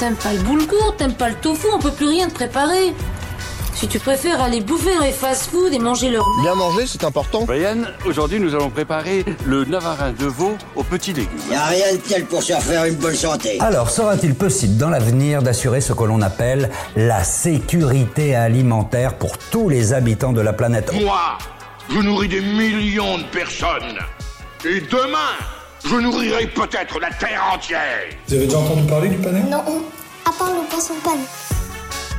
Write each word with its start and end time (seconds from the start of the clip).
t'aimes 0.00 0.16
pas 0.16 0.32
le 0.32 0.40
boulgour, 0.40 0.94
t'aimes 0.96 1.12
pas 1.12 1.28
le 1.28 1.34
tofu, 1.34 1.66
on 1.74 1.78
peut 1.78 1.90
plus 1.90 2.06
rien 2.06 2.26
te 2.28 2.32
préparer. 2.32 2.94
Si 3.74 3.86
tu 3.86 3.98
préfères 3.98 4.40
aller 4.40 4.62
bouffer 4.62 4.94
dans 4.94 5.04
les 5.04 5.12
fast-food 5.12 5.74
et 5.74 5.78
manger 5.78 6.10
leur 6.10 6.24
Bien 6.42 6.54
manger, 6.54 6.86
c'est 6.86 7.04
important. 7.04 7.44
Brian, 7.44 7.82
aujourd'hui 8.06 8.40
nous 8.40 8.54
allons 8.54 8.70
préparer 8.70 9.26
le 9.44 9.66
navarin 9.66 10.12
de 10.12 10.24
veau 10.24 10.56
aux 10.74 10.84
petits 10.84 11.12
légumes. 11.12 11.38
Y 11.50 11.54
a 11.54 11.64
rien 11.66 11.92
de 11.92 11.98
tel 11.98 12.24
pour 12.24 12.42
se 12.42 12.54
refaire 12.54 12.86
une 12.86 12.94
bonne 12.94 13.14
santé. 13.14 13.58
Alors, 13.60 13.90
sera-t-il 13.90 14.34
possible 14.34 14.78
dans 14.78 14.88
l'avenir 14.88 15.42
d'assurer 15.42 15.82
ce 15.82 15.92
que 15.92 16.04
l'on 16.04 16.22
appelle 16.22 16.70
la 16.96 17.22
sécurité 17.22 18.34
alimentaire 18.34 19.18
pour 19.18 19.36
tous 19.36 19.68
les 19.68 19.92
habitants 19.92 20.32
de 20.32 20.40
la 20.40 20.54
planète? 20.54 20.90
Moi, 20.98 21.36
je 21.90 21.98
nourris 21.98 22.28
des 22.28 22.40
millions 22.40 23.18
de 23.18 23.24
personnes. 23.24 23.98
Et 24.64 24.80
demain, 24.80 25.36
je 25.84 25.96
nourrirai 25.96 26.46
peut-être 26.46 26.98
la 27.00 27.10
Terre 27.10 27.42
entière. 27.54 27.80
Vous 28.28 28.34
avez 28.34 28.46
déjà 28.46 28.58
entendu 28.58 28.82
parler 28.86 29.08
du 29.08 29.16
panais 29.16 29.42
Non, 29.42 29.62
à 30.24 30.32
part 30.32 30.50
le 30.50 30.68
poisson. 30.68 30.94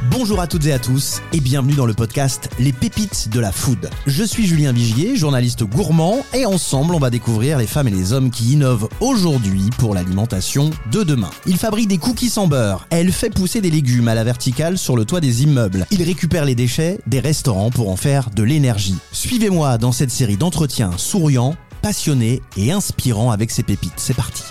Bonjour 0.10 0.42
à 0.42 0.48
toutes 0.48 0.66
et 0.66 0.74
à 0.74 0.80
tous 0.80 1.22
et 1.32 1.40
bienvenue 1.40 1.76
dans 1.76 1.86
le 1.86 1.94
podcast 1.94 2.50
Les 2.60 2.74
pépites 2.74 3.30
de 3.30 3.40
la 3.40 3.52
food. 3.52 3.90
Je 4.08 4.24
suis 4.24 4.46
Julien 4.46 4.74
Vigier, 4.74 5.16
journaliste 5.16 5.64
gourmand 5.64 6.26
et 6.34 6.46
ensemble 6.46 6.96
on 6.96 7.00
va 7.00 7.10
découvrir 7.10 7.58
les 7.58 7.68
femmes 7.68 7.88
et 7.88 7.92
les 7.92 8.12
hommes 8.12 8.32
qui 8.32 8.52
innovent 8.54 8.90
aujourd'hui 9.00 9.70
pour 9.78 9.94
l'alimentation 9.94 10.72
de 10.92 11.04
demain. 11.04 11.30
Il 11.46 11.58
fabrique 11.58 11.88
des 11.88 12.00
cookies 12.00 12.30
sans 12.30 12.48
beurre, 12.48 12.88
elle 12.90 13.12
fait 13.12 13.30
pousser 13.30 13.62
des 13.62 13.70
légumes 13.70 14.08
à 14.08 14.16
la 14.16 14.24
verticale 14.24 14.78
sur 14.78 14.96
le 14.98 15.06
toit 15.06 15.22
des 15.22 15.44
immeubles, 15.44 15.86
il 15.92 16.04
récupère 16.04 16.46
les 16.46 16.56
déchets 16.56 17.00
des 17.08 17.20
restaurants 17.20 17.70
pour 17.70 17.90
en 17.90 17.96
faire 17.96 18.32
de 18.32 18.44
l'énergie. 18.44 18.98
Suivez-moi 19.12 19.78
dans 19.78 19.92
cette 19.92 20.12
série 20.12 20.38
d'entretiens 20.38 20.92
souriants, 20.98 21.56
passionnés 21.82 22.42
et 22.58 22.72
inspirants 22.72 23.32
avec 23.32 23.52
ces 23.52 23.64
pépites. 23.64 23.94
C'est 23.98 24.14
parti. 24.14 24.44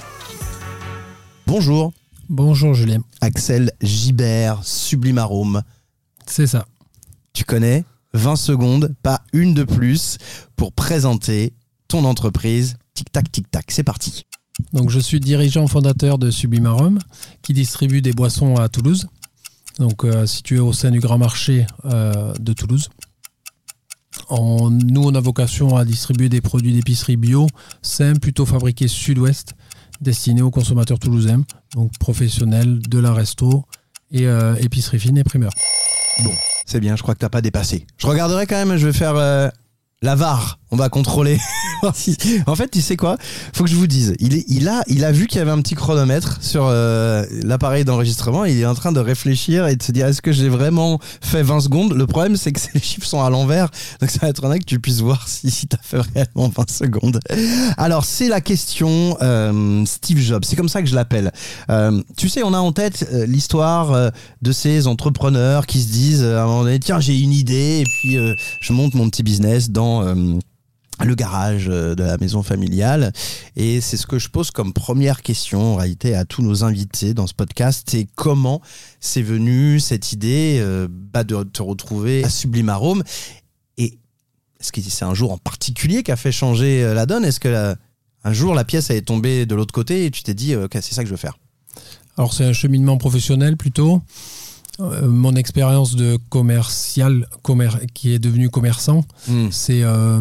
Bonjour. 1.46 1.92
Bonjour 2.28 2.74
Julien. 2.74 3.00
Axel 3.20 3.72
Gibert, 3.82 4.62
Sublime 4.62 5.18
Arôme. 5.18 5.62
C'est 6.26 6.46
ça. 6.46 6.66
Tu 7.32 7.44
connais 7.44 7.84
20 8.14 8.36
secondes, 8.36 8.94
pas 9.02 9.22
une 9.32 9.54
de 9.54 9.64
plus, 9.64 10.18
pour 10.56 10.72
présenter 10.72 11.52
ton 11.88 12.04
entreprise. 12.04 12.76
Tic-tac, 12.94 13.30
tic-tac, 13.30 13.70
c'est 13.70 13.82
parti. 13.82 14.26
Donc 14.72 14.90
je 14.90 15.00
suis 15.00 15.20
dirigeant 15.20 15.66
fondateur 15.66 16.18
de 16.18 16.30
Sublime 16.30 16.66
Arôme, 16.66 16.98
qui 17.42 17.52
distribue 17.52 18.02
des 18.02 18.12
boissons 18.12 18.56
à 18.56 18.68
Toulouse. 18.68 19.08
Donc 19.78 20.04
euh, 20.04 20.26
situé 20.26 20.58
au 20.58 20.72
sein 20.72 20.90
du 20.90 21.00
grand 21.00 21.18
marché 21.18 21.66
euh, 21.86 22.32
de 22.38 22.52
Toulouse. 22.52 22.88
En, 24.30 24.70
nous, 24.70 25.02
on 25.02 25.14
a 25.14 25.20
vocation 25.20 25.76
à 25.76 25.84
distribuer 25.84 26.28
des 26.28 26.40
produits 26.40 26.72
d'épicerie 26.72 27.16
bio, 27.16 27.48
sains, 27.82 28.14
plutôt 28.14 28.46
fabriqués 28.46 28.86
sud-ouest, 28.86 29.54
destinés 30.00 30.42
aux 30.42 30.52
consommateurs 30.52 31.00
toulousains, 31.00 31.42
donc 31.74 31.90
professionnels 31.98 32.80
de 32.80 32.98
la 32.98 33.12
resto 33.12 33.64
et 34.12 34.26
euh, 34.26 34.54
épicerie 34.56 35.00
fine 35.00 35.18
et 35.18 35.24
primeur. 35.24 35.52
Bon, 36.22 36.32
c'est 36.64 36.80
bien, 36.80 36.94
je 36.94 37.02
crois 37.02 37.14
que 37.14 37.18
t'as 37.18 37.28
pas 37.28 37.42
dépassé. 37.42 37.86
Je 37.98 38.06
regarderai 38.06 38.46
quand 38.46 38.64
même, 38.64 38.76
je 38.76 38.86
vais 38.86 38.92
faire 38.92 39.16
euh, 39.16 39.48
la 40.00 40.14
VAR. 40.14 40.59
On 40.72 40.76
va 40.76 40.88
contrôler. 40.88 41.36
en 42.46 42.54
fait, 42.54 42.68
tu 42.70 42.80
sais 42.80 42.96
quoi? 42.96 43.16
Faut 43.52 43.64
que 43.64 43.70
je 43.70 43.74
vous 43.74 43.88
dise. 43.88 44.14
Il, 44.20 44.68
a, 44.68 45.12
vu 45.12 45.26
qu'il 45.26 45.38
y 45.38 45.40
avait 45.40 45.50
un 45.50 45.60
petit 45.60 45.74
chronomètre 45.74 46.38
sur 46.42 46.66
euh, 46.66 47.24
l'appareil 47.42 47.84
d'enregistrement. 47.84 48.44
Il 48.44 48.60
est 48.60 48.66
en 48.66 48.74
train 48.74 48.92
de 48.92 49.00
réfléchir 49.00 49.66
et 49.66 49.74
de 49.74 49.82
se 49.82 49.90
dire 49.90 50.06
est-ce 50.06 50.22
que 50.22 50.30
j'ai 50.30 50.48
vraiment 50.48 51.00
fait 51.20 51.42
20 51.42 51.60
secondes? 51.60 51.94
Le 51.94 52.06
problème, 52.06 52.36
c'est 52.36 52.52
que 52.52 52.60
ces 52.72 52.78
chiffres 52.78 53.06
sont 53.06 53.20
à 53.20 53.30
l'envers. 53.30 53.68
Donc, 54.00 54.10
ça 54.10 54.18
va 54.22 54.28
être 54.28 54.44
un 54.44 54.58
que 54.58 54.64
tu 54.64 54.78
puisses 54.78 55.00
voir 55.00 55.26
si, 55.26 55.50
tu 55.50 55.76
as 55.76 55.82
fait 55.82 56.00
réellement 56.14 56.48
20 56.56 56.70
secondes. 56.70 57.18
Alors, 57.76 58.04
c'est 58.04 58.28
la 58.28 58.40
question 58.40 59.16
euh, 59.22 59.84
Steve 59.86 60.18
Jobs. 60.18 60.44
C'est 60.44 60.56
comme 60.56 60.68
ça 60.68 60.82
que 60.82 60.88
je 60.88 60.94
l'appelle. 60.94 61.32
Euh, 61.68 62.00
tu 62.16 62.28
sais, 62.28 62.44
on 62.44 62.54
a 62.54 62.58
en 62.58 62.70
tête 62.70 63.08
l'histoire 63.26 64.12
de 64.42 64.52
ces 64.52 64.86
entrepreneurs 64.86 65.66
qui 65.66 65.80
se 65.80 65.88
disent 65.88 66.24
à 66.24 66.44
un 66.44 66.46
moment 66.46 66.62
donné 66.62 66.78
tiens, 66.78 67.00
j'ai 67.00 67.18
une 67.18 67.32
idée 67.32 67.80
et 67.80 67.84
puis 67.84 68.18
je 68.60 68.72
monte 68.72 68.94
mon 68.94 69.08
petit 69.10 69.22
business 69.22 69.70
dans 69.70 70.04
le 71.04 71.14
garage 71.14 71.66
de 71.66 71.94
la 72.02 72.16
maison 72.18 72.42
familiale. 72.42 73.12
Et 73.56 73.80
c'est 73.80 73.96
ce 73.96 74.06
que 74.06 74.18
je 74.18 74.28
pose 74.28 74.50
comme 74.50 74.72
première 74.72 75.22
question 75.22 75.74
en 75.74 75.76
réalité 75.76 76.14
à 76.14 76.24
tous 76.24 76.42
nos 76.42 76.64
invités 76.64 77.14
dans 77.14 77.26
ce 77.26 77.34
podcast. 77.34 77.88
C'est 77.90 78.06
comment 78.14 78.60
c'est 79.00 79.22
venu 79.22 79.80
cette 79.80 80.12
idée 80.12 80.58
euh, 80.60 80.88
bah, 80.90 81.24
de 81.24 81.42
te 81.42 81.62
retrouver 81.62 82.24
à 82.24 82.28
Sublime 82.28 82.68
Arôme? 82.68 83.02
Et 83.78 83.98
est-ce 84.60 84.72
que 84.72 84.80
c'est 84.82 85.04
un 85.04 85.14
jour 85.14 85.32
en 85.32 85.38
particulier 85.38 86.02
qui 86.02 86.12
a 86.12 86.16
fait 86.16 86.32
changer 86.32 86.82
euh, 86.84 86.94
la 86.94 87.06
donne? 87.06 87.24
Est-ce 87.24 87.40
que 87.40 87.48
la, 87.48 87.76
un 88.24 88.32
jour 88.32 88.54
la 88.54 88.64
pièce 88.64 88.90
est 88.90 89.02
tombée 89.02 89.46
de 89.46 89.54
l'autre 89.54 89.72
côté 89.72 90.04
et 90.04 90.10
tu 90.10 90.22
t'es 90.22 90.34
dit, 90.34 90.54
ok, 90.54 90.72
c'est 90.74 90.94
ça 90.94 91.02
que 91.02 91.08
je 91.08 91.14
veux 91.14 91.18
faire? 91.18 91.38
Alors 92.16 92.34
c'est 92.34 92.44
un 92.44 92.52
cheminement 92.52 92.98
professionnel 92.98 93.56
plutôt. 93.56 94.02
Euh, 94.80 95.08
mon 95.08 95.34
expérience 95.34 95.94
de 95.94 96.18
commercial, 96.28 97.26
commer 97.42 97.68
qui 97.94 98.12
est 98.12 98.18
devenu 98.18 98.48
commerçant, 98.50 99.04
Hmm. 99.28 99.48
c'est 99.50 99.82
euh, 99.82 100.20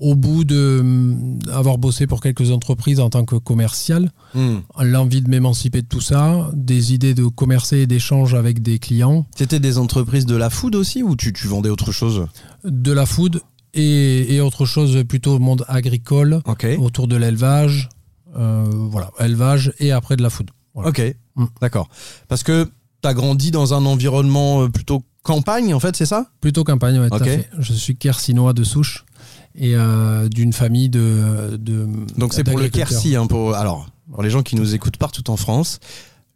au 0.00 0.14
bout 0.14 0.44
d'avoir 0.44 1.78
bossé 1.78 2.06
pour 2.06 2.20
quelques 2.20 2.50
entreprises 2.50 3.00
en 3.00 3.10
tant 3.10 3.24
que 3.24 3.36
commercial, 3.36 4.10
Hmm. 4.34 4.60
l'envie 4.82 5.20
de 5.20 5.28
m'émanciper 5.28 5.82
de 5.82 5.86
tout 5.86 6.00
ça, 6.00 6.50
des 6.54 6.94
idées 6.94 7.12
de 7.14 7.24
commercer 7.26 7.78
et 7.78 7.86
d'échange 7.86 8.34
avec 8.34 8.62
des 8.62 8.78
clients, 8.78 9.26
C'était 9.36 9.60
des 9.60 9.76
entreprises 9.78 10.24
de 10.24 10.36
la 10.36 10.48
food 10.50 10.74
aussi 10.74 11.02
ou 11.02 11.16
tu, 11.16 11.32
tu 11.34 11.48
vendais 11.48 11.68
autre 11.68 11.92
chose 11.92 12.26
de 12.64 12.92
la 12.92 13.04
food 13.04 13.40
et, 13.74 14.34
et 14.34 14.40
autre 14.40 14.64
chose 14.64 15.02
plutôt 15.08 15.34
au 15.36 15.38
monde 15.38 15.64
agricole, 15.68 16.40
autour 16.78 17.08
de 17.08 17.16
l'élevage, 17.16 17.88
euh, 18.38 18.64
voilà, 18.90 19.10
élevage 19.20 19.72
et 19.78 19.92
après 19.92 20.16
de 20.16 20.22
la 20.22 20.30
food. 20.30 20.50
Voilà. 20.74 20.88
Ok, 20.90 21.02
Mm. 21.34 21.44
d'accord. 21.62 21.88
Parce 22.28 22.42
que 22.42 22.64
tu 23.02 23.08
as 23.08 23.14
grandi 23.14 23.50
dans 23.50 23.72
un 23.74 23.84
environnement 23.86 24.62
euh, 24.64 24.68
plutôt 24.68 25.02
campagne, 25.22 25.72
en 25.72 25.80
fait, 25.80 25.96
c'est 25.96 26.04
ça? 26.06 26.26
Plutôt 26.42 26.62
campagne, 26.64 26.98
fait. 27.38 27.48
Je 27.58 27.72
suis 27.72 27.96
kersinois 27.96 28.52
de 28.52 28.64
souche 28.64 29.04
et 29.54 29.74
euh, 29.74 30.28
d'une 30.28 30.52
famille 30.52 30.88
de, 30.88 31.56
de 31.58 31.86
Donc 32.16 32.32
c'est 32.32 32.44
pour 32.44 32.58
le. 32.58 32.68
Quercy. 32.68 33.16
Hein, 33.16 33.26
pour, 33.26 33.54
alors, 33.54 33.88
pour 34.12 34.22
les 34.22 34.30
gens 34.30 34.42
qui 34.42 34.56
nous 34.56 34.74
écoutent 34.74 34.96
partout 34.96 35.30
en 35.30 35.36
France, 35.36 35.80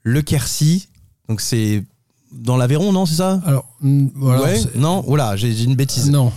le 0.02 0.22
Quercy, 0.22 0.88
donc 1.28 1.40
c'est 1.40 1.84
dans 2.32 2.56
l'Aveyron, 2.56 2.92
non, 2.92 3.06
c'est 3.06 3.16
ça? 3.16 3.40
Alors, 3.46 3.66
mm, 3.80 4.08
voilà, 4.14 4.42
Ouais, 4.42 4.60
Non, 4.74 5.04
oula, 5.08 5.36
j'ai 5.36 5.52
j'ai 5.52 5.64
une 5.64 5.76
bêtise. 5.76 6.10
non, 6.10 6.32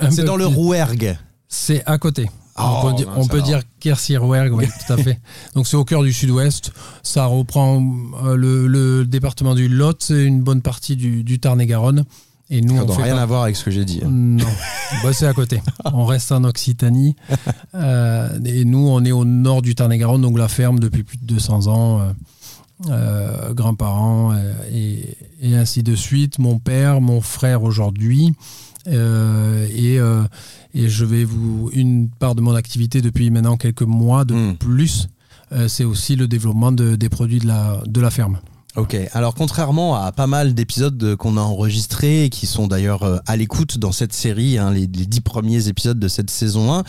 un 0.00 0.10
C'est 0.10 0.24
dans 0.24 0.36
le 0.36 0.46
Rouergue. 0.46 1.16
C'est 1.48 1.82
à 1.86 1.98
côté. 1.98 2.28
Oh, 2.60 2.62
on 2.82 2.90
peut, 2.90 2.96
dire, 2.96 3.06
mince 3.08 3.16
on 3.24 3.28
peut 3.28 3.40
dire 3.40 3.60
Quercy-Rouergue, 3.78 4.52
oui, 4.52 4.66
tout 4.66 4.92
à 4.92 4.96
fait. 4.96 5.20
Donc 5.54 5.68
c'est 5.68 5.76
au 5.76 5.84
cœur 5.84 6.02
du 6.02 6.12
sud-ouest. 6.12 6.72
Ça 7.04 7.26
reprend 7.26 7.80
euh, 8.24 8.34
le, 8.34 8.66
le 8.66 9.04
département 9.06 9.54
du 9.54 9.68
Lot, 9.68 10.02
c'est 10.02 10.24
une 10.24 10.42
bonne 10.42 10.60
partie 10.60 10.96
du, 10.96 11.22
du 11.22 11.38
Tarn-et-Garonne. 11.38 12.04
Et 12.50 12.60
nous, 12.62 12.76
Ça 12.78 12.84
n'a 12.84 12.94
rien 13.04 13.14
pas- 13.16 13.22
à 13.22 13.26
voir 13.26 13.42
avec 13.42 13.56
ce 13.56 13.64
que 13.64 13.70
j'ai 13.70 13.84
dit. 13.84 14.00
hein. 14.02 14.08
Non, 14.10 14.44
bah, 15.02 15.12
c'est 15.12 15.26
à 15.26 15.34
côté. 15.34 15.60
On 15.92 16.06
reste 16.06 16.32
en 16.32 16.44
Occitanie. 16.44 17.14
Euh, 17.74 18.38
et 18.44 18.64
nous, 18.64 18.86
on 18.88 19.04
est 19.04 19.12
au 19.12 19.24
nord 19.26 19.60
du 19.62 19.74
Tarn-et-Garonne, 19.74 20.22
donc 20.22 20.38
la 20.38 20.48
ferme 20.48 20.78
depuis 20.80 21.02
plus 21.02 21.18
de 21.18 21.24
200 21.24 21.66
ans. 21.66 22.00
euh, 22.00 22.10
euh, 22.90 23.52
grands-parents 23.54 24.32
et, 24.72 25.16
et 25.42 25.56
ainsi 25.56 25.82
de 25.82 25.96
suite. 25.96 26.38
Mon 26.38 26.58
père, 26.60 27.00
mon 27.00 27.20
frère 27.20 27.64
aujourd'hui. 27.64 28.32
euh, 28.86 29.66
et, 29.74 29.98
euh, 29.98 30.22
et 30.74 30.88
je 30.88 31.04
vais 31.04 31.24
vous. 31.24 31.70
Une 31.74 32.08
part 32.08 32.34
de 32.36 32.40
mon 32.40 32.54
activité 32.54 33.02
depuis 33.02 33.30
maintenant 33.30 33.56
quelques 33.56 33.82
mois 33.82 34.24
de 34.24 34.34
Mm. 34.34 34.56
plus, 34.56 35.08
c'est 35.66 35.84
aussi 35.84 36.14
le 36.14 36.28
développement 36.28 36.70
de- 36.72 36.94
des 36.94 37.08
produits 37.08 37.40
de 37.40 37.46
la, 37.48 37.82
de 37.86 38.00
la 38.00 38.10
ferme. 38.10 38.38
Ok, 38.76 38.96
alors 39.12 39.34
contrairement 39.34 39.96
à 39.96 40.12
pas 40.12 40.26
mal 40.26 40.54
d'épisodes 40.54 41.16
qu'on 41.16 41.36
a 41.36 41.40
enregistrés 41.40 42.28
qui 42.30 42.46
sont 42.46 42.66
d'ailleurs 42.66 43.02
euh, 43.02 43.18
à 43.26 43.36
l'écoute 43.36 43.78
dans 43.78 43.92
cette 43.92 44.12
série, 44.12 44.58
hein, 44.58 44.70
les, 44.70 44.86
dix 44.86 45.20
premiers 45.20 45.68
épisodes 45.68 45.98
de 45.98 46.08
cette 46.08 46.30
saison 46.30 46.72
1, 46.74 46.84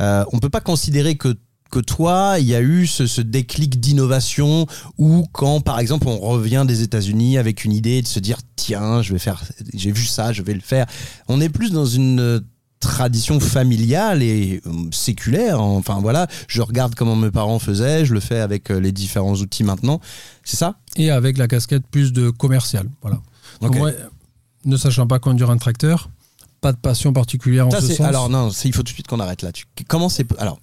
euh, 0.00 0.24
on 0.32 0.38
peut 0.38 0.50
pas 0.50 0.60
considérer 0.60 1.16
que 1.16 1.36
que 1.68 1.80
toi, 1.80 2.36
il 2.38 2.46
y 2.46 2.54
a 2.54 2.60
eu 2.60 2.86
ce, 2.86 3.20
déclic 3.20 3.80
d'innovation 3.80 4.66
où 4.98 5.26
quand, 5.32 5.60
par 5.60 5.80
exemple, 5.80 6.06
on 6.06 6.18
revient 6.18 6.64
des 6.66 6.82
États-Unis 6.82 7.38
avec 7.38 7.64
une 7.64 7.72
idée 7.72 8.02
de 8.02 8.06
se 8.06 8.20
dire 8.20 8.38
tiens, 8.54 9.02
je 9.02 9.12
vais 9.12 9.18
faire, 9.18 9.42
j'ai 9.74 9.90
vu 9.90 10.06
ça, 10.06 10.32
je 10.32 10.42
vais 10.42 10.54
le 10.54 10.60
faire. 10.60 10.86
On 11.26 11.40
est 11.40 11.48
plus 11.48 11.72
dans 11.72 11.84
une 11.84 12.40
tradition 12.80 13.40
familiale 13.40 14.22
et 14.22 14.60
euh, 14.66 14.70
séculaire. 14.92 15.60
Enfin 15.60 15.98
voilà, 16.00 16.26
je 16.48 16.62
regarde 16.62 16.94
comment 16.94 17.16
mes 17.16 17.30
parents 17.30 17.58
faisaient, 17.58 18.04
je 18.04 18.14
le 18.14 18.20
fais 18.20 18.40
avec 18.40 18.70
euh, 18.70 18.78
les 18.80 18.92
différents 18.92 19.34
outils 19.34 19.64
maintenant. 19.64 20.00
C'est 20.44 20.56
ça? 20.56 20.76
Et 20.96 21.10
avec 21.10 21.38
la 21.38 21.48
casquette 21.48 21.86
plus 21.90 22.12
de 22.12 22.30
commercial. 22.30 22.88
Voilà. 23.02 23.18
Donc, 23.60 23.72
Ok. 23.72 23.76
moi, 23.78 23.90
ne 24.64 24.76
sachant 24.76 25.06
pas 25.06 25.18
conduire 25.18 25.50
un 25.50 25.56
tracteur, 25.58 26.10
pas 26.60 26.72
de 26.72 26.78
passion 26.78 27.12
particulière 27.12 27.68
en 27.68 27.70
ce 27.70 27.80
sens. 27.80 28.00
alors 28.00 28.28
non, 28.28 28.50
il 28.64 28.72
faut 28.74 28.78
tout 28.82 28.84
de 28.84 28.88
suite 28.94 29.06
qu'on 29.06 29.20
arrête 29.20 29.42
là. 29.42 29.52
Tu- 29.52 29.66
comment 29.88 30.08
c'est 30.08 30.26
alors 30.38 30.58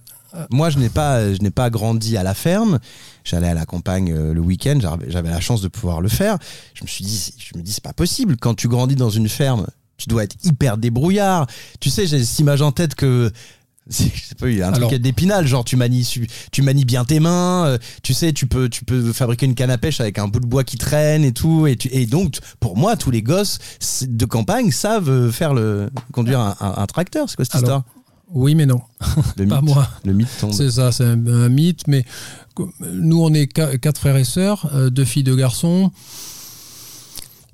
moi 0.50 0.72
je 0.72 0.80
n'ai 0.80 0.90
pas 0.90 1.32
je 1.34 1.40
n'ai 1.42 1.52
pas 1.52 1.70
grandi 1.70 2.18
à 2.18 2.24
la 2.24 2.34
ferme. 2.34 2.80
J'allais 3.24 3.48
à 3.50 3.54
la 3.54 3.66
campagne 3.66 4.12
euh, 4.12 4.34
le 4.34 4.42
week-end. 4.42 4.80
J'avais 4.82 5.10
j'avais 5.12 5.30
la 5.30 5.40
chance 5.40 5.62
de 5.62 5.68
pouvoir 5.68 6.02
le 6.02 6.10
faire. 6.10 6.38
Je 6.74 6.84
me 6.84 6.88
suis 6.88 7.06
dit 7.06 7.34
je 7.38 7.58
me 7.58 7.64
dis 7.64 7.72
c'est 7.72 7.84
pas 7.84 7.94
possible 7.94 8.36
quand 8.38 8.56
tu 8.56 8.68
grandis 8.68 8.96
dans 8.96 9.12
une 9.12 9.30
ferme. 9.30 9.68
Tu 10.04 10.10
dois 10.10 10.24
être 10.26 10.36
hyper 10.44 10.78
débrouillard. 10.78 11.48
Tu 11.80 11.90
sais 11.90 12.06
j'ai 12.06 12.24
cette 12.24 12.40
image 12.40 12.62
en 12.62 12.74
tête 12.74 12.94
que 12.96 13.32
C'est- 13.90 14.12
je 14.16 14.24
sais 14.30 14.36
pas, 14.36 14.50
il 14.50 14.58
y 14.58 14.62
a 14.62 14.68
un 14.70 14.74
Alors- 14.74 14.90
truc 14.90 15.02
d'épinal, 15.02 15.48
genre 15.48 15.64
tu 15.64 15.76
manies, 15.78 16.10
tu 16.52 16.62
manies 16.62 16.86
bien 16.86 17.04
tes 17.06 17.20
mains, 17.22 17.66
euh, 17.66 17.78
tu 18.02 18.14
sais, 18.14 18.32
tu 18.34 18.48
peux, 18.48 18.68
tu 18.70 18.84
peux 18.86 19.12
fabriquer 19.14 19.46
une 19.46 19.56
canne 19.56 19.72
à 19.72 19.78
pêche 19.78 20.00
avec 20.02 20.20
un 20.20 20.28
bout 20.28 20.40
de 20.42 20.46
bois 20.46 20.64
qui 20.66 20.78
traîne 20.78 21.24
et 21.26 21.32
tout. 21.34 21.68
Et, 21.68 21.76
tu, 21.78 21.90
et 21.92 22.06
donc, 22.06 22.38
pour 22.62 22.76
moi, 22.78 22.96
tous 22.98 23.12
les 23.12 23.22
gosses 23.22 23.60
de 24.08 24.26
campagne 24.26 24.72
savent 24.72 25.10
euh, 25.10 25.32
faire 25.32 25.54
le, 25.54 25.90
conduire 26.14 26.40
un, 26.42 26.56
un- 26.60 26.74
un 26.78 26.86
tracteur. 26.86 27.30
C'est 27.30 27.36
quoi 27.38 27.46
cette 27.46 27.56
Alors, 27.56 27.80
histoire? 27.80 27.84
Oui, 28.36 28.56
mais 28.56 28.66
non. 28.66 28.82
Le 29.38 29.46
Pas 29.48 29.62
mythe. 29.62 29.76
moi. 29.76 29.88
Le 30.06 30.14
mythe 30.14 30.30
tombe. 30.40 30.54
C'est 30.54 30.72
ça, 30.72 30.92
c'est 30.94 31.04
un, 31.06 31.28
un 31.28 31.50
mythe. 31.50 31.88
Mais 31.88 32.06
comme- 32.56 32.72
nous, 32.82 33.22
on 33.22 33.34
est 33.34 33.46
qua- 33.54 33.78
quatre 33.78 34.00
frères 34.00 34.18
et 34.18 34.24
sœurs, 34.24 34.70
euh, 34.74 34.90
deux 34.90 35.06
filles, 35.06 35.24
deux 35.24 35.36
garçons. 35.36 35.92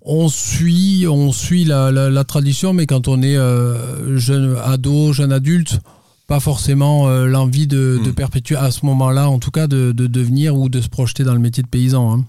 On 0.02 0.30
suit, 0.30 1.06
on 1.08 1.32
suit 1.32 1.66
la, 1.66 1.92
la- 1.92 2.10
la 2.10 2.24
tradition, 2.24 2.74
mais 2.74 2.86
quand 2.86 3.08
on 3.08 3.22
est 3.22 3.36
euh, 3.36 4.18
jeune 4.18 4.56
ado, 4.64 5.12
jeune 5.14 5.32
adulte, 5.34 5.80
pas 6.28 6.40
forcément 6.40 7.08
euh, 7.10 7.26
l'envie 7.28 7.68
de, 7.68 8.00
de 8.04 8.10
Hmm. 8.12 8.14
perpétuer 8.14 8.56
à 8.56 8.72
ce 8.72 8.86
moment-là, 8.86 9.30
en 9.30 9.40
tout 9.40 9.52
cas, 9.52 9.68
de, 9.68 9.92
de 9.92 10.08
devenir 10.08 10.56
ou 10.56 10.70
de 10.70 10.80
se 10.80 10.88
projeter 10.90 11.24
dans 11.24 11.34
le 11.34 11.40
métier 11.40 11.64
de 11.64 11.68
paysan. 11.68 12.14
hein. 12.20 12.26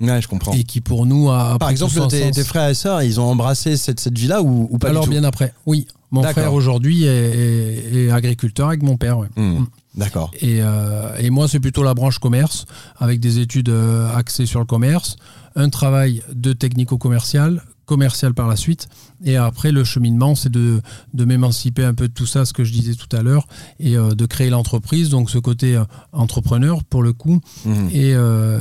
Ouais, 0.00 0.22
je 0.22 0.28
comprends. 0.28 0.52
Et 0.52 0.62
qui, 0.62 0.80
pour 0.80 1.06
nous, 1.06 1.28
a. 1.28 1.56
Par 1.58 1.70
exemple, 1.70 1.94
tes, 2.08 2.32
frères 2.44 2.68
et 2.68 2.74
sœurs, 2.74 3.02
ils 3.02 3.18
ont 3.18 3.24
embrassé 3.24 3.76
cette, 3.76 3.98
cette 3.98 4.16
vie-là 4.16 4.42
ou, 4.42 4.68
ou 4.70 4.78
pas 4.78 4.90
Alors, 4.90 5.02
du 5.02 5.06
tout 5.08 5.12
bien 5.12 5.24
après, 5.24 5.52
oui. 5.66 5.88
Mon 6.12 6.22
frère 6.22 6.54
aujourd'hui 6.54 7.04
est, 7.04 7.08
est- 7.08 7.94
est 8.06 8.10
agriculteur 8.10 8.68
avec 8.68 8.82
mon 8.82 8.96
père. 8.96 9.18
ouais. 9.18 9.26
Hmm. 9.36 9.64
D'accord. 9.98 10.30
Et, 10.40 10.58
euh, 10.62 11.16
et 11.18 11.28
moi, 11.30 11.48
c'est 11.48 11.60
plutôt 11.60 11.82
la 11.82 11.92
branche 11.94 12.18
commerce, 12.18 12.64
avec 12.98 13.20
des 13.20 13.38
études 13.40 13.68
euh, 13.68 14.08
axées 14.14 14.46
sur 14.46 14.60
le 14.60 14.66
commerce, 14.66 15.16
un 15.56 15.68
travail 15.70 16.22
de 16.32 16.52
technico-commercial, 16.52 17.62
commercial 17.84 18.34
par 18.34 18.46
la 18.48 18.54
suite, 18.56 18.86
et 19.24 19.36
après, 19.36 19.72
le 19.72 19.82
cheminement, 19.82 20.34
c'est 20.34 20.50
de, 20.52 20.82
de 21.14 21.24
m'émanciper 21.24 21.84
un 21.84 21.94
peu 21.94 22.06
de 22.06 22.12
tout 22.12 22.26
ça, 22.26 22.44
ce 22.44 22.52
que 22.52 22.62
je 22.62 22.70
disais 22.70 22.94
tout 22.94 23.08
à 23.16 23.22
l'heure, 23.22 23.48
et 23.80 23.96
euh, 23.96 24.10
de 24.14 24.26
créer 24.26 24.50
l'entreprise, 24.50 25.08
donc 25.08 25.30
ce 25.30 25.38
côté 25.38 25.82
entrepreneur, 26.12 26.84
pour 26.84 27.02
le 27.02 27.12
coup, 27.14 27.40
Hmm. 27.64 27.88
et, 27.90 28.14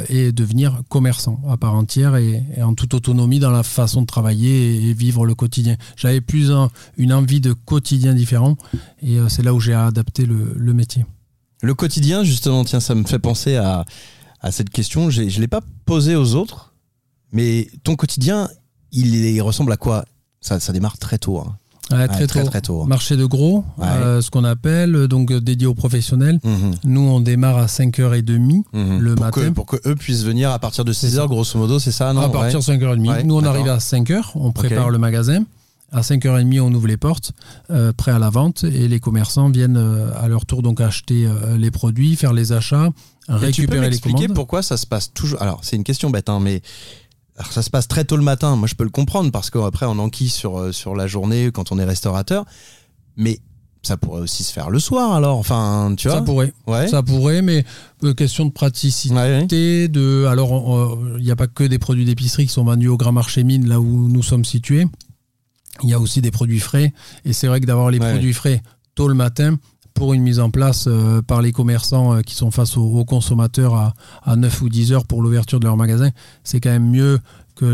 et 0.10 0.31
devenir 0.31 0.81
commerçant 0.89 1.42
à 1.50 1.57
part 1.57 1.75
entière 1.75 2.16
et, 2.16 2.44
et 2.56 2.62
en 2.63 2.74
toute 2.74 2.94
autonomie 2.94 3.39
dans 3.39 3.51
la 3.51 3.63
façon 3.63 4.01
de 4.01 4.07
travailler 4.07 4.89
et, 4.89 4.94
vivre 4.94 5.25
le 5.25 5.36
quotidien. 5.36 5.75
J'avais 5.98 6.22
plus 6.22 6.51
un- 6.51 6.69
une 6.98 7.12
envie 7.13 7.42
de 7.42 7.51
quotidien 7.54 8.13
différent, 8.13 8.56
et 9.04 9.18
c'est 9.28 9.44
là 9.44 9.54
où 9.54 9.60
j'ai 9.60 9.74
adapté 9.74 10.25
le- 10.25 10.54
le 10.56 10.74
métier. 10.74 11.06
Le 11.62 11.74
quotidien, 11.74 12.24
justement, 12.24 12.63
tiens, 12.63 12.80
ça 12.80 12.94
me 12.95 13.04
fait 13.04 13.19
penser 13.19 13.56
à, 13.56 13.83
à 14.42 14.51
cette 14.51 14.69
question. 14.69 15.09
Je 15.09 15.24
ne 15.24 15.30
l'ai 15.42 15.48
pas 15.48 15.62
posée 15.86 16.15
aux 16.15 16.36
autres, 16.36 16.74
mais 17.31 17.68
ton 17.83 17.95
quotidien, 17.95 18.50
il, 18.92 19.15
il 19.15 19.42
ressemble 19.42 19.71
à 19.71 19.77
quoi? 19.77 20.06
Ça, 20.42 20.59
ça 20.59 20.71
démarre 20.74 20.98
très 20.98 21.18
tôt. 21.18 21.39
hein. 21.39 21.56
Ouais, 21.89 21.98
Ouais, 22.00 22.07
très, 22.09 22.27
tôt. 22.27 22.44
très 22.50 22.62
tôt. 22.62 22.81
hein. 22.83 22.86
Marché 22.88 23.15
de 23.15 23.25
gros, 23.25 23.63
Ouais. 23.77 23.88
euh, 23.88 24.21
ce 24.21 24.30
qu'on 24.30 24.44
appelle, 24.44 24.94
euh, 24.94 25.07
donc 25.07 25.31
euh, 25.31 25.39
dédié 25.39 25.68
aux 25.68 25.74
professionnels. 25.74 26.38
Mhm, 26.44 26.71
Nous, 26.83 27.00
on 27.01 27.21
démarre 27.21 27.57
à 27.57 27.65
5h30 27.68 28.63
mhm. 28.74 29.00
le 29.00 29.15
pour 29.15 29.25
matin. 29.25 29.42
Que, 29.42 29.50
pour 29.50 29.65
que 29.65 29.77
eux 29.89 29.95
puissent 29.95 30.24
venir 30.25 30.51
à 30.51 30.60
partir 30.60 30.83
de 30.83 30.92
6h, 30.92 31.27
grosso 31.27 31.57
modo, 31.57 31.80
c'est 31.80 31.94
ça, 31.94 32.12
non? 32.13 32.21
À 32.21 32.30
partir 32.30 32.60
de 32.60 32.63
5h30. 32.65 33.07
Ouais, 33.10 33.24
Nous, 33.24 33.36
on 33.36 33.44
arrive 33.44 33.69
à 33.69 33.77
5h, 33.77 34.31
on 34.36 34.51
prépare 34.51 34.89
le 34.89 34.98
magasin. 34.98 35.44
À 35.92 36.01
5h30, 36.01 36.60
on 36.60 36.74
ouvre 36.74 36.88
les 36.88 36.98
portes, 36.98 37.31
euh, 37.72 37.94
prêt 37.94 38.12
à 38.12 38.19
la 38.19 38.30
vente, 38.30 38.66
et 38.66 38.88
les 38.89 39.00
commerçants 39.00 39.50
viennent 39.50 39.78
euh, 39.78 40.12
à 40.22 40.28
leur 40.28 40.45
tour 40.45 40.62
donc 40.62 40.81
acheter 40.81 41.25
euh, 41.25 41.57
les 41.57 41.72
produits, 41.72 42.16
faire 42.18 42.34
les 42.34 42.51
achats, 42.51 42.88
Et 42.88 42.92
tu 43.51 43.68
peux 43.68 43.78
récupérer 43.78 43.89
les 43.89 44.00
commandes. 44.00 44.34
pourquoi 44.34 44.62
ça 44.62 44.75
se 44.75 44.86
passe 44.86 45.13
toujours. 45.13 45.42
Alors, 45.42 45.60
c'est 45.63 45.78
une 45.78 45.86
question 45.86 46.10
bête, 46.10 46.28
hein, 46.28 46.39
mais 46.42 46.62
alors, 47.38 47.51
ça 47.54 47.62
se 47.62 47.69
passe 47.69 47.88
très 47.88 48.04
tôt 48.04 48.18
le 48.18 48.24
matin. 48.24 48.56
Moi, 48.57 48.68
je 48.68 48.75
peux 48.75 48.84
le 48.84 48.89
comprendre 48.89 49.31
parce 49.31 49.50
qu'après, 49.50 49.86
on 49.86 49.98
enquille 50.00 50.30
sur, 50.30 50.60
euh, 50.60 50.72
sur 50.74 50.94
la 50.95 51.07
journée 51.07 51.51
quand 51.54 51.72
on 51.72 51.80
est 51.80 51.86
restaurateur. 51.86 52.45
Mais 53.16 53.39
ça 53.84 53.95
pourrait 53.95 54.22
aussi 54.22 54.44
se 54.44 54.51
faire 54.51 54.69
le 54.69 54.80
soir, 54.80 55.13
alors. 55.13 55.38
Enfin, 55.38 55.94
tu 55.98 56.10
vois? 56.10 56.18
Ça 56.18 56.24
pourrait, 56.24 56.51
Ouais. 56.66 56.88
ça 56.89 57.01
pourrait, 57.04 57.42
mais 57.42 57.63
euh, 58.04 58.13
question 58.13 58.45
de 58.45 58.51
praticité. 58.51 59.13
Ouais, 59.16 59.45
ouais. 59.50 59.88
de 59.88 60.25
alors 60.28 61.00
il 61.18 61.24
n'y 61.24 61.31
a 61.31 61.36
pas 61.38 61.48
que 61.48 61.63
des 61.63 61.80
produits 61.80 62.04
d'épicerie 62.06 62.48
qui 62.48 62.51
sont 62.54 62.66
vendus 62.66 62.89
au 62.89 62.98
grand 62.98 63.13
marché 63.13 63.44
mine 63.45 63.69
là 63.69 63.80
où 63.80 64.07
nous 64.10 64.24
sommes 64.24 64.44
situés 64.44 64.86
il 65.83 65.89
y 65.89 65.93
a 65.93 65.99
aussi 65.99 66.21
des 66.21 66.31
produits 66.31 66.59
frais 66.59 66.93
et 67.25 67.33
c'est 67.33 67.47
vrai 67.47 67.59
que 67.61 67.65
d'avoir 67.65 67.91
les 67.91 67.99
Ouais. 67.99 68.11
produits 68.11 68.33
frais 68.33 68.61
tôt 68.95 69.07
le 69.07 69.13
matin 69.13 69.57
pour 69.93 70.13
une 70.13 70.21
mise 70.21 70.39
en 70.39 70.49
place 70.51 70.85
euh, 70.87 71.21
par 71.21 71.41
les 71.41 71.51
commerçants 71.51 72.13
euh, 72.15 72.21
qui 72.21 72.35
sont 72.35 72.51
face 72.51 72.77
aux, 72.77 72.83
aux 72.85 73.05
consommateurs 73.05 73.75
à, 73.75 73.93
à 74.23 74.35
9 74.35 74.61
ou 74.61 74.69
10 74.69 74.91
heures 74.93 75.05
pour 75.05 75.21
l'ouverture 75.21 75.59
de 75.59 75.65
leur 75.65 75.77
magasin 75.77 76.09
c'est 76.43 76.59
quand 76.59 76.69
même 76.69 76.89
mieux 76.89 77.19
que 77.55 77.65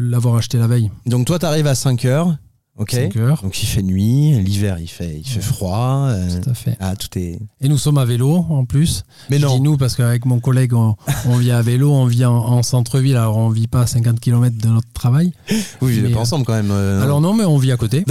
l'avoir 0.00 0.34
acheté 0.36 0.58
la 0.58 0.66
veille 0.66 0.90
Donc, 1.06 1.26
toi, 1.26 1.38
t'arrives 1.38 1.68
à 1.68 1.74
5h. 1.74 2.36
Ok. 2.78 2.92
5 2.92 3.16
heures 3.16 3.42
Donc, 3.42 3.60
il 3.62 3.66
fait 3.66 3.82
nuit. 3.82 4.40
L'hiver, 4.40 4.76
il 4.80 4.86
fait, 4.88 5.16
il 5.18 5.26
fait 5.28 5.40
froid. 5.40 6.06
euh, 6.10 6.40
tout 6.40 6.50
à 6.50 6.54
fait 6.54 6.76
ah, 6.80 6.94
tout 6.96 7.08
est. 7.18 7.38
et 7.60 7.68
nous 7.68 7.76
sommes 7.78 7.98
à 7.98 8.04
vélo 8.04 8.46
en 8.48 8.64
plus 8.64 9.04
Mais 9.30 9.38
Je 9.38 9.46
non. 9.46 9.56
dis 9.56 9.60
nous 9.62 9.76
parce 9.76 9.96
qu'avec 9.96 10.24
mon 10.24 10.38
collègue, 10.38 10.74
on, 10.74 10.94
on 11.26 11.36
vit 11.36 11.50
à 11.50 11.60
vélo, 11.60 11.92
on 11.92 12.06
vit 12.06 12.24
en, 12.24 12.34
en 12.36 12.62
centre-ville, 12.62 13.16
alors 13.16 13.36
on 13.36 13.48
vit 13.48 13.66
pas 13.66 13.80
à 13.82 13.86
50 13.86 14.20
km 14.20 14.56
de 14.56 14.68
notre 14.68 14.92
travail. 14.92 15.32
Oui, 15.82 16.00
Mais, 16.02 16.10
pas 16.10 16.20
ensemble 16.20 16.44
quand 16.44 16.54
même. 16.54 16.70
euh, 16.70 17.02
Alors 17.02 17.20
non, 17.20 17.34
mais 17.34 17.44
on 17.44 17.58
vit 17.58 17.72
à 17.72 17.76
côté, 17.76 18.04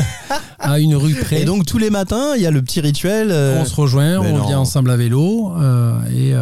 à 0.58 0.78
une 0.80 0.94
rue 0.96 1.14
près. 1.14 1.42
Et 1.42 1.44
donc, 1.44 1.64
tous 1.66 1.78
les 1.78 1.90
matins, 1.90 2.34
il 2.36 2.42
y 2.42 2.46
a 2.46 2.50
le 2.50 2.62
petit 2.62 2.80
rituel. 2.80 3.28
euh, 3.30 3.60
on 3.60 3.64
se 3.64 3.74
rejoint, 3.74 4.20
mais 4.22 4.32
on 4.32 4.38
non. 4.38 4.46
vient 4.46 4.58
ensemble 4.60 4.90
à 4.90 4.96
vélo 4.96 5.52
et, 6.14 6.32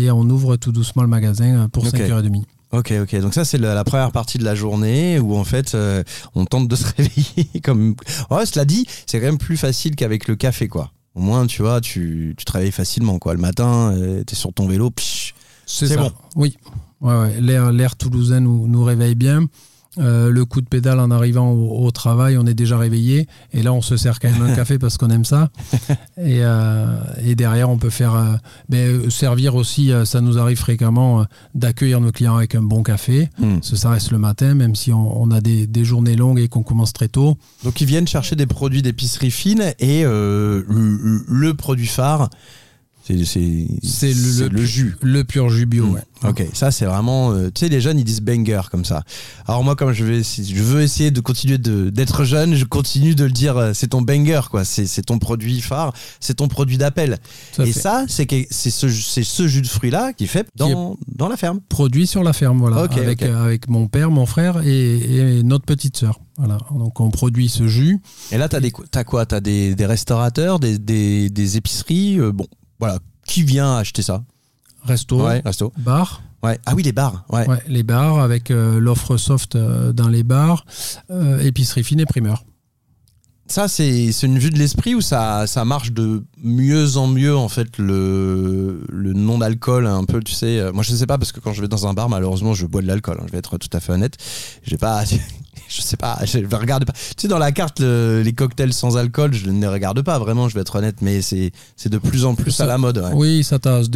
et 0.00 0.10
on 0.10 0.22
ouvre 0.22 0.56
tout 0.56 0.72
doucement 0.72 1.02
le 1.02 1.08
magasin 1.08 1.68
pour 1.72 1.84
Ok. 1.84 1.94
5h30. 1.94 2.42
Ok, 2.74 2.92
ok. 3.02 3.20
Donc 3.20 3.34
ça, 3.34 3.44
c'est 3.44 3.58
la, 3.58 3.72
la 3.72 3.84
première 3.84 4.10
partie 4.10 4.36
de 4.36 4.44
la 4.44 4.56
journée 4.56 5.20
où 5.20 5.36
en 5.36 5.44
fait, 5.44 5.74
euh, 5.76 6.02
on 6.34 6.44
tente 6.44 6.66
de 6.66 6.74
se 6.74 6.84
réveiller. 6.96 7.60
Comme, 7.62 7.94
ouais, 8.30 8.46
cela 8.46 8.64
dit, 8.64 8.84
c'est 9.06 9.20
quand 9.20 9.26
même 9.26 9.38
plus 9.38 9.56
facile 9.56 9.94
qu'avec 9.94 10.26
le 10.26 10.34
café, 10.34 10.66
quoi. 10.66 10.90
Au 11.14 11.20
moins, 11.20 11.46
tu 11.46 11.62
vois, 11.62 11.80
tu, 11.80 12.34
tu 12.36 12.44
te 12.44 12.50
réveilles 12.50 12.72
facilement, 12.72 13.20
quoi. 13.20 13.34
Le 13.34 13.40
matin, 13.40 13.92
euh, 13.96 14.24
t'es 14.24 14.34
sur 14.34 14.52
ton 14.52 14.66
vélo, 14.66 14.90
C'est 15.66 15.96
bon. 15.96 16.10
Oui. 16.34 16.56
Ouais, 17.00 17.14
ouais. 17.14 17.40
L'air, 17.40 17.70
l'air 17.70 17.94
toulousain 17.94 18.40
nous, 18.40 18.66
nous 18.66 18.82
réveille 18.82 19.14
bien. 19.14 19.46
Euh, 19.98 20.30
le 20.30 20.44
coup 20.44 20.60
de 20.60 20.66
pédale 20.66 20.98
en 20.98 21.10
arrivant 21.10 21.50
au, 21.50 21.86
au 21.86 21.90
travail, 21.90 22.36
on 22.36 22.46
est 22.46 22.54
déjà 22.54 22.78
réveillé. 22.78 23.26
Et 23.52 23.62
là, 23.62 23.72
on 23.72 23.82
se 23.82 23.96
sert 23.96 24.18
quand 24.18 24.30
même 24.30 24.42
un 24.42 24.54
café 24.56 24.78
parce 24.78 24.96
qu'on 24.98 25.10
aime 25.10 25.24
ça. 25.24 25.50
Et, 26.16 26.40
euh, 26.42 26.96
et 27.24 27.34
derrière, 27.34 27.70
on 27.70 27.78
peut 27.78 27.90
faire 27.90 28.14
euh, 28.14 28.34
ben, 28.68 29.10
servir 29.10 29.54
aussi. 29.54 29.92
ça 30.04 30.20
nous 30.20 30.38
arrive 30.38 30.58
fréquemment 30.58 31.24
d'accueillir 31.54 32.00
nos 32.00 32.12
clients 32.12 32.36
avec 32.36 32.54
un 32.54 32.62
bon 32.62 32.82
café. 32.82 33.30
Hmm. 33.38 33.58
Ça, 33.62 33.90
reste 33.90 34.10
le 34.10 34.18
matin, 34.18 34.54
même 34.54 34.74
si 34.74 34.92
on, 34.92 35.22
on 35.22 35.30
a 35.30 35.40
des, 35.40 35.66
des 35.66 35.84
journées 35.84 36.16
longues 36.16 36.38
et 36.38 36.48
qu'on 36.48 36.62
commence 36.62 36.92
très 36.92 37.08
tôt. 37.08 37.36
Donc 37.64 37.80
ils 37.80 37.86
viennent 37.86 38.08
chercher 38.08 38.36
des 38.36 38.46
produits 38.46 38.82
d'épicerie 38.82 39.30
fine 39.30 39.74
et 39.78 40.04
le, 40.04 40.64
le 41.28 41.54
produit 41.54 41.86
phare, 41.86 42.30
c'est 43.06 43.12
le, 43.14 43.24
c'est 43.82 44.12
le, 44.14 44.48
le 44.48 44.64
jus. 44.64 44.96
Le 45.02 45.24
pur 45.24 45.50
jus 45.50 45.66
bio, 45.66 45.86
Mm. 45.86 45.92
ouais. 45.94 46.00
Ok, 46.26 46.42
ça 46.54 46.70
c'est 46.70 46.86
vraiment. 46.86 47.32
euh, 47.32 47.50
tu 47.54 47.60
sais, 47.60 47.68
les 47.68 47.80
jeunes 47.82 47.98
ils 47.98 48.04
disent 48.04 48.22
banger 48.22 48.62
comme 48.70 48.84
ça. 48.86 49.02
Alors 49.46 49.62
moi, 49.62 49.76
comme 49.76 49.92
je 49.92 50.04
vais, 50.04 50.18
essayer- 50.20 50.54
je 50.56 50.62
veux 50.62 50.80
essayer 50.80 51.10
de 51.10 51.20
continuer 51.20 51.58
de- 51.58 51.90
d'être 51.90 52.24
jeune, 52.24 52.54
je 52.54 52.64
continue 52.64 53.14
de 53.14 53.24
le 53.24 53.30
dire. 53.30 53.58
euh, 53.58 53.72
C'est 53.74 53.88
ton 53.88 54.00
banger, 54.00 54.40
quoi. 54.50 54.64
C'est 54.64 55.02
ton 55.02 55.18
produit 55.18 55.60
phare, 55.60 55.92
c'est 56.20 56.34
ton 56.34 56.48
produit 56.48 56.78
d'appel. 56.78 57.18
Et 57.58 57.66
fait. 57.66 57.72
ça, 57.78 58.06
c'est 58.08 58.26
ce, 58.50 58.88
ce 58.88 59.46
jus 59.48 59.60
de 59.60 59.66
fruit 59.66 59.90
là 59.90 60.12
qui 60.14 60.24
est 60.24 60.28
fait 60.28 60.48
dans, 60.56 60.96
dans 61.14 61.28
la 61.28 61.36
ferme. 61.36 61.60
produit 61.68 62.06
sur 62.06 62.22
la 62.22 62.32
ferme, 62.32 62.58
voilà, 62.58 62.84
Ok, 62.84 62.96
avec, 62.96 63.22
euh, 63.22 63.44
avec 63.44 63.68
mon 63.68 63.86
père, 63.86 64.10
mon 64.10 64.24
frère 64.24 64.62
et, 64.66 65.38
et 65.38 65.42
notre 65.42 65.66
petite 65.66 65.96
sœur. 65.98 66.20
Voilà. 66.38 66.56
Donc 66.74 66.98
on 67.00 67.10
produit 67.10 67.48
ce 67.50 67.68
jus. 67.68 67.98
Et 68.32 68.38
là, 68.38 68.48
t'as 68.48 68.60
des, 68.60 68.72
t'as 68.90 69.04
quoi? 69.04 69.26
T'as 69.26 69.40
des, 69.40 69.74
des 69.74 69.86
restaurateurs, 69.86 70.58
des, 70.58 70.78
des, 70.78 71.28
des 71.28 71.56
épiceries. 71.58 72.18
euh, 72.18 72.32
bon, 72.32 72.46
voilà. 72.80 72.98
Qui 73.26 73.42
vient 73.42 73.76
acheter 73.76 74.02
ça? 74.02 74.22
Resto, 74.82 75.24
Ouais, 75.24 75.40
resto. 75.44 75.72
bar, 75.78 76.22
Ouais. 76.42 76.58
Ah 76.66 76.74
oui, 76.74 76.82
les 76.82 76.92
bars. 76.92 77.24
Ouais. 77.30 77.48
ouais, 77.48 77.62
les 77.68 77.82
bars 77.82 78.18
avec 78.18 78.50
euh, 78.50 78.78
l'offre 78.78 79.16
soft 79.16 79.56
euh, 79.56 79.94
dans 79.94 80.08
les 80.08 80.22
bars, 80.22 80.66
euh, 81.10 81.40
épicerie 81.40 81.82
fine 81.82 82.00
et 82.00 82.06
primeur. 82.06 82.44
Ça, 83.46 83.66
c'est 83.68 84.10
une 84.22 84.38
vue 84.38 84.50
de 84.50 84.58
l'esprit 84.58 84.94
où 84.94 85.00
ça, 85.02 85.46
ça 85.46 85.64
marche 85.64 85.92
de 85.92 86.24
mieux 86.42 86.96
en 86.96 87.06
mieux, 87.06 87.34
en 87.36 87.48
fait, 87.48 87.76
le, 87.78 88.84
le 88.90 89.12
non-alcool, 89.12 89.86
un 89.86 90.04
peu, 90.04 90.20
tu 90.22 90.32
sais? 90.32 90.70
Moi, 90.72 90.82
je 90.82 90.94
sais 90.94 91.06
pas, 91.06 91.18
parce 91.18 91.30
que 91.32 91.40
quand 91.40 91.52
je 91.52 91.60
vais 91.62 91.68
dans 91.68 91.86
un 91.86 91.92
bar, 91.94 92.08
malheureusement, 92.08 92.52
je 92.54 92.64
bois 92.66 92.80
de 92.82 92.86
l'alcool. 92.86 93.18
hein, 93.20 93.24
je 93.26 93.32
vais 93.32 93.38
être 93.38 93.56
tout 93.58 93.68
à 93.74 93.80
fait 93.80 93.92
honnête. 93.92 94.16
J'ai 94.64 94.76
pas. 94.78 95.02
Je 95.68 95.82
sais 95.82 95.96
pas, 95.96 96.18
je 96.24 96.38
ne 96.38 96.54
regarde 96.54 96.84
pas. 96.84 96.92
Tu 96.92 97.00
sais, 97.22 97.28
dans 97.28 97.38
la 97.38 97.52
carte, 97.52 97.80
le- 97.80 98.22
les 98.24 98.32
cocktails 98.32 98.72
sans 98.72 98.96
alcool, 98.96 99.32
je 99.34 99.48
ne 99.50 99.60
les 99.60 99.66
regarde 99.66 100.02
pas, 100.02 100.18
vraiment, 100.18 100.48
je 100.48 100.54
vais 100.54 100.60
être 100.60 100.76
honnête, 100.76 100.96
mais 101.02 101.22
c'est 101.22 101.52
c'est 101.76 101.88
de 101.90 101.98
plus 101.98 102.24
en 102.24 102.34
plus 102.34 102.50
Ça- 102.52 102.64
à 102.64 102.66
la 102.66 102.78
mode. 102.78 102.98
ouais. 102.98 103.10
Oui, 103.14 103.44
ça 103.44 103.58
t'a 103.58 103.82
se. 103.82 103.88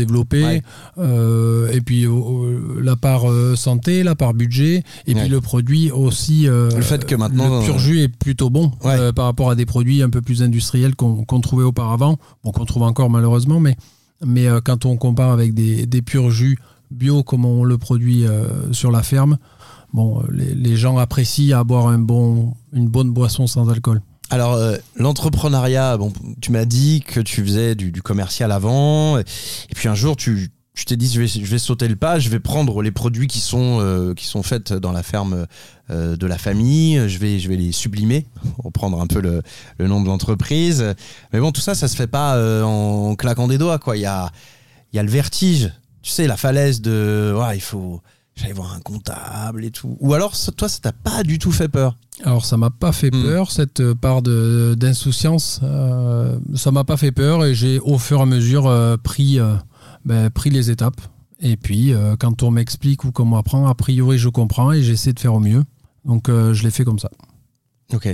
Ouais. 0.44 0.62
Euh, 0.98 1.70
et 1.72 1.80
puis 1.80 2.04
euh, 2.06 2.80
la 2.82 2.96
part 2.96 3.30
euh, 3.30 3.56
santé, 3.56 4.02
la 4.02 4.14
part 4.14 4.34
budget, 4.34 4.82
et 5.06 5.14
Ouais. 5.14 5.20
puis 5.20 5.28
le 5.28 5.40
produit 5.40 5.90
aussi. 5.90 6.48
euh, 6.48 6.70
Le 6.74 6.82
fait 6.82 7.04
que 7.04 7.14
maintenant, 7.14 7.60
Le 7.60 7.64
pur 7.64 7.78
jus 7.78 8.00
est 8.02 8.08
plutôt 8.08 8.50
bon 8.50 8.70
par 9.14 9.24
rapport 9.26 9.50
à 9.50 9.54
des 9.54 9.66
produits 9.66 10.02
un 10.02 10.10
peu 10.10 10.20
plus 10.22 10.42
industriels 10.42 10.94
qu'on 10.96 11.40
trouvait 11.40 11.64
auparavant. 11.64 12.18
Bon, 12.44 12.50
qu'on 12.52 12.64
trouve 12.64 12.82
encore 12.82 13.10
malheureusement, 13.10 13.60
mais, 13.60 13.76
mais 14.24 14.46
quand 14.64 14.84
on 14.84 14.96
compare 14.96 15.30
avec 15.30 15.54
des, 15.54 15.86
des 15.86 16.02
purs 16.02 16.30
jus 16.30 16.58
bio 16.90 17.22
comme 17.22 17.44
on 17.44 17.64
le 17.64 17.76
produit 17.78 18.24
sur 18.72 18.90
la 18.90 19.02
ferme, 19.02 19.38
bon, 19.92 20.20
euh, 20.20 20.26
les, 20.30 20.76
gens 20.76 20.98
apprécient 20.98 21.58
à 21.58 21.64
boire 21.64 21.88
un 21.88 21.98
bon, 21.98 22.54
une 22.72 22.88
bonne 22.88 23.10
boisson 23.10 23.46
sans 23.46 23.68
alcool. 23.68 24.02
Alors, 24.30 24.54
euh, 24.54 24.76
l'entrepreneuriat, 24.96 25.96
bon, 25.96 26.12
tu 26.40 26.52
m'as 26.52 26.66
dit 26.66 27.02
que 27.06 27.20
tu 27.20 27.42
faisais 27.42 27.74
du, 27.74 28.02
commercial 28.02 28.52
avant, 28.52 29.18
et 29.18 29.24
puis 29.74 29.88
un 29.88 29.94
jour, 29.94 30.16
tu, 30.16 30.50
tu 30.74 30.84
t'es 30.84 30.96
dit, 30.96 31.10
je 31.10 31.20
vais, 31.20 31.26
je 31.26 31.50
vais 31.50 31.58
sauter 31.58 31.88
le 31.88 31.96
pas, 31.96 32.18
je 32.18 32.28
vais 32.28 32.38
prendre 32.38 32.82
les 32.82 32.90
produits 32.90 33.26
qui 33.26 33.40
sont, 33.40 33.78
euh, 33.80 34.14
sont 34.18 34.42
faits 34.42 34.72
dans 34.72 34.92
la 34.92 35.02
ferme 35.02 35.46
de 35.90 36.26
la 36.26 36.36
famille, 36.36 37.08
je 37.08 37.18
vais, 37.18 37.38
je 37.38 37.48
vais 37.48 37.56
les 37.56 37.72
sublimer, 37.72 38.26
reprendre 38.58 39.00
un 39.00 39.06
peu 39.06 39.22
le, 39.22 39.42
le 39.78 39.88
nom 39.88 40.02
de 40.02 40.06
l'entreprise. 40.06 40.84
Mais 41.32 41.40
bon, 41.40 41.50
tout 41.50 41.62
ça, 41.62 41.74
ça 41.74 41.88
se 41.88 41.96
fait 41.96 42.06
pas 42.06 42.36
en 42.62 43.14
claquant 43.16 43.48
des 43.48 43.56
doigts, 43.56 43.78
quoi. 43.78 43.96
Il 43.96 44.00
y 44.00 44.06
a, 44.06 44.30
y 44.92 44.98
a 44.98 45.02
le 45.02 45.08
vertige, 45.08 45.72
tu 46.02 46.10
sais, 46.10 46.26
la 46.26 46.36
falaise 46.36 46.82
de, 46.82 47.34
il 47.54 47.62
faut, 47.62 48.02
j'allais 48.38 48.52
voir 48.52 48.72
un 48.72 48.80
comptable 48.80 49.64
et 49.64 49.70
tout. 49.70 49.96
Ou 50.00 50.14
alors, 50.14 50.34
ça- 50.36 50.52
toi, 50.52 50.68
ça 50.68 50.78
t'a 50.80 50.92
pas 50.92 51.22
du 51.22 51.38
tout 51.38 51.52
fait 51.52 51.68
peur. 51.68 51.96
Alors 52.24 52.44
ça 52.44 52.56
m'a 52.56 52.70
pas 52.70 52.92
fait 52.92 53.14
Hmm. 53.14 53.22
peur 53.22 53.50
cette 53.52 53.80
euh, 53.80 53.94
part 53.94 54.22
de 54.22 54.74
d'insouciance. 54.78 55.60
euh, 55.62 56.38
ça 56.54 56.70
m'a 56.70 56.84
pas 56.84 56.96
fait 56.96 57.12
peur 57.12 57.44
et 57.44 57.54
j'ai 57.54 57.78
au 57.80 57.98
fur 57.98 58.18
et 58.18 58.22
à 58.22 58.26
mesure 58.26 58.66
euh, 58.66 58.96
pris 58.96 59.38
euh, 59.38 59.54
ben, 60.04 60.28
pris 60.30 60.50
les 60.50 60.70
étapes. 60.70 61.00
Et 61.40 61.56
puis 61.56 61.92
quand 62.18 62.42
on 62.42 62.50
m'explique 62.50 63.04
ou 63.04 63.12
qu'on 63.12 63.24
m'apprend, 63.26 63.68
a 63.68 63.74
priori 63.76 64.18
je 64.18 64.28
comprends 64.28 64.72
et 64.72 64.82
j'essaie 64.82 65.12
de 65.12 65.20
faire 65.20 65.34
au 65.34 65.38
mieux. 65.40 65.62
Donc 66.04 66.28
je 66.28 66.62
l'ai 66.64 66.70
fait 66.72 66.84
comme 66.84 66.98
ça. 66.98 67.10
Ok. 67.92 68.08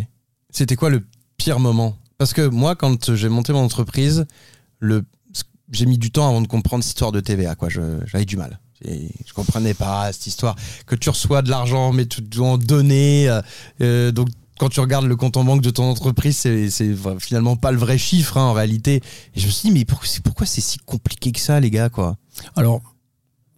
C'était 0.51 0.77
quoi 0.77 0.91
le 0.91 1.03
pire 1.39 1.59
moment? 1.59 1.97
Parce 2.19 2.35
que 2.35 2.47
moi, 2.47 2.77
quand 2.77 3.15
j'ai 3.15 3.31
monté 3.31 3.55
mon 3.55 3.61
entreprise, 3.65 4.27
le, 4.79 5.05
j'ai 5.73 5.87
mis 5.87 5.97
du 5.97 6.11
temps 6.11 6.29
avant 6.29 6.43
de 6.43 6.47
comprendre 6.47 6.85
cette 6.85 6.91
histoire 6.91 7.13
de 7.13 7.21
TVA. 7.21 7.57
J'avais 8.07 8.27
du 8.27 8.37
mal. 8.37 8.61
Et 8.87 9.11
je 9.27 9.33
comprenais 9.33 9.75
pas 9.75 10.13
cette 10.13 10.27
histoire 10.27 10.57
que 10.87 10.95
tu 10.95 11.11
reçois 11.11 11.43
de 11.43 11.51
l'argent, 11.51 11.93
mais 11.93 12.07
tu 12.07 12.21
dois 12.21 12.49
en 12.49 12.59
donner. 12.59 13.29
euh, 13.29 13.41
euh, 13.81 14.13
donc, 14.13 14.29
quand 14.59 14.69
tu 14.69 14.81
regardes 14.81 15.07
le 15.07 15.17
compte 15.17 15.37
en 15.37 15.45
banque 15.45 15.63
de 15.63 15.71
ton 15.71 15.85
entreprise, 15.85 16.39
c'est, 16.39 16.95
finalement 17.19 17.57
pas 17.57 17.73
le 17.73 17.79
vrai 17.79 17.99
chiffre 17.99 18.39
hein, 18.39 18.45
en 18.45 18.53
réalité. 18.53 19.03
Et 19.35 19.41
je 19.41 19.47
me 19.47 19.51
suis 19.51 19.69
dit, 19.71 19.75
mais 19.75 19.85
c'est, 20.05 20.23
pourquoi 20.23 20.47
c'est 20.47 20.61
si 20.61 20.79
compliqué 20.79 21.33
que 21.33 21.41
ça, 21.41 21.59
les 21.59 21.71
gars 21.71 21.89
quoi? 21.89 22.17
Alors 22.55 22.94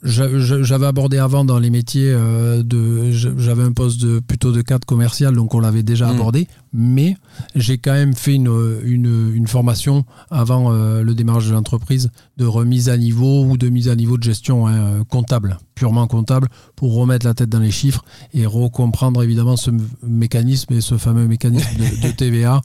j'avais 0.02 0.86
abordé 0.86 1.18
avant 1.18 1.44
dans 1.44 1.58
les 1.58 1.70
métiers 1.70 2.10
euh, 2.10 2.62
de 2.62 3.10
j'avais 3.12 3.62
un 3.62 3.72
poste 3.72 4.00
de 4.00 4.20
plutôt 4.20 4.52
de 4.52 4.60
cadre 4.60 4.86
commercial 4.86 5.34
donc 5.34 5.54
on 5.54 5.60
l'avait 5.60 5.82
déjà 5.82 6.06
Mm. 6.06 6.10
abordé 6.10 6.48
mais 6.72 7.16
j'ai 7.54 7.78
quand 7.78 7.94
même 7.94 8.14
fait 8.14 8.34
une, 8.34 8.52
une, 8.84 9.32
une 9.34 9.46
formation 9.46 10.04
avant 10.30 10.72
euh, 10.72 11.02
le 11.02 11.14
démarrage 11.14 11.48
de 11.48 11.52
l'entreprise 11.54 12.10
de 12.36 12.44
remise 12.44 12.88
à 12.90 12.96
niveau 12.98 13.44
ou 13.44 13.56
de 13.56 13.68
mise 13.68 13.88
à 13.88 13.96
niveau 13.96 14.18
de 14.18 14.22
gestion 14.22 14.66
hein, 14.66 15.02
comptable 15.08 15.58
purement 15.74 16.06
comptable 16.06 16.48
pour 16.74 16.94
remettre 16.94 17.26
la 17.26 17.34
tête 17.34 17.48
dans 17.48 17.60
les 17.60 17.70
chiffres 17.70 18.04
et 18.34 18.44
recomprendre 18.46 19.22
évidemment 19.22 19.56
ce 19.56 19.70
mécanisme 20.06 20.74
et 20.74 20.80
ce 20.80 20.98
fameux 20.98 21.26
mécanisme 21.26 21.76
de, 21.78 22.08
de 22.08 22.12
TVA 22.16 22.60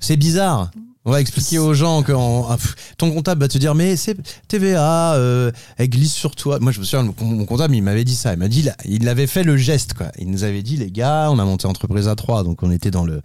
C'est 0.00 0.16
bizarre. 0.16 0.70
On 1.04 1.10
va 1.10 1.20
expliquer 1.20 1.58
aux 1.58 1.74
gens 1.74 2.04
que 2.04 2.12
ah, 2.12 2.56
ton 2.96 3.10
comptable 3.10 3.40
va 3.40 3.48
te 3.48 3.58
dire 3.58 3.74
mais 3.74 3.96
c'est 3.96 4.16
TVA, 4.46 5.14
euh, 5.14 5.50
elle 5.76 5.88
glisse 5.88 6.14
sur 6.14 6.36
toi. 6.36 6.60
Moi 6.60 6.70
je 6.70 6.78
me 6.78 6.84
souviens, 6.84 7.12
mon 7.20 7.44
comptable 7.44 7.74
il 7.74 7.82
m'avait 7.82 8.04
dit 8.04 8.14
ça. 8.14 8.32
Il 8.34 8.38
m'a 8.38 8.46
dit, 8.46 8.62
là, 8.62 8.76
il 8.84 9.08
avait 9.08 9.26
fait 9.26 9.42
le 9.42 9.56
geste 9.56 9.94
quoi. 9.94 10.12
Il 10.18 10.30
nous 10.30 10.44
avait 10.44 10.62
dit 10.62 10.76
les 10.76 10.92
gars, 10.92 11.28
on 11.32 11.40
a 11.40 11.44
monté 11.44 11.66
entreprise 11.66 12.06
à 12.06 12.14
3 12.14 12.44
donc 12.44 12.62
on 12.62 12.70
était 12.70 12.92
dans 12.92 13.04
le 13.04 13.20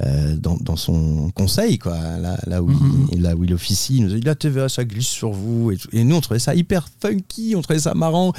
euh, 0.00 0.34
dans, 0.36 0.56
dans 0.56 0.76
son 0.76 1.30
conseil 1.34 1.78
quoi, 1.78 1.98
là, 2.16 2.38
là 2.46 2.62
où 2.62 2.70
il, 3.12 3.20
là 3.20 3.36
où 3.36 3.44
il 3.44 3.52
officie. 3.52 3.98
Il 3.98 4.06
nous 4.06 4.14
a 4.14 4.16
dit 4.16 4.22
la 4.22 4.34
TVA 4.34 4.70
ça 4.70 4.86
glisse 4.86 5.06
sur 5.08 5.30
vous 5.30 5.72
et, 5.72 5.76
tout. 5.76 5.88
et 5.92 6.04
nous 6.04 6.16
on 6.16 6.22
trouvait 6.22 6.40
ça 6.40 6.54
hyper 6.54 6.88
funky, 7.02 7.54
on 7.54 7.60
trouvait 7.60 7.80
ça 7.80 7.92
marrant. 7.92 8.32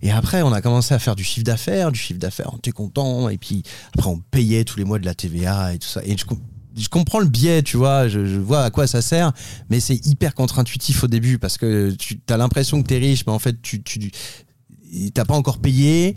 Et 0.00 0.12
après 0.12 0.42
on 0.42 0.52
a 0.52 0.62
commencé 0.62 0.94
à 0.94 1.00
faire 1.00 1.16
du 1.16 1.24
chiffre 1.24 1.44
d'affaires, 1.44 1.90
du 1.90 1.98
chiffre 1.98 2.20
d'affaires, 2.20 2.50
on 2.52 2.58
était 2.58 2.70
content. 2.70 3.28
Et 3.30 3.36
puis 3.36 3.64
après 3.96 4.08
on 4.08 4.18
payait 4.30 4.62
tous 4.62 4.78
les 4.78 4.84
mois 4.84 5.00
de 5.00 5.06
la 5.06 5.14
TVA 5.14 5.74
et 5.74 5.78
tout 5.78 5.88
ça. 5.88 6.02
Et 6.04 6.16
je, 6.16 6.24
je 6.78 6.88
comprends 6.88 7.18
le 7.20 7.26
biais, 7.26 7.62
tu 7.62 7.76
vois, 7.76 8.08
je, 8.08 8.24
je 8.26 8.38
vois 8.38 8.62
à 8.64 8.70
quoi 8.70 8.86
ça 8.86 9.02
sert, 9.02 9.32
mais 9.70 9.80
c'est 9.80 10.04
hyper 10.06 10.34
contre-intuitif 10.34 11.04
au 11.04 11.08
début 11.08 11.38
parce 11.38 11.58
que 11.58 11.90
tu 11.98 12.20
as 12.28 12.36
l'impression 12.36 12.82
que 12.82 12.88
tu 12.88 12.94
es 12.94 12.98
riche, 12.98 13.24
mais 13.26 13.32
en 13.32 13.38
fait, 13.38 13.60
tu 13.62 13.82
tu 13.82 14.10
t'as 15.12 15.24
pas 15.24 15.34
encore 15.34 15.58
payé. 15.58 16.16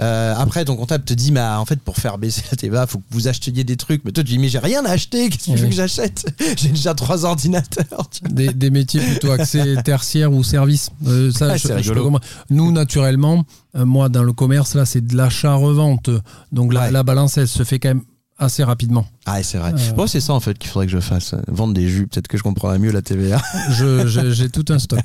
Euh, 0.00 0.34
après, 0.38 0.64
ton 0.64 0.74
comptable 0.74 1.04
te 1.04 1.12
dit, 1.12 1.32
mais 1.32 1.40
en 1.42 1.66
fait, 1.66 1.78
pour 1.78 1.98
faire 1.98 2.16
baisser 2.16 2.42
la 2.50 2.56
TVA, 2.56 2.86
faut 2.86 2.98
que 2.98 3.04
vous 3.10 3.28
achetiez 3.28 3.62
des 3.62 3.76
trucs. 3.76 4.04
Mais 4.06 4.10
toi, 4.12 4.24
tu 4.24 4.30
dis, 4.30 4.38
mais 4.38 4.48
j'ai 4.48 4.58
rien 4.58 4.82
acheté, 4.86 5.28
qu'est-ce 5.28 5.44
que 5.46 5.50
tu 5.52 5.56
veux 5.58 5.64
Oui. 5.64 5.68
que 5.68 5.76
j'achète? 5.76 6.24
J'ai 6.56 6.70
déjà 6.70 6.94
trois 6.94 7.26
ordinateurs. 7.26 8.08
des, 8.30 8.54
des 8.54 8.70
métiers 8.70 9.02
plutôt 9.02 9.30
axés 9.32 9.74
tertiaires 9.84 10.32
ou 10.32 10.42
services. 10.42 10.88
Euh, 11.06 11.30
ça, 11.30 11.48
Ouais, 11.48 11.58
je- 11.58 11.82
je 11.82 11.92
peux. 11.92 12.00
Nous, 12.48 12.72
naturellement, 12.72 13.44
euh, 13.76 13.84
moi, 13.84 14.08
dans 14.08 14.22
le 14.22 14.32
commerce, 14.32 14.74
là, 14.76 14.86
c'est 14.86 15.06
de 15.06 15.14
l'achat-revente. 15.14 16.08
Donc, 16.52 16.72
la, 16.72 16.84
Ouais. 16.84 16.90
la 16.90 17.02
balance, 17.02 17.36
elle 17.36 17.46
se 17.48 17.62
fait 17.62 17.78
quand 17.78 17.90
même 17.90 18.02
assez 18.38 18.64
rapidement. 18.64 19.06
Ah, 19.26 19.42
c'est 19.42 19.58
vrai. 19.58 19.72
Euh. 19.72 19.96
Moi, 19.96 20.08
c'est 20.08 20.20
ça, 20.20 20.32
en 20.32 20.40
fait, 20.40 20.58
qu'il 20.58 20.70
faudrait 20.70 20.86
que 20.86 20.92
je 20.92 21.00
fasse. 21.00 21.34
Vendre 21.48 21.74
des 21.74 21.88
jus, 21.88 22.06
peut-être 22.06 22.28
que 22.28 22.36
je 22.36 22.42
comprendrais 22.42 22.78
mieux 22.78 22.90
la 22.90 23.02
TVA. 23.02 23.40
J'ai 24.06 24.50
tout 24.50 24.64
un 24.70 24.78
stock. 24.78 25.02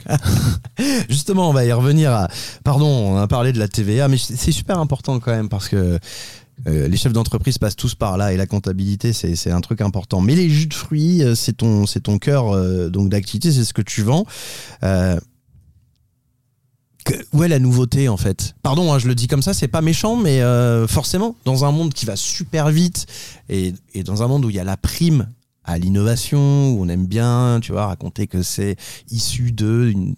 Justement, 1.10 1.50
on 1.50 1.54
va 1.54 1.66
y 1.66 1.72
revenir 1.72 2.12
à. 2.12 2.28
Pardon, 2.64 2.88
on 2.88 3.18
a 3.18 3.28
parlé 3.28 3.54
de 3.54 3.60
la 3.60 3.68
TVA, 3.68 4.08
mais 4.08 4.18
c'est 4.18 4.52
super 4.52 4.80
important 4.80 5.20
quand 5.20 5.32
même 5.32 5.50
parce 5.50 5.70
que 5.70 6.00
euh, 6.66 6.88
les 6.88 6.98
chefs 6.98 7.14
d'entreprise 7.14 7.58
passent 7.60 7.76
tous 7.76 7.94
par 7.94 8.18
là 8.18 8.34
et 8.34 8.38
la 8.38 8.48
comptabilité, 8.48 9.14
c'est 9.14 9.52
un 9.52 9.62
truc 9.62 9.82
important. 9.82 10.22
Mais 10.22 10.36
les 10.36 10.50
jus 10.50 10.68
de 10.68 10.74
fruits, 10.74 11.24
euh, 11.24 11.36
c'est 11.36 11.58
ton, 11.58 11.86
ton 11.86 12.18
cœur 12.18 12.56
euh, 12.56 12.90
donc 12.90 13.10
d'activité, 13.10 13.52
c'est 13.52 13.64
ce 13.64 13.74
que 13.74 13.84
tu 13.84 14.02
vends. 14.02 14.26
Que- 17.08 17.26
où 17.32 17.44
est 17.44 17.48
la 17.48 17.60
nouveauté 17.60 18.10
en 18.10 18.18
fait? 18.18 18.54
Pardon, 18.64 18.92
hein, 18.92 19.00
je 19.00 19.08
le 19.08 19.16
dis 19.16 19.28
comme 19.28 19.42
ça, 19.42 19.54
c'est 19.54 19.68
pas 19.70 19.82
méchant, 19.82 20.18
mais 20.18 20.42
euh, 20.42 20.88
forcément, 20.88 21.36
dans 21.46 21.64
un 21.64 21.72
monde 21.72 21.94
qui 21.94 22.06
va 22.06 22.16
super 22.18 22.70
vite 22.70 23.06
et, 23.50 23.74
dans 24.04 24.24
un 24.24 24.28
monde 24.28 24.44
où 24.44 24.50
il 24.50 24.56
y 24.56 24.60
a 24.60 24.64
la 24.66 24.78
prime 24.78 25.28
à 25.64 25.78
l'innovation, 25.78 26.72
où 26.72 26.84
on 26.84 26.88
aime 26.90 27.06
bien, 27.06 27.60
tu 27.62 27.72
vois, 27.72 27.88
raconter 27.88 28.28
que 28.28 28.42
c'est 28.42 28.76
issu 29.10 29.52
de 29.52 29.90
une- 29.94 30.16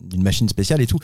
d'une 0.00 0.22
machine 0.22 0.48
spéciale 0.48 0.80
et 0.80 0.86
tout. 0.86 0.98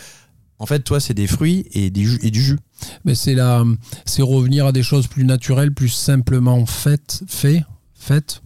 En 0.59 0.67
fait, 0.67 0.81
toi, 0.81 1.01
c'est 1.01 1.15
des 1.15 1.27
fruits 1.27 1.67
et, 1.73 1.91
du 1.91 2.07
jus. 2.07 2.59
Mais 3.05 3.15
c'est 3.15 3.35
la, 3.35 3.65
c'est 4.07 4.23
revenir 4.23 4.67
à 4.67 4.73
des 4.73 4.83
choses 4.83 5.07
plus 5.09 5.25
naturelles, 5.25 5.75
plus 5.75 5.89
simplement 5.89 6.65
faites, 6.65 7.23
fait, 7.27 7.65
faites 7.95 8.41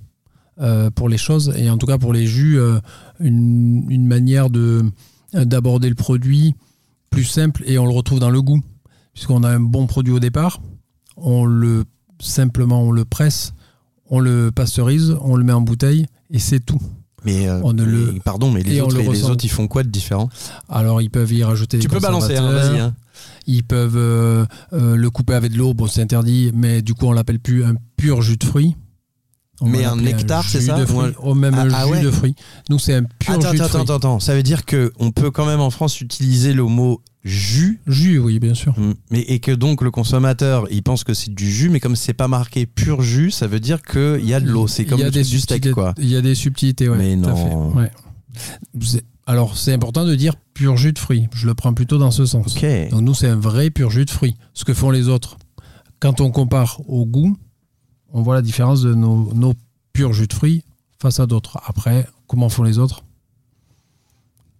euh, 0.60 0.90
pour 0.90 1.08
les 1.08 1.18
choses. 1.18 1.52
Et 1.56 1.68
en 1.70 1.78
tout 1.78 1.86
cas, 1.86 1.98
pour 1.98 2.12
les 2.12 2.26
jus, 2.26 2.58
euh, 2.58 2.80
une, 3.20 3.84
une 3.90 4.06
manière 4.06 4.50
de 4.50 4.84
d'aborder 5.34 5.88
le 5.88 5.94
produit 5.94 6.54
plus 7.10 7.24
simple 7.24 7.62
et 7.66 7.78
on 7.78 7.86
le 7.86 7.92
retrouve 7.92 8.20
dans 8.20 8.30
le 8.30 8.42
goût. 8.42 8.60
Puisqu'on 9.14 9.42
a 9.42 9.48
un 9.50 9.60
bon 9.60 9.86
produit 9.86 10.12
au 10.12 10.20
départ, 10.20 10.60
on 11.16 11.44
le 11.44 11.84
simplement 12.20 12.82
on 12.82 12.90
le 12.92 13.04
presse, 13.04 13.52
on 14.10 14.20
le 14.20 14.50
pasteurise, 14.52 15.16
on 15.20 15.36
le 15.36 15.44
met 15.44 15.52
en 15.52 15.60
bouteille 15.60 16.06
et 16.30 16.38
c'est 16.38 16.60
tout. 16.60 16.78
Mais, 17.24 17.48
euh, 17.48 17.60
On 17.64 17.72
ne 17.72 17.82
le- 17.84 18.12
mais- 18.12 18.20
pardon, 18.20 18.50
mais 18.52 18.62
les 18.62 18.80
autres, 18.80 18.96
le 18.96 19.02
les 19.12 19.24
autres, 19.24 19.44
ils 19.44 19.48
font 19.50 19.66
quoi 19.66 19.82
de 19.82 19.88
différent? 19.88 20.28
Alors 20.68 21.02
ils 21.02 21.10
peuvent 21.10 21.32
y 21.32 21.42
rajouter 21.42 21.78
Tu 21.80 21.88
des 21.88 21.92
peux 21.94 22.00
balancer, 22.00 22.36
hein, 22.36 22.52
vas-y. 22.52 22.78
hein. 22.78 22.94
Ils 23.48 23.64
peuvent 23.64 23.96
euh, 23.96 24.46
euh, 24.72 24.94
le 24.94 25.10
couper 25.10 25.34
avec 25.34 25.50
de 25.52 25.58
l'eau, 25.58 25.74
bon 25.74 25.88
c'est 25.88 26.00
interdit, 26.02 26.52
mais 26.54 26.80
du 26.80 26.94
coup 26.94 27.06
on 27.06 27.12
l'appelle 27.12 27.40
plus 27.40 27.64
un 27.64 27.74
pur 27.96 28.22
jus 28.22 28.36
de 28.36 28.44
fruits. 28.44 28.76
On 29.60 29.66
Mais 29.68 29.84
un 29.84 29.96
nectar, 29.96 30.44
c'est 30.44 30.60
ça 30.60 30.80
Ou 30.80 30.86
fruits, 30.86 31.12
au 31.20 31.34
même 31.34 31.54
Ah, 31.56 31.62
un 31.62 31.70
ah 31.72 31.84
jus 31.86 31.90
ouais. 31.92 32.02
de 32.02 32.10
fruits. 32.10 32.34
Nous 32.70 32.78
c'est 32.78 32.94
un 32.94 33.02
pur 33.02 33.34
Attends, 33.34 33.50
jus 33.50 33.58
de 33.58 33.62
attends, 33.62 33.68
fruits. 33.70 33.82
attends, 33.82 33.94
attends. 33.96 34.20
Ça 34.20 34.34
veut 34.34 34.42
dire 34.44 34.64
que 34.64 34.92
on 34.98 35.10
peut 35.10 35.30
quand 35.30 35.46
même 35.46 35.60
en 35.60 35.70
France 35.70 36.00
utiliser 36.00 36.52
le 36.52 36.62
mot 36.64 37.02
jus, 37.24 37.80
Jus, 37.86 38.18
oui 38.18 38.38
bien 38.38 38.54
sûr. 38.54 38.78
Mm. 38.78 38.94
mais 39.10 39.20
et 39.20 39.40
que 39.40 39.50
donc 39.50 39.82
le 39.82 39.90
consommateur, 39.90 40.66
il 40.70 40.82
pense 40.82 41.02
que 41.04 41.12
c'est 41.12 41.34
du 41.34 41.50
jus, 41.50 41.68
mais 41.70 41.80
comme 41.80 41.96
c'est 41.96 42.14
pas 42.14 42.28
marqué 42.28 42.66
pur 42.66 43.02
jus, 43.02 43.30
ça 43.32 43.46
veut 43.48 43.60
dire 43.60 43.82
qu'il 43.82 44.24
y 44.24 44.32
a 44.32 44.40
de 44.40 44.48
l'eau. 44.48 44.68
C'est 44.68 44.84
comme 44.84 45.00
y 45.00 45.04
a 45.04 45.10
des 45.10 45.24
du 45.24 45.40
steak, 45.40 45.72
quoi. 45.72 45.92
Il 45.98 46.08
y 46.08 46.16
a 46.16 46.20
des 46.20 46.34
subtilités, 46.36 46.88
ouais. 46.88 46.96
Mais 46.96 47.16
tout 47.16 47.28
à 47.28 47.32
non. 47.32 47.72
fait, 47.72 47.78
ouais. 47.80 47.90
C'est- 48.80 49.04
Alors 49.26 49.58
c'est 49.58 49.72
important 49.72 50.04
de 50.06 50.14
dire 50.14 50.34
pur 50.54 50.76
jus 50.76 50.92
de 50.92 50.98
fruits. 50.98 51.26
Je 51.34 51.46
le 51.46 51.54
prends 51.54 51.74
plutôt 51.74 51.98
dans 51.98 52.10
ce 52.12 52.24
sens. 52.24 52.54
Donc 52.54 53.00
nous, 53.02 53.14
c'est 53.14 53.28
un 53.28 53.36
vrai 53.36 53.70
pur 53.70 53.90
jus 53.90 54.04
de 54.04 54.10
fruits. 54.10 54.36
Ce 54.54 54.64
que 54.64 54.72
font 54.72 54.90
les 54.90 55.08
autres. 55.08 55.36
Quand 56.00 56.20
on 56.20 56.30
compare 56.30 56.80
au 56.86 57.04
goût, 57.04 57.36
on 58.12 58.22
voit 58.22 58.34
la 58.34 58.42
différence 58.42 58.82
de 58.82 58.94
nos, 58.94 59.32
nos 59.34 59.54
purs 59.92 60.12
jus 60.12 60.26
de 60.26 60.32
fruits 60.32 60.64
face 61.00 61.20
à 61.20 61.26
d'autres. 61.26 61.60
Après, 61.66 62.06
comment 62.26 62.48
font 62.48 62.62
les 62.62 62.78
autres? 62.78 63.02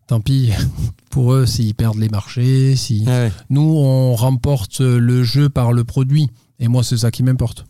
Tant 0.06 0.20
pis 0.20 0.50
pour 1.10 1.32
eux 1.32 1.46
s'ils 1.46 1.74
perdent 1.74 1.98
les 1.98 2.08
marchés. 2.08 2.76
Si... 2.76 3.04
Ouais. 3.06 3.32
Nous, 3.50 3.60
on 3.62 4.14
remporte 4.14 4.80
le 4.80 5.22
jeu 5.24 5.48
par 5.48 5.72
le 5.72 5.84
produit. 5.84 6.30
Et 6.58 6.68
moi, 6.68 6.82
c'est 6.82 6.98
ça 6.98 7.10
qui 7.10 7.22
m'importe. 7.22 7.66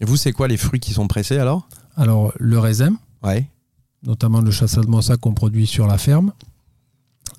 Et 0.00 0.04
vous, 0.04 0.16
c'est 0.16 0.32
quoi 0.32 0.48
les 0.48 0.56
fruits 0.56 0.80
qui 0.80 0.92
sont 0.92 1.08
pressés 1.08 1.38
alors? 1.38 1.68
Alors, 1.96 2.32
le 2.38 2.58
raisin, 2.58 2.96
Ouais. 3.24 3.48
notamment 4.04 4.40
le 4.40 4.50
chassagne 4.50 4.84
de 4.84 5.16
qu'on 5.16 5.34
produit 5.34 5.66
sur 5.66 5.86
la 5.86 5.98
ferme. 5.98 6.32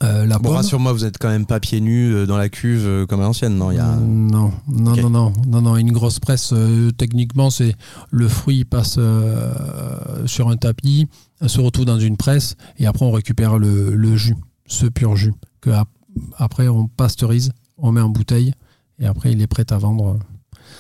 Euh, 0.02 0.26
la 0.26 0.40
Bon, 0.40 0.52
rassure-moi, 0.52 0.94
vous 0.94 1.04
êtes 1.04 1.18
quand 1.18 1.28
même 1.28 1.46
pas 1.46 1.60
pieds 1.60 1.82
nus 1.82 2.14
euh, 2.14 2.26
dans 2.26 2.38
la 2.38 2.48
cuve 2.48 2.86
euh, 2.86 3.06
comme 3.06 3.20
à 3.20 3.24
l'ancienne, 3.24 3.58
non 3.58 3.72
Il 3.72 3.76
y 3.76 3.80
a... 3.80 3.96
Non, 3.98 4.52
non, 4.70 4.92
Ok. 4.94 5.02
non, 5.02 5.10
non, 5.10 5.34
non, 5.48 5.62
non, 5.62 5.76
une 5.76 5.92
grosse 5.92 6.20
presse, 6.20 6.52
euh, 6.54 6.92
techniquement, 6.92 7.50
c'est 7.50 7.76
le 8.10 8.30
fruit 8.30 8.64
passe 8.64 8.96
euh, 8.98 10.26
sur 10.26 10.48
un 10.50 10.56
tapis, 10.56 11.08
se 11.46 11.60
retrouve 11.60 11.84
dans 11.86 12.00
une 12.00 12.16
presse, 12.16 12.56
et 12.78 12.86
après 12.86 13.06
on 13.06 13.12
récupère 13.12 13.58
le, 13.58 13.94
le 13.96 14.16
jus, 14.16 14.36
ce 14.68 14.86
pur 14.86 15.18
jus, 15.18 15.34
que 15.60 15.70
ap- 15.70 15.90
après 16.38 16.70
on 16.70 16.88
pasteurise, 16.88 17.52
on 17.78 17.92
met 17.92 18.02
en 18.02 18.10
bouteille, 18.10 18.54
et 19.00 19.06
après 19.06 19.34
il 19.34 19.42
est 19.42 19.48
prêt 19.48 19.66
à 19.70 19.78
vendre. 19.78 20.18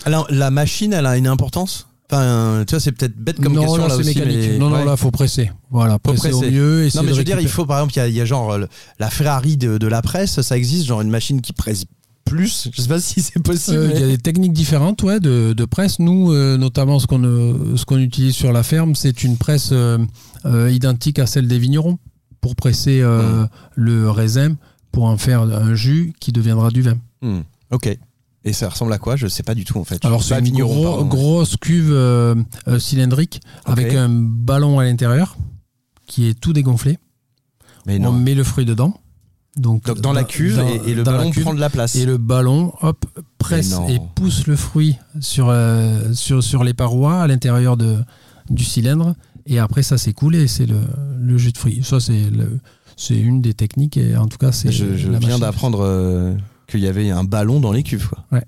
Alors, 0.05 0.27
la 0.29 0.49
machine, 0.49 0.93
elle 0.93 1.05
a 1.05 1.17
une 1.17 1.27
importance? 1.27 1.88
Enfin, 2.11 2.63
tu 2.67 2.71
vois, 2.71 2.79
c'est 2.79 2.91
peut-être 2.91 3.15
bête 3.17 3.39
comme 3.39 3.53
non, 3.53 3.61
question 3.61 3.81
là, 3.83 3.87
là 3.89 3.95
aussi. 3.97 4.19
mais- 4.19 4.57
non, 4.57 4.69
non, 4.69 4.77
ouais. 4.77 4.85
là, 4.85 4.97
faut 4.97 5.11
presser. 5.11 5.51
Voilà, 5.69 5.93
Faut 5.93 6.13
presser, 6.13 6.33
au 6.33 6.41
mieux. 6.41 6.87
Non, 6.95 7.03
mais 7.03 7.11
je 7.13 7.17
veux 7.17 7.23
dire, 7.23 7.39
il 7.39 7.47
faut 7.47 7.65
par 7.65 7.77
exemple, 7.79 7.93
il 8.09 8.13
y 8.13 8.17
y 8.17 8.21
a 8.21 8.25
genre 8.25 8.57
le- 8.57 8.67
la 8.99 9.09
Ferrari 9.09 9.57
de, 9.57 9.77
de 9.77 9.87
la 9.87 10.01
presse, 10.01 10.41
ça 10.41 10.57
existe, 10.57 10.85
genre 10.87 11.01
une 11.01 11.09
machine 11.11 11.39
qui 11.41 11.53
presse 11.53 11.85
plus. 12.25 12.69
Je 12.73 12.81
sais 12.81 12.87
pas 12.87 12.99
si 12.99 13.21
c'est 13.21 13.41
possible. 13.43 13.77
Euh, 13.77 13.87
Il 13.89 13.93
mais- 13.93 13.99
y 14.01 14.03
a 14.03 14.07
des 14.07 14.17
techniques 14.17 14.53
différentes 14.53 15.03
ouais, 15.03 15.19
de, 15.19 15.53
de 15.53 15.65
presse. 15.65 15.99
Nous, 15.99 16.31
euh, 16.31 16.57
notamment, 16.57 16.97
ce 16.99 17.05
qu'on 17.07 17.23
euh, 17.23 17.75
ce 17.75 17.85
qu'on 17.85 17.97
utilise 17.99 18.33
sur 18.35 18.51
la 18.51 18.63
ferme, 18.63 18.95
c'est 18.95 19.23
une 19.23 19.37
presse 19.37 19.69
euh, 19.71 19.97
euh, 20.45 20.71
identique 20.71 21.19
à 21.19 21.27
celle 21.27 21.47
des 21.47 21.59
vignerons 21.59 21.99
pour 22.41 22.55
presser 22.55 23.01
euh, 23.01 23.45
le 23.75 24.09
raisin 24.09 24.55
pour 24.91 25.03
en 25.05 25.17
faire 25.17 25.41
un 25.41 25.75
jus 25.75 26.13
qui 26.19 26.31
deviendra 26.31 26.71
du 26.71 26.81
vin. 26.81 26.97
Hmm, 27.21 27.41
Ok. 27.71 27.95
Et 28.49 28.53
ça 28.53 28.67
ressemble 28.69 28.91
à 28.93 28.97
quoi? 28.97 29.15
Je 29.15 29.27
sais 29.27 29.43
pas 29.43 29.53
du 29.55 29.63
tout 29.63 29.77
en 29.77 29.83
fait. 29.83 30.03
Alors 30.03 30.23
c'est 30.23 30.37
une 30.39 30.57
gros- 30.57 31.05
grosse 31.05 31.55
cuve 31.55 31.91
euh, 31.91 32.35
euh, 32.67 32.79
cylindrique 32.79 33.41
avec 33.65 33.93
un 33.93 34.09
ballon 34.09 34.79
à 34.79 34.83
l'intérieur 34.85 35.37
qui 36.07 36.27
est 36.27 36.33
tout 36.39 36.51
dégonflé. 36.53 36.97
Mais 37.85 38.03
On 38.05 38.11
met 38.11 38.33
le 38.35 38.43
fruit 38.43 38.65
dedans. 38.65 38.99
Donc, 39.55 39.85
Donc 39.85 39.99
dans 40.01 40.13
la 40.13 40.23
cuve 40.23 40.57
dans- 40.57 40.67
et, 40.67 40.81
et 40.91 40.93
le 40.95 41.03
ballon 41.03 41.31
cuve. 41.31 41.43
prend 41.43 41.53
de 41.53 41.59
la 41.59 41.69
place. 41.69 41.95
Et 41.95 42.05
le 42.05 42.17
ballon, 42.17 42.73
hop, 42.81 43.05
presse 43.37 43.75
et 43.89 43.99
pousse 44.15 44.47
le 44.47 44.55
fruit 44.55 44.95
sur, 45.19 45.49
euh, 45.49 46.13
sur, 46.13 46.43
sur 46.43 46.63
les 46.63 46.73
parois 46.73 47.21
à 47.21 47.27
l'intérieur 47.27 47.75
de, 47.77 47.97
du 48.49 48.63
cylindre. 48.63 49.15
Et 49.45 49.59
après, 49.59 49.83
ça 49.83 49.97
s'écoule 49.97 50.35
et 50.35 50.47
c'est 50.47 50.65
le, 50.65 50.79
le 51.19 51.37
jus 51.37 51.51
de 51.51 51.57
fruits. 51.57 51.81
Ça, 51.83 51.99
c'est 51.99 52.29
le- 52.29 52.59
c'est 52.95 53.17
une 53.17 53.41
des 53.41 53.53
techniques. 53.53 53.97
Et 53.97 54.15
en 54.17 54.27
tout 54.27 54.37
cas, 54.37 54.51
c'est. 54.51 54.71
Je, 54.71 54.85
viens 54.85 55.39
d'apprendre 55.39 55.79
euh, 55.83 56.35
qu'il 56.69 56.79
y 56.81 56.87
avait 56.87 57.09
un 57.09 57.23
ballon 57.23 57.59
dans 57.59 57.71
les 57.71 57.83
cuves. 57.83 58.07
Quoi. 58.09 58.19
Ouais, 58.31 58.43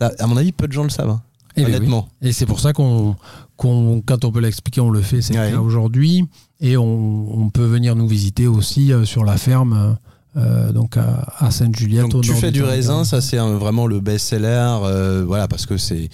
Ça, 0.00 0.12
à 0.18 0.26
mon 0.26 0.36
avis, 0.36 0.52
peu 0.52 0.66
de 0.68 0.72
gens 0.72 0.84
le 0.84 0.90
savent. 0.90 1.10
hein, 1.10 1.22
Eh 1.56 1.62
ben 1.62 1.68
oui. 1.70 1.76
honnêtement. 1.76 2.08
Et 2.22 2.32
c'est 2.32 2.46
pour 2.46 2.60
ça 2.60 2.72
qu'on, 2.72 3.16
qu'on, 3.56 4.02
quand 4.04 4.24
on 4.24 4.32
peut 4.32 4.40
l'expliquer, 4.40 4.80
on 4.80 4.90
le 4.90 5.02
fait. 5.02 5.22
C'est 5.22 5.38
Ouais. 5.38 5.54
aujourd'hui. 5.54 6.26
Et 6.60 6.76
on, 6.76 7.38
on 7.44 7.50
peut 7.50 7.64
venir 7.66 7.94
nous 7.96 8.08
visiter 8.08 8.46
aussi 8.46 8.92
euh, 8.92 9.04
sur 9.04 9.24
la 9.24 9.36
ferme, 9.36 9.96
euh, 10.36 10.72
donc 10.72 10.96
à, 10.96 11.26
à 11.38 11.50
Sainte-Juliette. 11.50 12.02
Donc 12.02 12.14
au 12.16 12.20
tu 12.22 12.30
nord 12.30 12.38
fais 12.40 12.50
du 12.50 12.62
raisin, 12.62 13.04
ça 13.04 13.20
c'est 13.20 13.38
un- 13.38 13.56
vraiment 13.56 13.86
le 13.86 14.00
best-seller, 14.00 14.78
euh, 14.82 15.24
voilà, 15.26 15.46
parce 15.48 15.66
que 15.66 15.76
c'est 15.76 16.08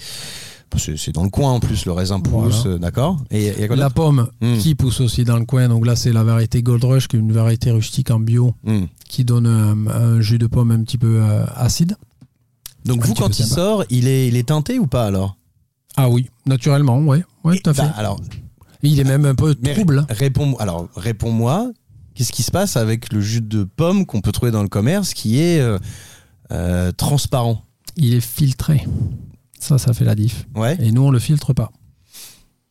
c'est 0.79 1.11
dans 1.11 1.23
le 1.23 1.29
coin 1.29 1.51
en 1.51 1.59
plus, 1.59 1.85
le 1.85 1.91
raisin 1.91 2.19
pousse, 2.19 2.61
Voilà. 2.63 2.75
euh, 2.75 2.79
d'accord 2.79 3.17
Et 3.31 3.47
et 3.47 3.67
quoi 3.67 3.75
La 3.75 3.89
pomme 3.89 4.27
Hmm. 4.41 4.57
qui 4.57 4.75
pousse 4.75 5.01
aussi 5.01 5.23
dans 5.23 5.37
le 5.37 5.45
coin. 5.45 5.67
Donc 5.69 5.85
là, 5.85 5.95
c'est 5.95 6.11
la 6.13 6.23
variété 6.23 6.61
Gold 6.63 6.83
Rush, 6.83 7.07
qui 7.07 7.15
est 7.15 7.19
une 7.19 7.31
variété 7.31 7.71
rustique 7.71 8.11
en 8.11 8.19
bio 8.19 8.53
Hmm. 8.63 8.85
qui 9.07 9.23
donne 9.25 9.47
un, 9.47 9.87
un 9.87 10.21
jus 10.21 10.37
de 10.37 10.47
pomme 10.47 10.71
un 10.71 10.83
petit 10.83 10.97
peu 10.97 11.21
euh, 11.21 11.45
acide. 11.55 11.95
Donc 12.85 13.03
Un 13.03 13.07
vous, 13.07 13.13
quand 13.13 13.29
il 13.37 13.45
sympa. 13.45 13.55
sort, 13.61 13.83
il 13.89 14.07
est, 14.07 14.27
il 14.27 14.35
est 14.35 14.47
teinté 14.47 14.79
ou 14.79 14.87
pas 14.87 15.05
alors? 15.05 15.37
Ah 15.97 16.09
oui, 16.09 16.29
naturellement, 16.45 16.99
ouais, 16.99 17.23
ouais, 17.43 17.59
tout 17.59 17.69
à 17.69 17.73
fait. 17.73 17.81
Bah, 17.83 17.93
Alors, 17.97 18.19
Il 18.81 18.99
est 18.99 19.03
même 19.03 19.25
un 19.25 19.35
peu 19.35 19.53
trouble. 19.53 19.99
hein. 19.99 20.05
réponds, 20.09 20.55
alors 20.57 20.87
réponds-moi, 20.95 21.71
qu'est-ce 22.15 22.31
qui 22.31 22.41
se 22.43 22.49
passe 22.51 22.77
avec 22.77 23.11
le 23.13 23.21
jus 23.21 23.41
de 23.41 23.63
pomme 23.65 24.05
qu'on 24.07 24.21
peut 24.21 24.31
trouver 24.31 24.51
dans 24.51 24.63
le 24.63 24.69
commerce 24.69 25.13
qui 25.13 25.39
est 25.39 25.59
euh, 25.59 25.77
euh, 26.51 26.91
transparent? 26.91 27.63
Il 27.97 28.13
est 28.15 28.21
filtré. 28.21 28.87
Ça, 29.61 29.77
ça 29.77 29.93
fait 29.93 30.05
la 30.05 30.15
diff. 30.15 30.45
Ouais, 30.55 30.77
Et 30.81 30.91
nous, 30.91 31.03
on 31.03 31.11
le 31.11 31.19
filtre 31.19 31.53
pas. 31.53 31.71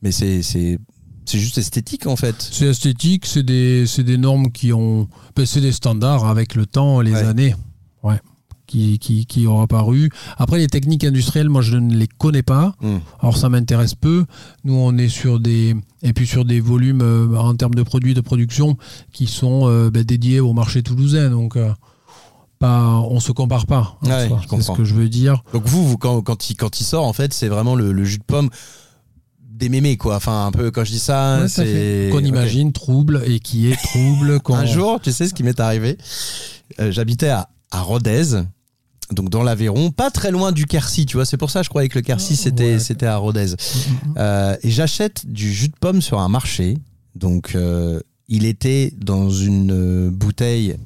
mais 0.02 0.12
c'est 0.12 0.42
c'est 0.42 0.78
c'est 1.25 1.38
juste 1.38 1.59
esthétique 1.59 2.06
en 2.06 2.16
fait. 2.16 2.35
C'est 2.50 2.66
esthétique, 2.66 3.25
c'est 3.26 3.44
des, 3.44 3.87
c'est 3.87 4.02
des 4.02 4.18
normes 4.18 4.50
qui 4.50 4.73
ont. 4.73 5.09
ben, 5.37 5.47
c'est 5.47 5.61
des 5.61 5.70
standards 5.73 6.25
avec 6.26 6.54
le 6.56 6.66
temps, 6.66 7.00
les 7.00 7.12
Ouais. 7.12 7.23
années. 7.23 7.54
Ouais. 8.02 8.18
Qui, 8.66 8.99
qui, 9.00 9.26
qui 9.26 9.47
ont 9.49 9.61
apparu. 9.62 10.11
Après, 10.38 10.59
les 10.59 10.68
techniques 10.68 11.02
industrielles, 11.04 11.49
moi, 11.49 11.61
je 11.61 11.76
ne 11.76 11.92
les 11.94 12.06
connais 12.06 12.42
pas. 12.44 12.75
Hmm. 12.80 12.99
Alors, 13.20 13.37
ça 13.37 13.49
m'intéresse 13.49 13.94
peu. 13.97 14.26
Nous, 14.64 14.75
on 14.75 14.97
est 14.97 15.09
sur 15.09 15.40
des. 15.40 15.75
Et 16.02 16.12
puis 16.12 16.26
sur 16.26 16.44
des 16.44 16.61
volumes 16.61 17.02
euh, 17.02 17.37
en 17.37 17.54
termes 17.56 17.75
de 17.75 17.82
produits 17.82 18.14
de 18.14 18.20
production 18.20 18.76
qui 19.12 19.26
sont 19.26 19.68
euh, 19.68 19.90
ben, 19.90 20.02
dédiés 20.04 20.38
au 20.40 20.52
marché 20.52 20.82
toulousain. 20.85 21.30
Donc, 21.30 21.57
euh, 21.57 21.72
pas, 22.61 22.85
on 23.11 23.18
se 23.18 23.33
compare 23.33 23.66
pas. 23.66 23.99
Ouais, 24.05 24.29
je 24.42 24.49
C'est 24.57 24.62
ce 24.62 24.73
que 24.73 24.85
je 24.85 24.94
veux 24.94 25.09
dire. 25.09 25.42
Donc 25.53 25.64
vous, 25.66 25.85
vous 25.88 25.99
quand, 25.99 26.20
quand, 26.23 26.51
il, 26.51 26.55
quand 26.57 26.79
il 26.79 26.85
sort, 26.85 27.05
en 27.07 27.12
fait, 27.12 27.35
c'est 27.35 27.49
vraiment 27.49 27.75
le, 27.75 27.90
le 27.90 28.05
jus 28.05 28.18
de 28.18 28.23
pomme 28.25 28.51
des 29.42 29.68
mémés, 29.68 29.96
quoi. 29.96 30.16
Enfin, 30.16 30.46
un 30.46 30.53
peu, 30.53 30.70
quand 30.70 30.85
je 30.85 30.92
dis 30.92 30.99
ça, 31.01 31.40
Ouais, 31.42 31.49
c'est... 31.49 32.09
Qu'on 32.12 32.20
imagine 32.25 32.73
trouble 32.73 33.23
et 33.27 33.40
qui 33.40 33.70
est 33.70 33.77
trouble. 33.77 34.38
Un 34.51 34.66
jour, 34.66 35.01
tu 35.03 35.11
sais 35.11 35.27
ce 35.27 35.35
qui 35.35 35.42
m'est 35.42 35.59
arrivé? 35.59 35.99
Euh, 36.79 36.92
J'habitais 36.92 37.29
à, 37.31 37.49
à 37.70 37.81
Rodez, 37.83 38.42
donc 39.12 39.29
dans 39.31 39.42
l'Aveyron, 39.42 39.90
pas 39.90 40.11
très 40.11 40.31
loin 40.31 40.53
du 40.53 40.66
Quercy, 40.66 41.05
tu 41.07 41.16
vois. 41.16 41.25
C'est 41.27 41.37
pour 41.37 41.51
ça 41.51 41.61
que 41.61 41.64
je 41.64 41.70
croyais 41.70 41.88
que 41.88 41.99
le 41.99 42.03
Quercy, 42.03 42.37
c'était 42.37 42.75
Ouais. 42.75 42.79
c'était 42.79 43.07
à 43.07 43.16
Rodez. 43.16 43.55
Euh, 44.16 44.57
et 44.62 44.70
j'achète 44.70 45.27
du 45.27 45.53
jus 45.53 45.68
de 45.68 45.77
pomme 45.81 46.01
sur 46.01 46.20
un 46.20 46.29
marché. 46.29 46.77
Donc, 47.14 47.53
euh, 47.55 48.01
il 48.29 48.44
était 48.46 48.94
dans 48.99 49.29
une 49.31 50.09
bouteille 50.11 50.77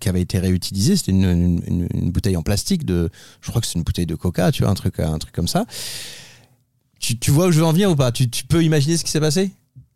qui 0.00 0.08
avait 0.08 0.20
été 0.20 0.38
réutilisée. 0.38 0.96
C'était 0.96 1.12
une, 1.12 2.10
bouteille 2.10 2.36
en 2.36 2.42
plastique 2.42 2.84
de, 2.84 3.10
je 3.40 3.50
crois 3.50 3.60
que 3.60 3.66
c'est 3.66 3.78
une 3.78 3.84
bouteille 3.84 4.06
de 4.06 4.14
Coca, 4.14 4.50
tu 4.50 4.62
vois, 4.62 4.72
un 4.72 4.74
truc, 4.74 4.98
un 4.98 5.18
truc 5.18 5.34
comme 5.34 5.48
ça. 5.48 5.66
Tu, 6.98 7.30
vois 7.30 7.46
où 7.46 7.52
je 7.52 7.60
veux 7.60 7.64
en 7.64 7.72
venir 7.72 7.90
ou 7.90 7.96
pas? 7.96 8.12
Tu, 8.12 8.28
peux 8.48 8.62
imaginer 8.62 8.96
ce 8.96 9.04
qui 9.04 9.10
s'est 9.10 9.20
passé? 9.20 9.52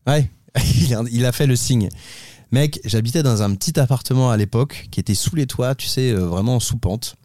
Ouais. 0.07 0.31
il, 1.11 1.27
a, 1.27 1.33
fait 1.33 1.47
le 1.47 1.57
signe. 1.57 1.89
Mec, 2.51 2.81
j'habitais 2.85 3.23
dans 3.23 3.43
un 3.43 3.55
petit 3.55 3.79
appartement 3.79 4.31
à 4.31 4.37
l'époque 4.37 4.87
qui 4.91 5.01
était 5.01 5.15
sous 5.15 5.35
les 5.35 5.47
toits, 5.47 5.75
tu 5.75 5.87
sais, 5.87 6.13
euh, 6.13 6.27
vraiment 6.27 6.61
sous 6.61 6.79
pente. 6.79 7.17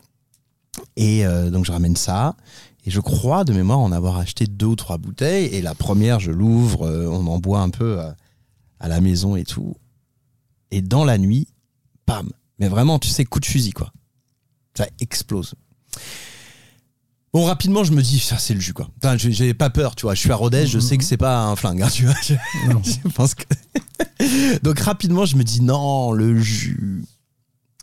Et 0.95 1.25
euh, 1.25 1.49
donc 1.49 1.65
je 1.65 1.71
ramène 1.71 1.95
ça. 1.95 2.35
Et 2.85 2.91
je 2.91 2.99
crois 2.99 3.43
de 3.43 3.53
mémoire 3.53 3.79
en 3.79 3.91
avoir 3.91 4.17
acheté 4.17 4.47
deux 4.47 4.65
ou 4.65 4.75
trois 4.75 4.97
bouteilles. 4.97 5.45
Et 5.47 5.61
la 5.61 5.75
première, 5.75 6.19
je 6.19 6.31
l'ouvre, 6.31 6.87
euh, 6.87 7.07
on 7.07 7.27
en 7.27 7.39
boit 7.39 7.61
un 7.61 7.69
peu 7.69 7.99
à 8.79 8.87
la 8.87 8.99
maison 8.99 9.35
et 9.35 9.43
tout. 9.43 9.75
Et 10.71 10.81
dans 10.81 11.05
la 11.05 11.17
nuit, 11.17 11.47
pam. 12.05 12.29
Mais 12.59 12.67
vraiment, 12.67 12.99
tu 12.99 13.09
sais, 13.09 13.25
coup 13.25 13.39
de 13.39 13.45
fusil, 13.45 13.71
quoi. 13.71 13.91
Ça 14.75 14.87
explose. 14.99 15.55
Bon, 17.31 17.45
rapidement, 17.45 17.83
je 17.83 17.91
me 17.91 18.01
dis, 18.01 18.19
ça, 18.19 18.37
c'est 18.39 18.55
le 18.55 18.59
jus, 18.59 18.73
quoi. 18.73 18.89
Enfin, 18.97 19.15
j'ai- 19.17 19.53
pas 19.53 19.69
peur, 19.69 19.95
tu 19.95 20.03
vois. 20.03 20.15
Je 20.15 20.19
suis 20.19 20.31
à 20.31 20.35
Rodez, 20.35 20.65
je 20.65 20.79
sais 20.79 20.97
que 20.97 21.03
c'est 21.03 21.17
pas 21.17 21.43
un 21.43 21.55
flingue, 21.55 21.81
hein, 21.83 21.89
tu 21.91 22.05
vois. 22.05 22.15
Je, 22.23 22.33
Non. 22.67 22.81
je 22.83 23.07
pense 23.09 23.35
que. 23.35 23.43
Donc, 24.63 24.79
rapidement, 24.79 25.25
je 25.25 25.35
me 25.35 25.43
dis, 25.43 25.61
non, 25.61 26.11
le 26.11 26.39
jus. 26.41 27.03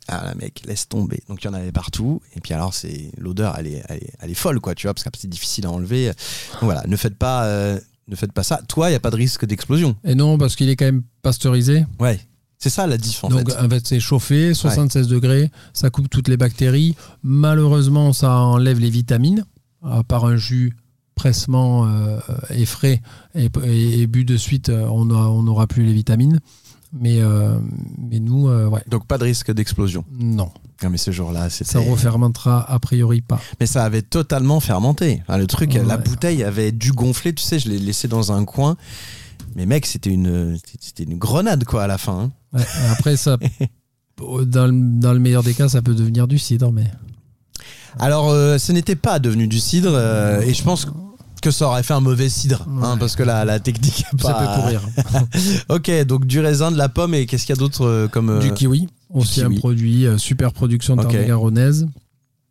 Ah, 0.08 0.24
là, 0.24 0.34
mec, 0.34 0.62
laisse 0.66 0.88
tomber. 0.88 1.22
Donc, 1.28 1.42
il 1.42 1.46
y 1.46 1.48
en 1.48 1.54
avait 1.54 1.72
partout. 1.72 2.20
Et 2.34 2.40
puis, 2.40 2.54
alors, 2.54 2.74
c'est 2.74 3.10
l'odeur, 3.18 3.56
elle 3.58 3.68
est, 3.68 3.82
elle, 3.88 3.96
est, 3.98 4.12
elle 4.20 4.30
est 4.30 4.34
folle, 4.34 4.60
quoi, 4.60 4.74
tu 4.74 4.86
vois, 4.88 4.94
parce 4.94 5.04
que 5.04 5.10
c'est 5.16 5.28
difficile 5.30 5.66
à 5.66 5.70
enlever. 5.70 6.08
Donc, 6.08 6.62
voilà, 6.62 6.82
ne 6.86 6.96
faites 6.96 7.16
pas, 7.16 7.44
euh, 7.44 7.78
ne 8.08 8.16
faites 8.16 8.32
pas 8.32 8.42
ça. 8.42 8.60
Toi, 8.68 8.88
il 8.88 8.92
n'y 8.92 8.96
a 8.96 9.00
pas 9.00 9.10
de 9.10 9.16
risque 9.16 9.44
d'explosion. 9.46 9.96
Et 10.04 10.14
non, 10.16 10.38
parce 10.38 10.56
qu'il 10.56 10.68
est 10.68 10.76
quand 10.76 10.84
même 10.86 11.02
pasteurisé. 11.22 11.84
Ouais. 12.00 12.20
C'est 12.58 12.70
ça 12.70 12.86
la 12.86 12.96
diff, 12.96 13.22
en 13.24 13.28
Donc, 13.28 13.50
fait. 13.50 13.58
en 13.58 13.68
fait, 13.68 13.86
c'est 13.86 14.00
chauffé, 14.00 14.54
76 14.54 15.08
degrés, 15.08 15.50
ça 15.74 15.90
coupe 15.90 16.08
toutes 16.08 16.28
les 16.28 16.36
bactéries. 16.38 16.94
Malheureusement, 17.22 18.12
ça 18.12 18.38
enlève 18.38 18.80
les 18.80 18.90
vitamines 18.90 19.44
à 19.84 20.02
part 20.02 20.24
un 20.24 20.36
jus 20.36 20.74
pressement 21.14 21.86
euh, 21.86 22.18
et 22.50 22.64
frais 22.66 23.00
et, 23.34 23.48
et- 23.64 24.00
et 24.02 24.06
bu 24.06 24.24
de 24.24 24.36
suite, 24.36 24.68
euh, 24.70 24.86
on 24.86 25.04
n'aura 25.42 25.66
plus 25.66 25.84
les 25.84 25.92
vitamines. 25.92 26.40
Mais, 26.98 27.20
euh, 27.20 27.58
mais 27.98 28.20
nous, 28.20 28.48
euh, 28.48 28.66
ouais, 28.68 28.82
Donc, 28.88 29.06
pas 29.06 29.18
de 29.18 29.24
risque 29.24 29.52
d'explosion. 29.52 30.04
non. 30.18 30.50
Non, 30.82 30.90
mais 30.90 30.98
ce 30.98 31.10
jour-là, 31.10 31.48
c'était. 31.50 31.70
Ça 31.70 31.78
refermentera 31.80 32.70
a 32.70 32.78
priori 32.78 33.22
pas. 33.22 33.40
Mais 33.60 33.66
ça 33.66 33.82
avait 33.84 34.02
totalement 34.02 34.60
fermenté. 34.60 35.22
Enfin, 35.22 35.38
le 35.38 35.46
truc, 35.46 35.72
Ouais. 35.72 35.82
la 35.84 35.96
bouteille 35.96 36.44
avait 36.44 36.70
dû 36.70 36.92
gonfler, 36.92 37.32
tu 37.34 37.42
sais, 37.42 37.58
je 37.58 37.70
l'ai 37.70 37.78
laissé 37.78 38.08
dans 38.08 38.30
un 38.32 38.44
coin. 38.44 38.76
Mais 39.54 39.64
mec, 39.64 39.86
c'était 39.86 40.10
une, 40.10 40.58
c'était 40.80 41.04
une 41.04 41.16
grenade, 41.16 41.64
quoi, 41.64 41.84
à 41.84 41.86
la 41.86 41.96
fin. 41.96 42.24
hein. 42.24 42.30
Ouais, 42.56 42.64
après, 42.90 43.16
ça, 43.16 43.36
dans, 44.18 44.66
le, 44.66 44.98
dans 45.00 45.12
le 45.12 45.18
meilleur 45.18 45.42
des 45.42 45.54
cas, 45.54 45.68
ça 45.68 45.82
peut 45.82 45.94
devenir 45.94 46.26
du 46.28 46.38
cidre, 46.38 46.72
mais 46.72 46.90
Alors, 47.98 48.30
euh, 48.30 48.58
ce 48.58 48.72
n'était 48.72 48.96
pas 48.96 49.18
devenu 49.18 49.46
du 49.48 49.58
cidre, 49.60 49.92
euh, 49.94 50.40
et 50.40 50.54
je 50.54 50.62
pense 50.62 50.86
que 51.42 51.50
ça 51.50 51.66
aurait 51.68 51.82
fait 51.82 51.94
un 51.94 52.00
mauvais 52.00 52.28
cidre, 52.28 52.66
hein, 52.82 52.96
parce 52.98 53.14
que 53.14 53.22
la, 53.22 53.44
la 53.44 53.60
technique 53.60 54.04
ça 54.20 54.32
pas- 54.32 54.54
peut 54.56 54.60
courir. 54.62 54.82
ok, 55.68 56.04
donc 56.06 56.26
du 56.26 56.40
raisin, 56.40 56.70
de 56.72 56.76
la 56.78 56.88
pomme, 56.88 57.14
et 57.14 57.26
qu'est-ce 57.26 57.46
qu'il 57.46 57.54
y 57.54 57.58
a 57.58 57.60
d'autre 57.60 57.84
euh, 57.86 58.08
comme. 58.08 58.38
Du 58.40 58.52
kiwi, 58.52 58.88
aussi 59.12 59.42
un 59.42 59.50
produit, 59.52 60.06
super 60.18 60.52
production 60.52 60.94
Ok. 60.94 61.02
tarn-et-garonnaise. 61.02 61.86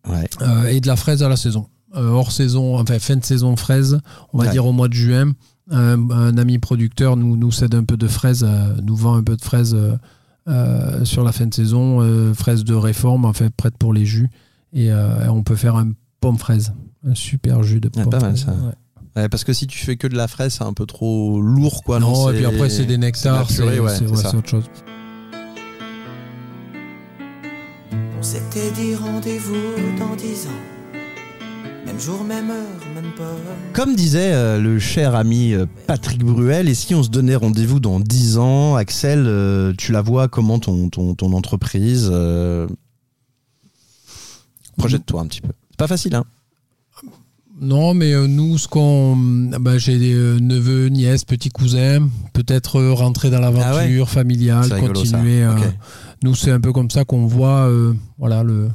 Ouais. 0.08 0.30
Euh, 0.42 0.68
et 0.68 0.82
de 0.82 0.88
la 0.88 0.96
fraise 0.96 1.24
à 1.24 1.30
la 1.30 1.36
saison. 1.36 1.68
Hors 1.96 2.32
saison, 2.32 2.78
enfin 2.78 3.00
fin 3.00 3.16
de 3.16 3.24
saison 3.26 3.56
fraise, 3.56 4.00
on 4.34 4.38
va 4.40 4.48
dire 4.48 4.66
au 4.66 4.72
mois 4.74 4.88
de 4.90 4.94
juin. 4.94 5.32
Un, 5.72 6.12
un 6.12 6.38
ami 6.38 6.60
producteur 6.60 7.18
nous, 7.18 7.36
nous 7.36 7.52
cède 7.52 7.74
un 7.74 7.84
peu 7.84 7.98
de 7.98 8.08
fraises, 8.08 8.46
euh, 8.48 8.76
nous 8.84 8.96
vend 8.96 9.16
un 9.16 9.24
peu 9.24 9.36
de 9.36 9.42
fraises 9.42 9.74
euh, 9.74 9.96
euh, 10.48 11.04
sur 11.06 11.24
la 11.24 11.32
fin 11.32 11.48
de 11.48 11.54
saison, 11.54 12.02
euh, 12.02 12.34
fraises 12.36 12.64
de 12.64 12.76
réforme, 12.76 13.26
en 13.26 13.34
fait 13.34 13.50
prêtes 13.56 13.78
pour 13.78 13.92
les 13.94 14.06
jus. 14.06 14.30
Et 14.74 14.92
euh, 14.92 15.28
on 15.32 15.42
peut 15.42 15.56
faire 15.56 15.76
un 15.76 15.92
pomme 16.20 16.38
fraise, 16.38 16.74
un 17.08 17.16
super 17.16 17.64
jus 17.64 17.80
de 17.80 17.90
Ah, 17.98 18.02
pomme 18.02 18.10
pas 18.12 18.20
mal, 18.20 18.38
fraise. 18.38 18.46
ça. 18.46 18.52
Ouais. 18.52 18.74
Ouais, 19.24 19.30
parce 19.30 19.44
que 19.46 19.54
si 19.54 19.66
tu 19.66 19.80
fais 19.80 19.96
que 19.96 20.08
de 20.08 20.16
la 20.16 20.28
fraise, 20.28 20.54
c'est 20.54 20.64
un 20.66 20.74
peu 20.74 20.86
trop 20.86 21.42
lourd, 21.42 21.84
quoi. 21.84 22.00
Non, 22.00 22.12
non, 22.12 22.30
et 22.32 22.36
puis 22.36 22.46
après 22.46 22.70
c'est 22.70 22.86
des 22.86 22.98
nectars, 22.98 23.50
c'est 23.50 23.64
ouais, 23.64 23.80
ouais, 23.80 24.02
autre 24.04 24.48
chose. 24.50 24.66
On 28.20 28.22
s'était 28.22 28.72
dit 28.72 28.94
rendez-vous 28.96 29.54
dans 29.98 30.16
dix 30.16 30.48
ans. 30.48 30.75
Même 31.86 32.00
jour, 32.00 32.24
même 32.24 32.50
heure, 32.50 32.66
même 32.96 33.12
pas. 33.16 33.32
Comme 33.74 33.96
disait 33.96 34.34
euh, 34.34 34.60
le 34.60 34.80
cher 34.80 35.16
ami 35.16 35.54
euh, 35.54 35.66
Patrick 35.88 36.24
Bruel, 36.24 36.68
et 36.68 36.74
si 36.74 36.96
on 36.96 37.04
se 37.04 37.10
donnait 37.10 37.36
rendez-vous 37.36 37.80
dans 37.80 38.00
10 38.00 38.38
ans, 38.38 38.76
Axel, 38.76 39.26
euh, 39.28 39.74
tu 39.78 39.92
la 39.92 40.02
vois 40.02 40.28
comment 40.28 40.60
ton, 40.60 40.90
ton, 40.90 41.14
ton 41.14 41.34
entreprise 41.34 42.10
euh, 42.12 42.68
Projette-toi 44.78 45.22
un 45.22 45.28
petit 45.28 45.42
peu. 45.42 45.50
C'est 45.72 45.78
pas 45.78 45.88
facile, 45.88 46.16
hein 46.16 46.26
Non, 47.62 47.94
mais 47.94 48.14
nous, 48.28 48.58
ce 48.58 48.68
qu'on. 48.68 49.16
bah, 49.60 49.78
J'ai 49.78 49.98
des 50.00 50.14
neveux, 50.42 50.88
nièces, 50.90 51.24
petits 51.24 51.50
cousins. 51.50 52.10
Peut-être 52.34 52.82
rentrer 52.92 53.30
dans 53.30 53.40
l'aventure 53.40 54.10
familiale, 54.10 54.62
Ah 54.64 54.68
C'est 54.68 54.74
rigolo, 54.76 55.06
ça. 55.06 55.18
continuer. 55.18 55.44
euh. 55.44 55.54
Nous, 56.24 56.36
c'est 56.36 56.52
un 56.52 56.60
peu 56.60 56.74
comme 56.74 56.90
ça 56.90 57.06
qu'on 57.06 57.26
voit 57.28 57.70
euh, 57.70 57.94
voilà, 58.18 58.44
le. 58.44 58.70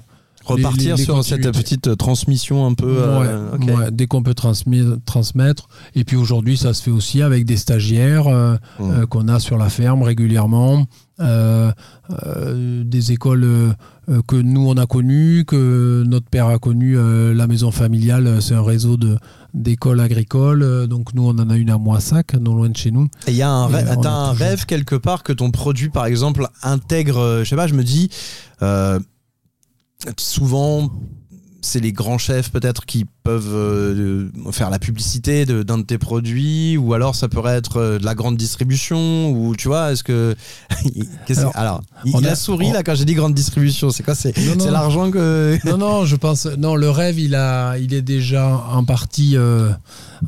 Repartir 0.57 0.95
les- 0.97 1.01
les 1.01 1.05
sur 1.05 1.25
cette 1.25 1.51
petite 1.53 1.89
euh, 1.89 1.97
transmission 1.97 2.67
un 2.67 2.75
peu. 2.75 2.87
euh, 2.99 3.51
Ouais, 3.53 3.57
ok. 3.73 3.79
ouais, 3.79 3.91
dès 3.93 4.07
qu'on 4.07 4.23
peut 4.23 4.35
transmettre. 4.35 5.69
Et 5.95 6.05
puis 6.05 6.17
aujourd'hui, 6.17 6.57
ça 6.57 6.75
se 6.75 6.83
fait 6.83 6.91
aussi 6.91 7.23
avec 7.23 7.45
des 7.45 7.57
stagiaires 7.57 8.27
euh, 8.29 8.57
Mm. 8.79 8.91
euh, 8.91 9.07
qu'on 9.07 9.29
a 9.29 9.39
sur 9.41 9.57
la 9.59 9.69
ferme 9.69 10.03
régulièrement, 10.03 10.87
euh, 11.21 11.71
euh, 12.27 12.83
des 12.85 13.13
écoles 13.13 13.45
euh, 13.45 13.73
que 14.27 14.37
nous 14.37 14.67
on 14.69 14.77
a 14.77 14.87
connues, 14.87 15.45
que 15.47 16.03
notre 16.07 16.29
père 16.29 16.47
a 16.47 16.59
connues. 16.59 16.99
euh, 16.99 17.33
la 17.35 17.47
maison 17.47 17.71
familiale, 17.71 18.41
c'est 18.43 18.55
un 18.55 18.63
réseau 18.63 18.97
de 18.97 19.17
d'écoles 19.53 19.99
agricoles. 20.01 20.87
donc 20.87 21.13
nous, 21.15 21.25
on 21.27 21.31
en 21.39 21.51
a 21.51 21.57
une 21.57 21.71
à 21.71 21.79
Moissac, 21.79 22.35
non 22.35 22.55
loin 22.55 22.69
de 22.69 22.77
chez 22.77 22.91
nous. 22.93 23.09
Et 23.27 23.33
il 23.33 23.37
y 23.37 23.43
a 23.43 23.51
un, 23.51 23.67
rêve, 23.67 23.93
on 23.97 24.01
t'as 24.01 24.11
a 24.11 24.13
un 24.13 24.31
toujours- 24.31 24.47
rêve 24.47 24.65
quelque 24.67 24.95
part 24.95 25.23
que 25.25 25.33
ton 25.33 25.51
produit, 25.51 25.89
par 25.89 26.07
exemple, 26.07 26.47
intègre. 26.63 27.41
Je 27.43 27.49
sais 27.49 27.57
pas, 27.57 27.67
je 27.67 27.75
me 27.75 27.83
dis. 27.85 28.11
Euh, 30.07 30.13
souvent, 30.19 30.91
c'est 31.63 31.81
les 31.81 31.93
grands 31.93 32.17
chefs 32.17 32.51
peut-être 32.51 32.87
qui 32.87 33.05
peuvent 33.23 33.53
euh, 33.55 34.31
faire 34.51 34.71
la 34.71 34.79
publicité 34.79 35.45
de- 35.45 35.63
d'un 35.63 35.77
de, 35.77 35.83
tes 35.83 35.99
produits, 35.99 36.79
ou 36.79 36.95
alors 36.95 37.15
ça 37.15 37.29
pourrait 37.29 37.55
être 37.57 37.77
euh, 37.77 37.99
de 37.99 38.05
la 38.07 38.15
grande 38.15 38.39
distribution, 38.39 39.31
ou 39.31 39.55
tu 39.55 39.69
vois, 39.69 39.93
est-ce 39.93 40.03
que. 40.03 40.35
Alors, 41.37 41.53
alors, 41.57 41.83
il, 42.07 42.17
on 42.17 42.21
il 42.21 42.29
a, 42.29 42.33
a- 42.33 42.35
souri 42.35 42.69
on- 42.71 42.73
là 42.73 42.83
quand 42.83 42.95
j'ai 42.95 43.05
dit 43.05 43.13
grande 43.15 43.35
distribution. 43.35 43.91
C'est 43.91 44.03
quoi 44.03 44.15
C'est 44.15 44.33
l'argent 44.71 45.11
que. 45.11 45.59
Non, 45.67 45.77
non, 45.77 46.05
je 46.07 46.17
pense. 46.17 46.47
Non, 46.47 46.75
le 46.77 46.89
rêve, 46.89 47.19
il 47.21 47.35
a, 47.35 47.77
il 47.77 47.93
est 47.93 48.01
déjà 48.03 48.49
en 48.73 48.85
partie, 48.85 49.37
euh, 49.37 49.71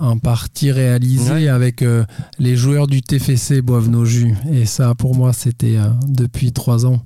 en 0.01 0.19
partie 0.19 0.71
réalisé 0.71 1.33
Ouais. 1.33 1.49
avec 1.49 1.81
euh, 1.81 2.05
les 2.39 2.57
joueurs 2.57 2.87
du 2.89 3.01
TFC 3.01 3.63
boivent 3.63 3.89
nos 3.89 4.05
jus. 4.05 4.35
Et 4.53 4.67
ça, 4.67 4.95
pour 4.95 5.15
moi, 5.17 5.33
c'était 5.33 5.79
euh, 5.79 5.89
depuis 6.07 6.53
trois 6.53 6.85
ans. 6.85 7.01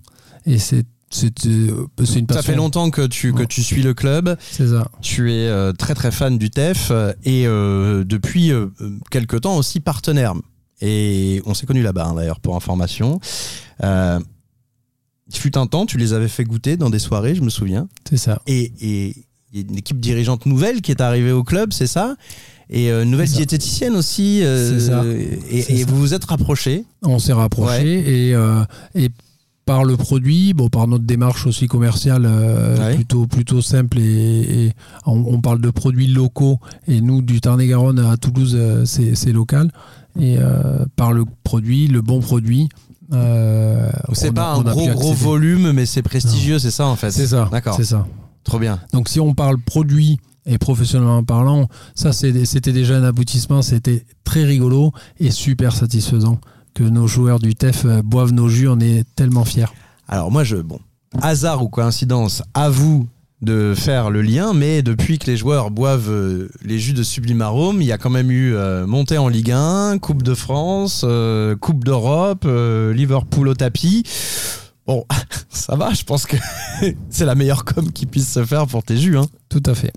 Et 0.47 0.59
c'est, 0.59 0.79
euh, 0.79 0.83
c'est 1.11 1.45
une 1.45 1.87
passion. 1.97 2.27
Ça 2.29 2.43
fait 2.43 2.57
longtemps 2.57 2.91
que 2.91 3.07
tu, 3.07 3.33
que 3.33 3.43
tu 3.45 3.63
suis 3.63 3.83
le 3.83 3.95
club. 3.95 4.37
C'est 4.51 4.69
ça. 4.69 4.89
Tu 5.01 5.33
es 5.33 5.47
euh, 5.49 5.73
très 5.73 5.95
très 5.95 6.11
fan 6.11 6.37
du 6.39 6.51
TEF 6.51 6.89
euh, 6.91 7.13
et 7.25 7.47
euh, 7.47 8.05
depuis 8.05 8.51
euh, 8.53 8.67
quelque 9.11 9.37
temps 9.37 9.57
aussi 9.57 9.81
partenaire. 9.81 10.35
Et 10.81 11.41
on 11.47 11.55
s'est 11.55 11.65
connus 11.67 11.83
là-bas 11.83 12.07
hein, 12.07 12.15
d'ailleurs 12.15 12.41
pour 12.41 12.57
information. 12.57 13.21
Il 15.29 15.37
fut 15.37 15.59
un 15.59 15.67
temps, 15.67 15.87
tu 15.87 15.97
les 15.99 16.13
avais 16.13 16.29
fait 16.29 16.45
goûter 16.45 16.77
dans 16.77 16.91
des 16.91 17.01
soirées, 17.01 17.35
je 17.35 17.43
me 17.43 17.51
souviens. 17.51 17.89
C'est 18.09 18.17
ça. 18.17 18.41
Et 18.47 18.73
il 18.81 19.15
y 19.55 19.59
a 19.59 19.61
une 19.69 19.79
équipe 19.79 19.99
dirigeante 20.01 20.47
nouvelle 20.47 20.83
qui 20.83 20.91
est 20.93 21.01
arrivée 21.01 21.33
au 21.33 21.43
club, 21.43 21.73
c'est 21.73 21.87
ça? 21.89 22.17
Et 22.69 22.91
euh, 22.91 23.05
une 23.05 23.11
nouvelle 23.13 23.29
diététicienne 23.29 23.95
aussi. 23.97 24.43
euh, 24.45 24.79
C'est 24.79 24.87
ça. 24.87 25.05
Et, 25.05 25.63
C'est 25.63 25.73
et 25.73 25.79
ça. 25.81 25.87
vous 25.89 25.97
vous 25.99 26.15
êtes 26.15 26.25
rapprochés? 26.25 26.85
On 27.03 27.19
s'est 27.19 27.33
rapprochés 27.33 28.29
et, 28.29 28.35
euh, 28.35 28.63
et 28.95 29.09
par 29.67 29.85
le 29.85 29.97
produit, 29.97 30.55
bon, 30.55 30.69
par 30.69 30.87
notre 30.87 31.05
démarche 31.05 31.47
aussi 31.47 31.67
commerciale 31.67 32.25
euh, 32.25 32.79
Ouais. 32.79 32.95
plutôt, 32.95 33.27
plutôt 33.27 33.61
simple 33.61 33.99
et, 33.99 34.67
et 34.67 34.73
on, 35.05 35.25
on 35.27 35.41
parle 35.41 35.61
de 35.61 35.71
produits 35.71 36.07
locaux 36.07 36.59
et 36.89 37.01
nous 37.01 37.21
du 37.21 37.41
Tarn-et-Garonne 37.41 37.99
à 37.99 38.17
Toulouse 38.17 38.55
euh, 38.59 38.85
c'est 38.87 39.33
local 39.33 39.71
et 40.19 40.37
euh, 40.39 40.85
par 40.97 41.13
le 41.13 41.25
produit, 41.45 41.89
le 41.89 42.01
bon 42.01 42.21
produit. 42.21 42.69
C'est 44.13 44.33
pas 44.33 44.53
a- 44.53 44.55
un 44.57 44.63
gros 44.63 44.89
gros 44.89 45.13
volume, 45.15 45.73
mais 45.73 45.87
c'est 45.87 46.03
prestigieux, 46.03 46.59
c'est 46.59 46.71
ça 46.71 46.87
en 46.87 46.97
fait. 46.97 47.11
C'est 47.11 47.27
ça. 47.29 47.49
D'accord. 47.51 47.75
C'est 47.77 47.85
ça. 47.85 48.07
Trop 48.45 48.59
bien. 48.59 48.79
Donc 48.93 49.09
si 49.09 49.21
on 49.21 49.35
parle 49.35 49.59
produit 49.59 50.19
et 50.47 50.59
professionnellement 50.59 51.25
parlant, 51.25 51.69
ça 51.95 52.13
c'était 52.13 52.73
déjà 52.73 52.97
un 52.99 53.03
aboutissement, 53.03 53.63
c'était 53.63 54.07
très 54.25 54.45
rigolo 54.45 54.93
et 55.19 55.31
super 55.33 55.75
satisfaisant 55.75 56.39
que 56.77 56.85
nos 56.85 57.07
joueurs 57.07 57.39
du 57.39 57.55
TEF 57.55 57.87
euh, 57.87 58.03
boivent 58.03 58.33
nos 58.33 58.49
jus, 58.49 58.69
on 58.69 58.79
est 58.81 59.05
tellement 59.17 59.47
fiers. 59.47 59.73
Alors 60.09 60.31
moi, 60.31 60.45
je 60.45 60.57
bon, 60.57 60.79
hasard 61.23 61.65
ou 61.65 61.71
coïncidence, 61.71 62.43
à 62.53 62.69
vous 62.69 63.09
de 63.41 63.73
faire 63.75 64.11
le 64.11 64.21
lien, 64.21 64.53
mais 64.53 64.83
depuis 64.83 65.19
que 65.19 65.27
les 65.27 65.39
joueurs 65.39 65.71
boivent 65.71 66.11
euh, 66.11 66.51
les 66.63 66.79
jus 66.79 66.93
de 66.93 67.03
Sublime 67.03 67.41
Arôme, 67.41 67.81
il 67.81 67.87
y 67.87 67.93
a 67.93 67.99
quand 67.99 68.11
même 68.11 68.31
eu 68.31 68.55
euh, 68.55 68.87
montée 68.87 69.17
en 69.17 69.29
Ligue 69.29 69.53
1, 69.53 69.99
Coupe 69.99 70.23
de 70.23 70.35
France, 70.35 71.03
euh, 71.05 71.57
Coupe 71.57 71.83
d'Europe, 71.83 72.45
Liverpool 72.45 73.49
au 73.49 73.55
tapis. 73.55 74.03
Bon, 74.87 75.07
ça 75.49 75.77
va, 75.77 75.95
je 75.95 76.05
pense 76.05 76.27
que 76.27 76.37
c'est 77.11 77.25
la 77.25 77.35
meilleure 77.35 77.65
com 77.65 77.91
qui 77.91 78.05
puisse 78.05 78.31
se 78.31 78.45
faire 78.45 78.67
pour 78.67 78.83
tes 78.83 78.99
jus. 78.99 79.17
Hein. 79.17 79.27
Tout 79.49 79.63
à 79.65 79.75
fait. 79.75 79.93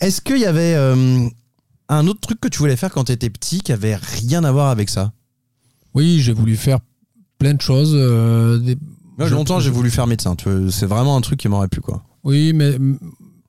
Est-ce 0.00 0.20
qu'il 0.20 0.38
y 0.38 0.46
avait 0.46 0.76
un 1.88 2.06
autre 2.06 2.20
truc 2.20 2.38
que 2.40 2.48
tu 2.48 2.58
voulais 2.58 2.76
faire 2.76 2.92
quand 2.92 3.04
tu 3.04 3.12
étais 3.12 3.30
petit 3.30 3.60
qui 3.60 3.72
avait 3.72 3.96
rien 3.96 4.44
à 4.44 4.52
voir 4.52 4.70
avec 4.70 4.88
ça? 4.88 5.12
Oui, 5.94 6.20
j'ai 6.20 6.32
voulu 6.32 6.56
faire 6.56 6.78
plein 7.38 7.54
de 7.54 7.60
choses. 7.60 7.92
euh, 7.94 8.58
des- 8.58 8.76
Moi, 9.18 9.28
Je- 9.28 9.34
longtemps, 9.34 9.60
j'ai 9.60 9.70
voulu 9.70 9.90
faire 9.90 10.06
médecin. 10.06 10.34
C'est 10.70 10.86
vraiment 10.86 11.16
un 11.16 11.20
truc 11.20 11.38
qui 11.38 11.48
m'aurait 11.48 11.68
plu, 11.68 11.80
quoi. 11.80 12.02
Oui, 12.24 12.52
mais 12.54 12.76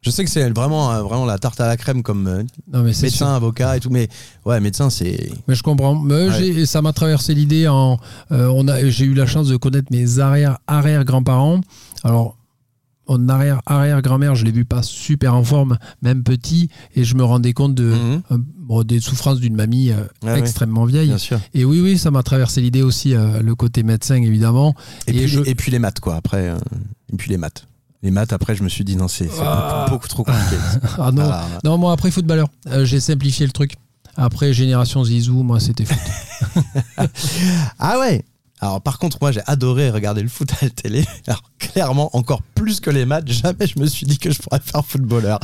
Je 0.03 0.11
sais 0.11 0.23
que 0.23 0.29
c'est 0.29 0.47
vraiment, 0.51 0.91
euh, 0.91 1.01
vraiment 1.01 1.25
la 1.25 1.39
tarte 1.39 1.59
à 1.59 1.65
la 1.67 1.77
crème 1.77 2.03
comme 2.03 2.27
euh, 2.27 2.43
non, 2.71 2.83
mais 2.83 2.93
c'est 2.93 3.07
médecin, 3.07 3.25
sûr. 3.25 3.27
avocat 3.29 3.75
et 3.77 3.79
tout, 3.79 3.89
mais 3.89 4.07
ouais, 4.45 4.59
médecin, 4.59 4.91
c'est. 4.91 5.31
Mais 5.47 5.55
je 5.55 5.63
comprends. 5.63 5.95
Mais 5.95 6.27
Ouais. 6.29 6.65
ça 6.67 6.83
m'a 6.83 6.93
traversé 6.93 7.33
l'idée 7.33 7.67
en. 7.67 7.97
euh, 8.31 8.47
on 8.53 8.67
a, 8.67 8.87
j'ai 8.87 9.05
eu 9.05 9.15
la 9.15 9.25
chance 9.25 9.47
de 9.47 9.57
connaître 9.57 9.87
mes 9.91 10.19
arrière 10.19 10.59
arrière 10.67 11.05
grands-parents. 11.05 11.61
Alors. 12.03 12.37
Mon 13.07 13.29
arrière 13.29 13.61
arrière 13.65 14.01
grand-mère, 14.01 14.35
je 14.35 14.45
l'ai 14.45 14.51
vu 14.51 14.65
pas 14.65 14.81
super 14.83 15.35
en 15.35 15.43
forme, 15.43 15.77
même 16.01 16.23
petit, 16.23 16.69
et 16.95 17.03
je 17.03 17.15
me 17.15 17.23
rendais 17.23 17.53
compte 17.53 17.75
de 17.75 17.83
Mhm, 17.93 18.21
euh, 18.31 18.37
bon, 18.57 18.83
des 18.83 18.99
souffrances 18.99 19.39
d'une 19.39 19.55
mamie 19.55 19.91
euh, 19.91 20.03
ouais. 20.23 20.39
extrêmement 20.39 20.85
vieille. 20.85 21.07
bien 21.09 21.17
sûr. 21.17 21.39
Et 21.53 21.65
oui, 21.65 21.81
oui, 21.81 21.97
ça 21.97 22.09
m'a 22.11 22.23
traversé 22.23 22.61
l'idée 22.61 22.81
aussi, 22.81 23.13
euh, 23.13 23.41
le 23.41 23.53
côté 23.55 23.83
médecin 23.83 24.15
évidemment. 24.15 24.73
Et, 25.07 25.11
Et 25.11 25.13
puis, 25.19 25.27
je- 25.27 25.41
et 25.45 25.55
puis 25.55 25.71
les 25.71 25.79
maths, 25.79 25.99
quoi. 25.99 26.15
Après, 26.15 26.53
et 27.13 27.15
puis 27.17 27.29
les 27.29 27.37
maths. 27.37 27.67
Les 28.03 28.11
maths, 28.11 28.33
après, 28.33 28.55
je 28.55 28.63
me 28.63 28.69
suis 28.69 28.83
dit, 28.83 28.95
non, 28.95 29.07
c'est 29.07 29.29
Ah. 29.41 29.85
beaucoup, 29.87 29.95
beaucoup 29.95 30.07
trop 30.07 30.23
compliqué. 30.23 30.55
Ah 30.99 31.11
non, 31.11 31.29
Ah, 31.31 31.45
non, 31.63 31.77
moi 31.77 31.91
après 31.93 32.11
footballeur, 32.11 32.47
j'ai 32.83 32.99
simplifié 32.99 33.45
le 33.45 33.51
truc. 33.51 33.73
Après 34.17 34.53
génération 34.53 35.03
Zizou, 35.03 35.43
moi 35.43 35.59
c'était 35.59 35.85
foot. 35.85 35.97
Ah 37.79 37.99
ouais 37.99 38.23
alors 38.61 38.81
par 38.81 38.99
contre 38.99 39.17
moi 39.21 39.31
j'ai 39.31 39.41
adoré 39.47 39.89
regarder 39.89 40.21
le 40.23 40.29
foot 40.29 40.49
à 40.61 40.65
la 40.65 40.69
télé. 40.69 41.03
Alors 41.27 41.43
clairement 41.59 42.15
encore 42.15 42.41
plus 42.55 42.79
que 42.79 42.89
les 42.89 43.05
maths, 43.05 43.27
jamais 43.31 43.67
je 43.67 43.77
me 43.79 43.85
suis 43.85 44.05
dit 44.05 44.17
que 44.17 44.31
je 44.31 44.39
pourrais 44.41 44.59
faire 44.61 44.85
footballeur. 44.85 45.39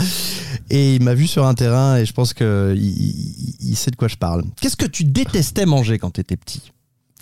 Et 0.69 0.95
il 0.95 1.03
m'a 1.03 1.13
vu 1.13 1.27
sur 1.27 1.45
un 1.45 1.53
terrain 1.53 1.97
et 1.97 2.05
je 2.05 2.13
pense 2.13 2.33
que 2.33 2.73
il, 2.75 2.83
il- 2.83 3.55
il 3.71 3.75
sait 3.75 3.91
de 3.91 3.95
quoi 3.97 4.07
je 4.07 4.15
parle. 4.15 4.43
Qu'est-ce 4.61 4.77
que 4.77 4.85
tu 4.85 5.03
détestais 5.03 5.65
manger 5.65 5.99
quand 5.99 6.11
t'étais 6.11 6.37
petit? 6.37 6.71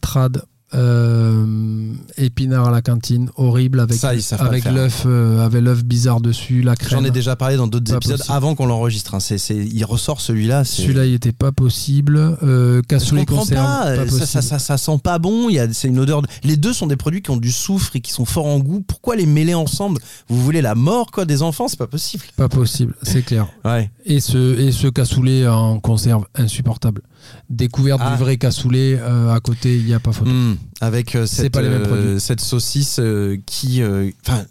Trad, 0.02 0.44
euh, 0.74 1.94
épinard 2.18 2.68
à 2.68 2.72
la 2.72 2.82
cantine, 2.82 3.30
horrible 3.36 3.80
avec 3.80 3.98
Ça, 3.98 4.10
avec 4.40 4.66
l'œuf, 4.66 5.04
euh, 5.06 5.46
avec 5.46 5.62
l'œuf 5.64 5.84
bizarre 5.84 6.22
dessus, 6.22 6.62
la 6.62 6.76
crème. 6.76 7.00
J'en 7.00 7.06
ai 7.06 7.12
déjà 7.12 7.36
parlé 7.36 7.58
dans 7.58 7.68
d'autres 7.68 7.94
épisodes 7.94 8.18
possible. 8.18 8.36
avant 8.36 8.56
qu'on 8.56 8.66
l'enregistre. 8.66 9.16
hein. 9.16 9.20
C'est, 9.20 9.38
il 9.56 9.84
ressort 9.86 10.22
celui-là. 10.22 10.64
Celui-là, 10.64 11.06
il 11.06 11.14
était 11.14 11.32
pas 11.32 11.52
possible. 11.52 12.18
Euh, 12.44 12.82
cassoulet 12.88 13.26
conserve, 13.26 13.66
pas, 13.66 13.84
pas 13.86 13.96
ça, 13.96 14.02
possible. 14.06 14.26
ça, 14.28 14.42
ça, 14.42 14.60
ça 14.60 14.78
sent 14.78 15.00
pas 15.04 15.20
bon, 15.20 15.50
il 15.50 15.56
y 15.56 15.60
a, 15.60 15.72
c'est 15.74 15.88
une 15.88 16.00
odeur. 16.00 16.22
de- 16.22 16.28
Les 16.44 16.58
deux 16.58 16.74
sont 16.74 16.88
des 16.88 16.96
produits 16.98 17.22
qui 17.22 17.32
ont 17.32 17.38
du 17.38 17.52
soufre 17.52 17.96
et 17.96 18.02
qui 18.02 18.12
sont 18.12 18.26
forts 18.26 18.46
en 18.48 18.60
goût. 18.60 18.82
Pourquoi 18.86 19.16
les 19.16 19.26
mêler 19.26 19.54
ensemble? 19.54 20.00
Vous 20.28 20.42
voulez 20.42 20.62
la 20.62 20.76
mort 20.76 21.12
quoi 21.12 21.26
des 21.26 21.42
enfants? 21.42 21.68
C'est 21.68 21.80
pas 21.80 21.88
possible. 21.88 22.24
Pas 22.38 22.50
possible, 22.50 22.96
c'est 23.04 23.22
clair. 23.24 23.48
Ouais. 23.66 23.90
Et 24.06 24.20
ce, 24.20 24.60
et 24.60 24.72
ce 24.72 24.88
cassoulet 24.88 25.48
en 25.48 25.80
conserve, 25.80 26.26
insupportable. 26.36 27.02
Découverte 27.50 28.02
Ah. 28.04 28.12
du 28.12 28.18
vrai 28.24 28.38
cassoulet, 28.38 28.98
euh, 29.00 29.34
à 29.34 29.40
côté, 29.40 29.78
il 29.78 29.86
n'y 29.86 29.94
a 29.94 30.00
pas 30.00 30.12
photo. 30.12 30.30
Hmm. 30.32 30.56
Avec 30.82 31.16
euh, 31.16 31.26
C'est 31.26 31.44
cette, 31.44 31.54
pas 31.54 31.62
les 31.62 31.70
mêmes 31.70 31.82
euh, 31.84 31.86
produits. 31.88 32.20
cette 32.20 32.42
saucisse 32.42 33.00
qui, 33.46 33.82
enfin, 34.26 34.44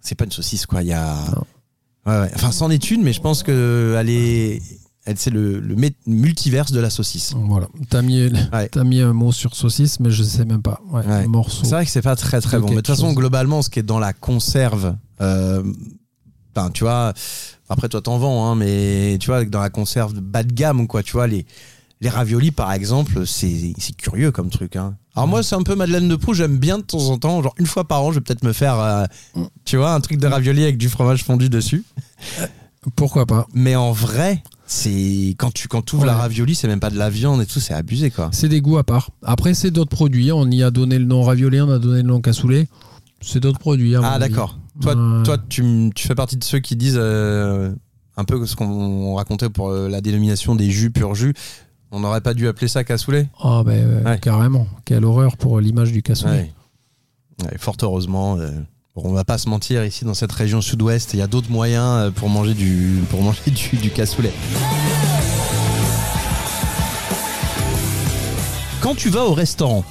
c'est 0.00 0.14
pas 0.14 0.24
une 0.24 0.32
saucisse 0.32 0.66
quoi. 0.66 0.82
Il 0.82 0.88
y 0.88 0.92
a, 0.92 1.14
Non. 1.34 1.44
ouais, 2.12 2.20
ouais. 2.20 2.30
enfin, 2.34 2.50
c'en 2.52 2.70
est 2.70 2.90
une, 2.90 3.02
mais 3.02 3.12
je 3.12 3.20
pense 3.20 3.42
que 3.42 3.96
elle 3.98 4.10
est, 4.10 4.60
c'est 5.16 5.30
le, 5.30 5.58
le 5.60 5.74
multiverse 6.06 6.72
de 6.72 6.80
la 6.80 6.90
saucisse. 6.90 7.32
Voilà. 7.36 7.68
T'as 7.88 8.02
mis, 8.02 8.28
Ouais. 8.52 8.68
mis 8.84 9.00
un 9.00 9.12
mot 9.12 9.32
sur 9.32 9.56
saucisse, 9.56 9.98
mais 9.98 10.10
je 10.10 10.22
sais 10.22 10.44
même 10.44 10.62
pas. 10.62 10.80
Ouais, 10.90 11.04
Ouais. 11.06 11.26
Morceau. 11.26 11.64
C'est 11.64 11.70
vrai 11.70 11.84
que 11.84 11.90
c'est 11.90 12.02
pas 12.02 12.16
très 12.16 12.40
très 12.40 12.58
bon. 12.58 12.66
Mais 12.68 12.76
de 12.76 12.80
toute 12.80 12.86
façon, 12.88 13.08
chose. 13.08 13.16
globalement, 13.16 13.62
ce 13.62 13.70
qui 13.70 13.78
est 13.78 13.82
dans 13.82 13.98
la 13.98 14.12
conserve, 14.12 14.94
euh, 15.20 15.62
enfin, 16.54 16.70
tu 16.70 16.84
vois, 16.84 17.12
après 17.68 17.88
toi 17.88 18.00
t'en 18.02 18.18
vends, 18.18 18.46
hein, 18.50 18.54
mais 18.54 19.16
tu 19.20 19.26
vois, 19.28 19.44
dans 19.44 19.60
la 19.60 19.70
conserve 19.70 20.12
de 20.14 20.20
bas 20.20 20.42
de 20.44 20.52
gamme, 20.52 20.86
quoi, 20.86 21.02
tu 21.02 21.12
vois, 21.12 21.26
les, 21.26 21.46
les 22.02 22.08
raviolis 22.10 22.50
par 22.50 22.72
exemple, 22.72 23.26
c'est 23.26 23.72
curieux 23.96 24.30
comme 24.32 24.50
truc. 24.50 24.76
Hein. 24.76 24.96
Alors 25.14 25.28
moi, 25.28 25.42
c'est 25.42 25.54
un 25.54 25.62
peu 25.62 25.74
Madeleine 25.74 26.08
de 26.08 26.16
Proust, 26.16 26.38
j'aime 26.38 26.58
bien 26.58 26.78
de 26.78 26.82
temps 26.82 27.08
en 27.10 27.16
temps, 27.18 27.42
genre 27.42 27.54
une 27.58 27.66
fois 27.66 27.84
par 27.86 28.02
an, 28.02 28.10
je 28.10 28.16
vais 28.16 28.20
peut-être 28.22 28.42
me 28.44 28.52
faire, 28.52 28.78
euh, 28.78 29.04
tu 29.64 29.76
vois, 29.76 29.94
un 29.94 30.00
truc 30.00 30.18
de 30.18 30.26
ravioli 30.26 30.62
avec 30.64 30.78
du 30.78 30.88
fromage 30.88 31.22
fondu 31.24 31.48
dessus. 31.48 31.84
Pourquoi 32.96 33.26
pas 33.26 33.46
Mais 33.54 33.76
en 33.76 33.92
vrai, 33.92 34.42
c'est 34.66 35.34
quand 35.38 35.52
tu 35.52 35.68
quand 35.68 35.92
ouvres 35.92 36.04
la 36.06 36.16
ravioli, 36.16 36.54
c'est 36.54 36.66
même 36.66 36.80
pas 36.80 36.90
de 36.90 36.98
la 36.98 37.10
viande 37.10 37.40
et 37.40 37.46
tout, 37.46 37.60
c'est 37.60 37.74
abusé 37.74 38.10
quoi. 38.10 38.30
C'est 38.32 38.48
des 38.48 38.60
goûts 38.60 38.78
à 38.78 38.84
part. 38.84 39.10
Après, 39.22 39.54
c'est 39.54 39.70
d'autres 39.70 39.94
produits. 39.94 40.32
On 40.32 40.50
y 40.50 40.62
a 40.64 40.70
donné 40.72 40.98
le 40.98 41.04
nom 41.04 41.22
ravioli, 41.22 41.60
on 41.60 41.70
a 41.70 41.78
donné 41.78 41.98
le 42.02 42.08
nom 42.08 42.20
cassoulet. 42.20 42.66
C'est 43.20 43.38
d'autres 43.38 43.60
produits. 43.60 43.94
Ah 43.94 44.18
d'accord. 44.18 44.58
Toi, 44.80 44.96
Euh, 44.96 45.22
toi 45.22 45.36
tu, 45.48 45.90
tu 45.94 46.08
fais 46.08 46.16
partie 46.16 46.36
de 46.36 46.42
ceux 46.42 46.58
qui 46.58 46.74
disent 46.74 46.98
euh, 46.98 47.70
un 48.16 48.24
peu 48.24 48.44
ce 48.46 48.56
qu'on 48.56 49.14
racontait 49.14 49.50
pour 49.50 49.68
euh, 49.68 49.88
la 49.88 50.00
dénomination 50.00 50.56
des 50.56 50.70
jus 50.70 50.90
pur 50.90 51.14
jus. 51.14 51.34
On 51.94 52.00
n'aurait 52.00 52.22
pas 52.22 52.32
dû 52.32 52.48
appeler 52.48 52.68
ça 52.68 52.84
cassoulet 52.84 53.28
Ah 53.38 53.62
ben 53.66 53.72
euh, 53.72 54.02
Ouais. 54.02 54.18
carrément. 54.18 54.66
Quelle 54.86 55.04
horreur 55.04 55.36
pour 55.36 55.60
l'image 55.60 55.92
du 55.92 56.02
cassoulet. 56.02 56.32
Ouais. 56.32 57.44
Ouais, 57.44 57.58
fort 57.58 57.76
heureusement. 57.82 58.38
euh, 58.38 58.50
on 58.96 59.12
va 59.12 59.24
pas 59.24 59.36
se 59.38 59.48
mentir, 59.48 59.84
ici 59.84 60.04
dans 60.06 60.14
cette 60.14 60.32
région 60.32 60.60
sud-ouest, 60.62 61.12
il 61.14 61.18
y 61.18 61.22
a 61.22 61.26
d'autres 61.26 61.50
moyens 61.50 61.84
euh, 62.06 62.10
pour 62.10 62.28
manger 62.30 62.54
du, 62.54 63.02
pour 63.10 63.20
manger 63.22 63.50
du, 63.50 63.76
du 63.76 63.90
cassoulet. 63.90 64.32
Quand 68.80 68.94
tu 68.94 69.10
vas 69.10 69.24
au 69.24 69.32
restaurant, 69.34 69.84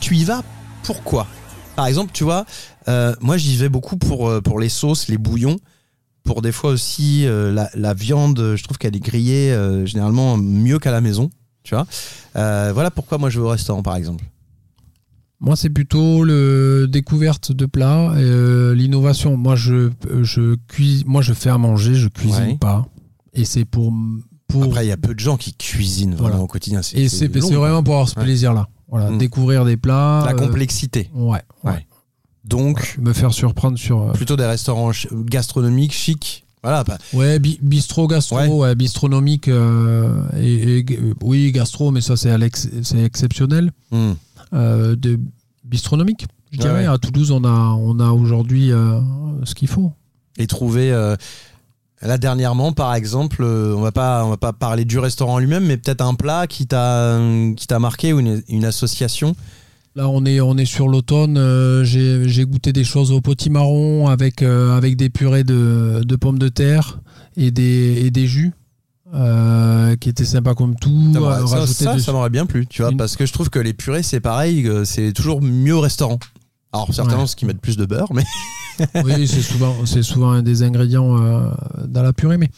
tu 0.00 0.16
y 0.16 0.24
vas 0.24 0.42
pourquoi? 0.82 1.26
Par 1.76 1.86
exemple, 1.86 2.10
tu 2.12 2.24
vois, 2.24 2.44
euh, 2.88 3.14
moi 3.20 3.36
j'y 3.36 3.56
vais 3.56 3.68
beaucoup 3.68 3.96
pour, 3.96 4.28
euh, 4.28 4.40
pour 4.40 4.58
les 4.58 4.68
sauces, 4.68 5.08
les 5.08 5.18
bouillons. 5.18 5.58
Pour 6.24 6.42
des 6.42 6.52
fois 6.52 6.70
aussi 6.70 7.26
euh, 7.26 7.50
la, 7.52 7.70
la 7.74 7.94
viande, 7.94 8.54
je 8.56 8.62
trouve 8.62 8.78
qu'elle 8.78 8.94
est 8.96 9.00
grillée 9.00 9.52
euh, 9.52 9.86
généralement 9.86 10.36
mieux 10.36 10.78
qu'à 10.78 10.90
la 10.92 11.00
maison. 11.00 11.30
Tu 11.62 11.74
vois 11.74 11.86
Euh, 12.36 12.70
Voilà 12.74 12.90
pourquoi 12.90 13.18
moi 13.18 13.30
je 13.30 13.40
vais 13.40 13.46
au 13.46 13.50
restaurant 13.50 13.82
par 13.82 13.96
exemple. 13.96 14.24
Moi, 15.42 15.56
c'est 15.56 15.70
plutôt 15.70 16.22
le 16.22 16.86
découverte 16.86 17.50
de 17.52 17.64
plats, 17.64 18.12
l'innovation. 18.74 19.38
Moi, 19.38 19.56
je, 19.56 19.90
je 20.20 20.56
cuis, 20.68 21.02
moi, 21.06 21.22
je 21.22 21.32
fais 21.32 21.48
à 21.48 21.56
manger, 21.56 21.94
je 21.94 22.08
cuisine 22.08 22.42
Ouais. 22.44 22.56
pas. 22.60 22.84
Et 23.32 23.46
c'est 23.46 23.64
pour, 23.64 23.90
pour 24.48 24.64
Après, 24.64 24.84
il 24.84 24.88
y 24.90 24.92
a 24.92 24.98
peu 24.98 25.14
de 25.14 25.20
gens 25.20 25.38
qui 25.38 25.54
cuisinent 25.54 26.14
vraiment 26.14 26.42
au 26.42 26.46
quotidien. 26.46 26.80
et 26.94 27.08
c'est 27.08 27.28
vraiment 27.28 27.82
pour 27.82 27.94
avoir 27.94 28.08
ce 28.10 28.16
Ouais. 28.18 28.24
plaisir-là. 28.24 28.68
Voilà, 28.88 29.08
Mm. 29.10 29.16
découvrir 29.18 29.64
des 29.64 29.78
plats. 29.78 30.24
La 30.26 30.34
complexité. 30.34 31.08
ouais, 31.14 31.40
ouais. 31.64 31.70
Ouais. 31.70 31.86
Donc, 32.50 32.96
Me 33.00 33.12
faire 33.12 33.32
surprendre 33.32 33.78
sur. 33.78 34.02
euh, 34.02 34.12
plutôt 34.12 34.36
des 34.36 34.44
restaurants 34.44 34.90
gastronomiques, 35.12 35.92
chics. 35.92 36.44
Voilà, 36.62 36.84
bah, 36.84 36.98
Ouais, 37.14 37.38
bi- 37.38 37.58
bistrot, 37.62 38.06
gastro, 38.06 38.36
Ouais. 38.36 38.46
ouais, 38.48 38.74
bistronomique. 38.74 39.48
euh, 39.48 40.12
et, 40.38 40.80
et- 40.80 40.86
oui, 41.22 41.52
gastro, 41.52 41.90
mais 41.90 42.02
ça, 42.02 42.16
c'est 42.16 42.30
c'est 42.82 43.02
exceptionnel. 43.02 43.72
hmm. 43.92 44.12
Euh, 44.52 44.96
de 44.96 45.18
bistronomique, 45.64 46.26
je 46.52 46.58
dirais. 46.58 46.80
ouais. 46.80 46.86
À 46.86 46.98
Toulouse, 46.98 47.30
on 47.30 47.44
a, 47.44 47.48
on 47.78 47.98
a 48.00 48.10
aujourd'hui 48.10 48.72
euh, 48.72 49.00
ce 49.44 49.54
qu'il 49.54 49.68
faut. 49.68 49.92
et 50.38 50.46
trouver. 50.46 50.90
là, 52.02 52.18
dernièrement, 52.18 52.72
par 52.72 52.94
exemple, 52.94 53.44
on 53.44 53.80
va 53.80 53.92
pas, 53.92 54.24
on 54.24 54.30
va 54.30 54.36
pas 54.36 54.52
parler 54.52 54.84
du 54.84 54.98
restaurant 54.98 55.38
lui-même, 55.38 55.64
mais 55.66 55.76
peut-être 55.76 56.00
un 56.02 56.14
plat 56.14 56.46
qui 56.46 56.66
t'a, 56.66 57.18
qui 57.56 57.66
t'a 57.66 57.78
marqué 57.78 58.12
ou 58.12 58.18
une, 58.20 58.42
une 58.48 58.64
association. 58.64 59.34
Là, 59.96 60.08
on 60.08 60.24
est, 60.24 60.40
on 60.40 60.56
est 60.56 60.64
sur 60.66 60.86
l'automne. 60.88 61.36
euh, 61.36 61.82
J'ai 61.84 62.44
goûté 62.44 62.72
des 62.72 62.84
choses 62.84 63.10
au 63.10 63.20
potimarron 63.20 64.08
avec, 64.08 64.42
euh, 64.42 64.76
avec 64.76 64.96
des 64.96 65.10
purées 65.10 65.44
de, 65.44 66.02
de 66.04 66.16
pommes 66.16 66.38
de 66.38 66.48
terre 66.48 67.00
et 67.36 67.50
des, 67.50 68.02
et 68.04 68.10
des 68.10 68.26
jus 68.28 68.52
euh, 69.14 69.96
qui 69.96 70.08
étaient 70.08 70.24
sympas 70.24 70.54
comme 70.54 70.76
tout. 70.76 71.12
Ça, 71.12 71.18
m'aurait- 71.18 71.42
euh, 71.42 71.66
ça, 71.66 71.98
ça, 71.98 72.12
m'aurait 72.12 72.30
bien 72.30 72.46
plu, 72.46 72.66
tu 72.68 72.82
vois, 72.82 72.92
Une- 72.92 72.96
parce 72.98 73.16
que 73.16 73.26
je 73.26 73.32
trouve 73.32 73.50
que 73.50 73.58
les 73.58 73.72
purées, 73.72 74.04
c'est 74.04 74.20
pareil, 74.20 74.70
c'est 74.84 75.12
toujours 75.12 75.42
mieux 75.42 75.74
au 75.74 75.80
restaurant. 75.80 76.18
Alors, 76.72 76.94
certainement, 76.94 77.22
Ouais. 77.22 77.26
ce 77.26 77.34
qui 77.34 77.44
mettent 77.46 77.60
plus 77.60 77.76
de 77.76 77.84
beurre, 77.84 78.12
mais. 78.14 78.22
oui, 79.04 79.26
c'est 79.26 79.42
souvent, 79.42 79.74
souvent 79.84 80.30
un 80.30 80.42
des 80.42 80.62
ingrédients 80.62 81.18
dans 81.84 82.02
la 82.02 82.12
purée. 82.12 82.38
Mais, 82.38 82.48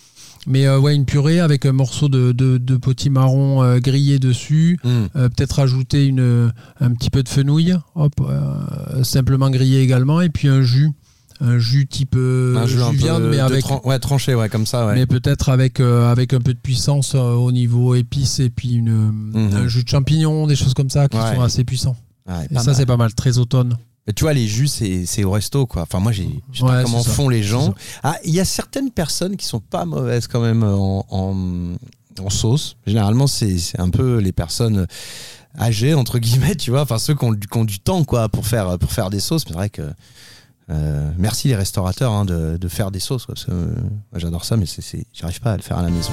mais 0.46 0.66
euh, 0.66 0.78
ouais, 0.78 0.94
une 0.94 1.04
purée 1.04 1.40
avec 1.40 1.66
un 1.66 1.72
morceau 1.72 2.08
de, 2.08 2.32
de, 2.32 2.58
de 2.58 2.76
potimarron 2.76 3.62
euh, 3.62 3.78
grillé 3.78 4.18
dessus. 4.18 4.78
Hmm. 4.84 5.06
Euh, 5.16 5.28
Peut-être 5.28 5.60
ajouter 5.60 6.06
une, 6.06 6.52
un 6.80 6.90
petit 6.92 7.10
peu 7.10 7.22
de 7.22 7.28
fenouil, 7.28 7.74
hop, 7.94 8.12
euh, 8.20 9.04
simplement 9.04 9.50
grillé 9.50 9.80
également. 9.80 10.20
Et 10.20 10.28
puis 10.30 10.48
un 10.48 10.62
jus, 10.62 10.90
un 11.40 11.58
jus 11.58 11.86
type 11.86 12.14
euh, 12.16 12.56
un 12.56 12.66
jus 12.66 12.76
peu 12.78 12.96
viande, 12.96 13.24
mais 13.30 13.38
avec, 13.38 13.64
tran- 13.64 13.80
ouais, 13.84 13.98
tranché, 13.98 14.34
ouais, 14.34 14.48
comme 14.48 14.66
ça, 14.66 14.86
ouais. 14.86 14.94
mais 14.94 15.06
peut-être 15.06 15.48
avec, 15.48 15.80
euh, 15.80 16.10
avec 16.10 16.34
un 16.34 16.40
peu 16.40 16.54
de 16.54 16.58
puissance 16.58 17.14
euh, 17.14 17.32
au 17.34 17.52
niveau 17.52 17.94
épices 17.94 18.38
et 18.40 18.50
puis 18.50 18.72
une, 18.74 18.92
Mhm. 19.34 19.50
un 19.54 19.68
jus 19.68 19.84
de 19.84 19.88
champignons, 19.88 20.46
des 20.46 20.56
choses 20.56 20.74
comme 20.74 20.90
ça 20.90 21.08
qui 21.08 21.16
Ouais. 21.16 21.34
sont 21.34 21.40
assez 21.42 21.64
puissants. 21.64 21.96
Et 22.50 22.58
ça, 22.58 22.74
c'est 22.74 22.86
pas 22.86 22.96
mal, 22.96 23.12
très 23.14 23.38
automne. 23.38 23.76
Mais 24.06 24.12
tu 24.12 24.24
vois, 24.24 24.32
les 24.32 24.48
jus, 24.48 24.66
c'est 24.66 25.22
au 25.24 25.30
resto, 25.30 25.64
quoi. 25.66 25.82
Enfin, 25.82 26.00
moi, 26.00 26.10
j'ai, 26.10 26.28
je 26.52 26.60
sais 26.60 26.66
pas 26.66 26.82
comment 26.82 27.02
font 27.04 27.28
les 27.28 27.42
gens. 27.44 27.72
Ah, 28.02 28.16
il 28.24 28.34
y 28.34 28.40
a 28.40 28.44
certaines 28.44 28.90
personnes 28.90 29.36
qui 29.36 29.46
sont 29.46 29.60
pas 29.60 29.84
mauvaises 29.84 30.26
quand 30.26 30.40
même 30.40 30.64
en, 30.64 31.06
en, 31.08 31.76
en 32.18 32.30
sauce. 32.30 32.76
Généralement, 32.86 33.26
c'est 33.28 33.56
un 33.78 33.90
peu 33.90 34.18
les 34.18 34.32
personnes 34.32 34.86
âgées, 35.58 35.94
entre 35.94 36.18
guillemets, 36.18 36.56
tu 36.56 36.70
vois. 36.72 36.82
Enfin, 36.82 36.98
ceux 36.98 37.14
qui 37.14 37.24
ont, 37.24 37.32
du- 37.32 37.46
qui 37.46 37.56
ont 37.58 37.64
du 37.64 37.78
temps, 37.78 38.02
quoi, 38.02 38.28
pour 38.28 38.44
faire, 38.46 38.76
pour 38.78 38.90
faire 38.90 39.08
des 39.08 39.20
sauces. 39.20 39.44
Mais 39.46 39.50
c'est 39.52 39.56
vrai 39.58 39.70
que. 39.70 39.82
euh, 40.70 41.10
merci 41.16 41.46
les 41.48 41.54
restaurateurs 41.56 42.10
hein, 42.12 42.24
de, 42.24 42.56
de 42.56 42.68
faire 42.68 42.90
des 42.90 42.98
sauces. 43.00 43.26
quoi, 43.26 43.34
parce 43.36 43.46
que, 43.46 43.52
euh, 43.52 43.66
moi, 44.10 44.18
j'adore 44.18 44.44
ça, 44.44 44.56
mais 44.56 44.66
j'arrive 45.12 45.40
pas 45.40 45.52
à 45.52 45.56
le 45.56 45.62
faire 45.62 45.78
à 45.78 45.82
la 45.82 45.90
maison. 45.90 46.10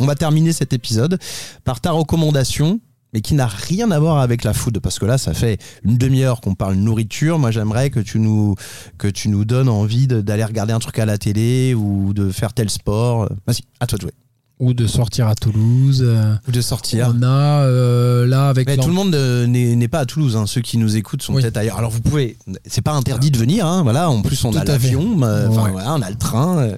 On 0.00 0.06
va 0.06 0.14
terminer 0.14 0.52
cet 0.52 0.72
épisode 0.72 1.18
par 1.64 1.80
ta 1.80 1.92
recommandation, 1.92 2.80
mais 3.14 3.20
qui 3.20 3.34
n'a 3.34 3.46
rien 3.46 3.90
à 3.92 3.98
voir 4.00 4.18
avec 4.18 4.42
la 4.44 4.52
food, 4.52 4.80
parce 4.80 4.98
que 4.98 5.06
là, 5.06 5.16
ça 5.18 5.32
fait 5.34 5.58
une 5.84 5.96
demi-heure 5.96 6.40
qu'on 6.40 6.54
parle 6.56 6.74
nourriture. 6.74 7.38
Moi, 7.38 7.52
j'aimerais 7.52 7.88
que 7.88 8.00
tu 8.00 8.18
nous 8.18 8.56
que 8.98 9.06
tu 9.08 9.28
nous 9.28 9.44
donnes 9.44 9.68
envie 9.68 10.06
d'aller 10.08 10.44
regarder 10.44 10.72
un 10.72 10.80
truc 10.80 10.98
à 10.98 11.06
la 11.06 11.16
télé 11.16 11.74
ou 11.74 12.12
de 12.12 12.30
faire 12.30 12.52
tel 12.52 12.68
sport. 12.68 13.28
Vas-y, 13.46 13.60
à 13.80 13.86
toi 13.86 13.96
de 13.98 14.02
jouer. 14.02 14.12
Ou 14.60 14.72
de 14.74 14.86
sortir 14.86 15.26
à 15.28 15.34
Toulouse. 15.34 16.02
euh, 16.06 16.34
Ou 16.48 16.52
de 16.52 16.60
sortir. 16.60 17.12
on 17.16 17.22
a 17.22 17.62
euh, 17.66 18.26
là 18.26 18.48
avec 18.48 18.66
Mais 18.68 18.76
tout 18.76 18.86
le 18.88 18.94
monde 18.94 19.14
euh, 19.14 19.46
n'est 19.46 19.74
n'est 19.76 19.88
pas 19.88 20.00
à 20.00 20.06
Toulouse. 20.06 20.36
hein. 20.36 20.46
Ceux 20.46 20.60
qui 20.60 20.78
nous 20.78 20.96
écoutent 20.96 21.22
sont 21.22 21.34
Oui. 21.34 21.42
peut-être 21.42 21.56
ailleurs. 21.56 21.78
Alors 21.78 21.90
vous 21.90 22.00
pouvez. 22.00 22.36
C'est 22.66 22.80
pas 22.82 22.92
interdit 22.92 23.30
de 23.30 23.38
venir. 23.38 23.66
hein. 23.66 23.82
Voilà. 23.84 24.10
En 24.10 24.22
plus, 24.22 24.44
on 24.44 24.52
Tout 24.52 24.58
a 24.58 24.64
l'avion. 24.64 25.22
euh, 25.22 25.48
Enfin 25.48 25.64
Ouais. 25.66 25.70
voilà, 25.72 25.94
on 25.94 26.02
a 26.02 26.10
le 26.10 26.16
train. 26.16 26.68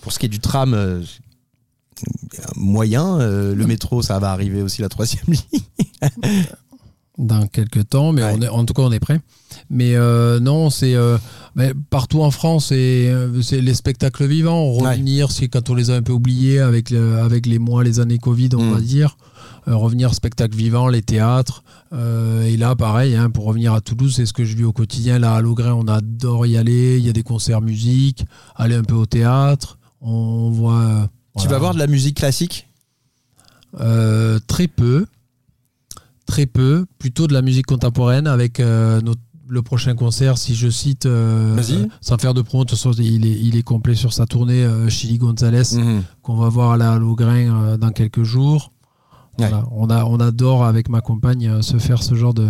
Pour 0.00 0.12
ce 0.12 0.18
qui 0.18 0.26
est 0.26 0.28
du 0.28 0.38
tram. 0.40 0.74
Moyen 2.56 3.18
euh, 3.20 3.54
le 3.54 3.66
métro 3.66 4.02
ça 4.02 4.18
va 4.18 4.30
arriver 4.32 4.62
aussi 4.62 4.82
la 4.82 4.88
troisième 4.88 5.24
ligne 5.28 6.44
dans 7.18 7.48
quelques 7.48 7.88
temps, 7.88 8.12
mais 8.12 8.22
Ouais. 8.22 8.34
on 8.38 8.42
est, 8.42 8.48
en 8.48 8.64
tout 8.64 8.74
cas 8.74 8.82
on 8.82 8.92
est 8.92 9.00
prêt. 9.00 9.20
Mais 9.70 9.96
euh, 9.96 10.38
non, 10.38 10.70
c'est 10.70 10.94
euh, 10.94 11.18
partout 11.90 12.22
en 12.22 12.30
France, 12.30 12.66
c'est 12.68 13.60
les 13.60 13.74
spectacles 13.74 14.26
vivants. 14.26 14.72
Revenir, 14.72 15.32
c'est 15.32 15.48
quand 15.48 15.68
on 15.68 15.74
les 15.74 15.90
a 15.90 15.94
un 15.96 16.02
peu 16.02 16.12
oubliés 16.12 16.60
avec 16.60 16.90
le- 16.90 17.16
avec 17.18 17.46
les 17.46 17.58
mois, 17.58 17.82
les 17.82 17.98
années 17.98 18.18
Covid, 18.18 18.50
on 18.54 18.62
Mm. 18.62 18.72
va 18.74 18.80
dire. 18.80 19.16
Euh, 19.66 19.74
revenir 19.74 20.14
spectacle 20.14 20.56
vivant, 20.56 20.86
les 20.86 21.02
théâtres. 21.02 21.64
Euh, 21.92 22.44
et 22.44 22.56
là, 22.56 22.76
pareil, 22.76 23.16
hein, 23.16 23.30
pour 23.30 23.46
revenir 23.46 23.72
à 23.74 23.80
Toulouse, 23.80 24.14
c'est 24.14 24.24
ce 24.24 24.32
que 24.32 24.44
je 24.44 24.56
vis 24.56 24.62
au 24.64 24.72
quotidien. 24.72 25.18
Là, 25.18 25.34
à 25.34 25.40
Logrin, 25.40 25.74
on 25.74 25.88
adore 25.88 26.46
y 26.46 26.56
aller. 26.56 26.98
Il 27.00 27.04
y 27.04 27.08
a 27.08 27.12
des 27.12 27.24
concerts 27.24 27.62
musique, 27.62 28.24
aller 28.54 28.76
un 28.76 28.84
peu 28.84 28.94
au 28.94 29.06
théâtre. 29.06 29.78
On 30.00 30.50
voit. 30.50 31.08
Tu 31.38 31.48
vas 31.48 31.58
voir 31.58 31.74
de 31.74 31.78
la 31.78 31.86
musique 31.86 32.16
classique 32.16 32.66
Euh, 33.80 34.38
très 34.46 34.66
peu. 34.66 35.06
Très 36.26 36.46
peu. 36.46 36.86
Plutôt 36.98 37.26
de 37.26 37.32
la 37.34 37.42
musique 37.42 37.66
contemporaine 37.66 38.26
avec 38.26 38.60
euh, 38.60 39.00
notre- 39.00 39.20
le 39.50 39.62
prochain 39.62 39.94
concert, 39.94 40.36
si 40.36 40.54
je 40.54 40.68
cite, 40.68 41.06
euh, 41.06 41.54
Vas-y. 41.56 41.88
sans 42.02 42.18
faire 42.18 42.34
de 42.34 42.42
promo, 42.42 42.64
il 42.98 43.26
est, 43.26 43.30
il 43.40 43.56
est 43.56 43.62
complet 43.62 43.94
sur 43.94 44.12
sa 44.12 44.26
tournée, 44.26 44.62
euh, 44.64 44.88
Chili 44.90 45.16
Gonzalez, 45.18 45.62
Mhm. 45.74 46.02
qu'on 46.22 46.36
va 46.36 46.48
voir 46.50 46.72
à 46.72 46.98
Logrin 46.98 47.54
euh, 47.64 47.76
dans 47.78 47.90
quelques 47.90 48.24
jours. 48.24 48.72
Ouais. 49.38 49.48
Voilà. 49.48 49.66
On, 49.70 49.88
a, 49.88 50.04
on 50.04 50.18
adore 50.20 50.64
avec 50.66 50.88
ma 50.90 51.00
compagne 51.00 51.62
se 51.62 51.78
faire 51.78 52.02
ce 52.02 52.14
genre 52.14 52.34
de, 52.34 52.48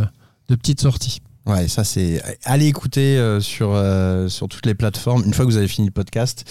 de 0.49 0.55
petites 0.57 0.81
sorties. 0.81 1.21
Ouais, 1.47 1.69
ça 1.69 1.85
c'est. 1.85 2.21
Allez 2.45 2.67
écouter 2.67 3.17
euh, 3.17 3.41
sur, 3.41 3.71
euh, 3.75 4.29
sur 4.29 4.49
toutes 4.49 4.67
les 4.67 4.75
plateformes. 4.75 5.23
Une 5.25 5.33
fois 5.35 5.45
que 5.47 5.51
vous 5.51 5.57
avez 5.57 5.69
fini 5.69 5.87
le 5.87 5.93
podcast, 5.93 6.45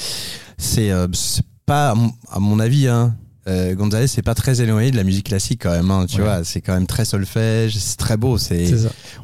c'est 0.58 0.92
euh, 0.92 1.08
c'est 1.14 1.44
pas, 1.68 1.94
à 2.32 2.40
mon- 2.40 2.60
avis, 2.60 2.88
hein, 2.88 3.16
euh, 3.48 3.76
Gonzalez, 3.76 4.08
c'est 4.08 4.22
pas 4.24 4.34
très 4.34 4.62
éloigné 4.62 4.90
de 4.90 4.96
la 4.96 5.04
musique 5.04 5.28
classique 5.28 5.62
quand 5.64 5.72
même. 5.72 5.92
hein, 5.92 6.06
tu 6.08 6.18
Ouais. 6.18 6.24
vois, 6.24 6.44
c'est 6.44 6.62
quand 6.62 6.74
même 6.74 6.88
très 6.88 7.06
solfège, 7.06 7.78
c'est 7.78 7.98
très 7.98 8.18
beau. 8.18 8.38
C'est. 8.38 8.74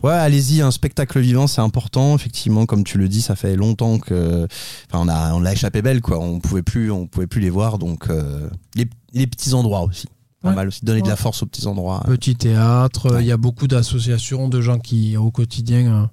Ouais, 0.04 0.12
allez-y, 0.14 0.62
un 0.62 0.70
spectacle 0.72 1.20
vivant, 1.20 1.48
c'est 1.48 1.62
important. 1.62 2.16
Effectivement, 2.16 2.66
comme 2.66 2.84
tu 2.84 2.98
le 3.00 3.08
dis, 3.10 3.22
ça 3.22 3.36
fait 3.36 3.56
longtemps 3.56 3.98
que, 3.98 4.46
enfin, 4.92 5.04
on 5.04 5.08
a, 5.08 5.34
on 5.34 5.40
l'a 5.40 5.54
échappé 5.54 5.82
belle, 5.82 6.02
quoi. 6.02 6.20
On 6.20 6.40
pouvait 6.40 6.62
plus, 6.64 6.92
on 6.92 7.08
pouvait 7.08 7.28
plus 7.28 7.42
les 7.42 7.50
voir, 7.50 7.80
donc 7.80 8.10
euh, 8.10 8.50
les, 8.76 8.88
les 9.14 9.26
petits 9.26 9.54
endroits 9.54 9.82
aussi. 9.82 10.08
Pas 10.42 10.50
Ouais. 10.50 10.56
mal 10.56 10.68
aussi, 10.68 10.84
donner 10.84 11.02
de 11.02 11.08
la 11.08 11.16
force 11.16 11.42
aux 11.42 11.46
petits 11.46 11.66
endroits. 11.68 12.04
Petit 12.06 12.36
théâtre, 12.36 13.06
euh, 13.14 13.22
il 13.22 13.28
y 13.28 13.32
a 13.32 13.38
beaucoup 13.38 13.68
d'associations, 13.68 14.50
de 14.50 14.60
gens 14.60 14.78
qui, 14.80 15.16
au 15.16 15.32
quotidien, 15.32 16.10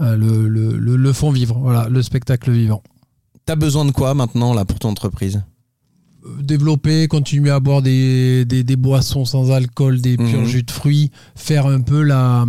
euh, 0.00 0.04
euh, 0.04 0.16
le, 0.16 0.48
le, 0.48 0.76
le- 0.76 0.96
le 0.96 1.12
font 1.12 1.30
vivre. 1.30 1.56
Voilà, 1.60 1.88
le 1.88 2.02
spectacle 2.02 2.50
vivant. 2.50 2.82
T'as 3.46 3.54
besoin 3.54 3.84
de 3.84 3.92
quoi 3.92 4.14
maintenant 4.14 4.52
là 4.52 4.64
pour 4.64 4.78
ton 4.80 4.88
entreprise? 4.90 5.42
Développer, 6.40 7.08
continuer 7.08 7.50
à 7.50 7.60
boire 7.60 7.82
des, 7.82 8.44
des, 8.44 8.64
des 8.64 8.76
boissons 8.76 9.24
sans 9.24 9.50
alcool, 9.50 10.00
des 10.00 10.16
purs 10.16 10.40
Mhm. 10.40 10.44
jus 10.46 10.62
de 10.62 10.70
fruits, 10.70 11.10
faire 11.34 11.66
un 11.66 11.80
peu 11.80 12.02
la, 12.02 12.44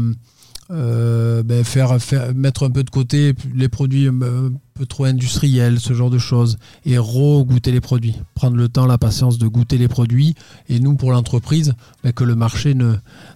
euh, 0.72 1.42
ben, 1.44 1.64
faire, 1.64 2.00
faire, 2.02 2.34
mettre 2.36 2.64
un 2.64 2.70
peu 2.70 2.84
de 2.84 2.90
côté 2.92 3.34
les 3.56 3.70
produits 3.70 4.08
un 4.08 4.52
peu 4.74 4.86
trop 4.86 5.06
industriels, 5.06 5.80
ce 5.80 5.94
genre 5.94 6.10
de 6.12 6.20
choses, 6.20 6.58
et 6.86 6.98
re-goûter 7.00 7.72
les 7.72 7.82
produits. 7.82 8.16
Prendre 8.36 8.56
le 8.56 8.70
temps, 8.70 8.86
la 8.86 8.98
patience 9.00 9.38
de 9.40 9.48
goûter 9.48 9.78
les 9.78 9.88
produits. 9.88 10.36
Et 10.70 10.80
nous, 10.80 10.96
pour 10.96 11.12
l'entreprise, 11.12 11.74
ben, 12.04 12.12
que 12.14 12.24
le 12.24 12.36
marché 12.36 12.76
ne, 12.76 12.94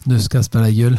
ne 0.08 0.18
se 0.20 0.30
casse 0.30 0.48
pas 0.48 0.62
la 0.62 0.72
gueule. 0.72 0.98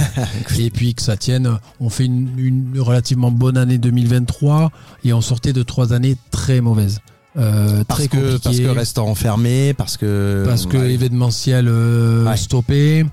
et 0.58 0.70
puis 0.70 0.94
que 0.94 1.02
ça 1.02 1.16
tienne. 1.16 1.58
On 1.80 1.90
fait 1.90 2.06
une, 2.06 2.30
une 2.38 2.80
relativement 2.80 3.30
bonne 3.30 3.56
année 3.56 3.78
2023 3.78 4.70
et 5.04 5.12
on 5.12 5.20
sortait 5.20 5.52
de 5.52 5.62
trois 5.62 5.92
années 5.92 6.16
très 6.30 6.60
mauvaises. 6.60 6.98
Euh, 7.36 7.84
Parce 7.86 8.00
très 8.00 8.08
que, 8.08 8.36
parce 8.38 8.58
que 8.58 8.68
restaurant 8.68 9.14
fermé, 9.14 9.74
parce 9.74 9.96
que. 9.96 10.44
parce 10.46 10.66
que 10.66 10.76
Ouais. 10.78 10.92
événementiel 10.94 11.66
euh, 11.68 12.24
Ouais. 12.26 12.36
stoppé. 12.36 13.04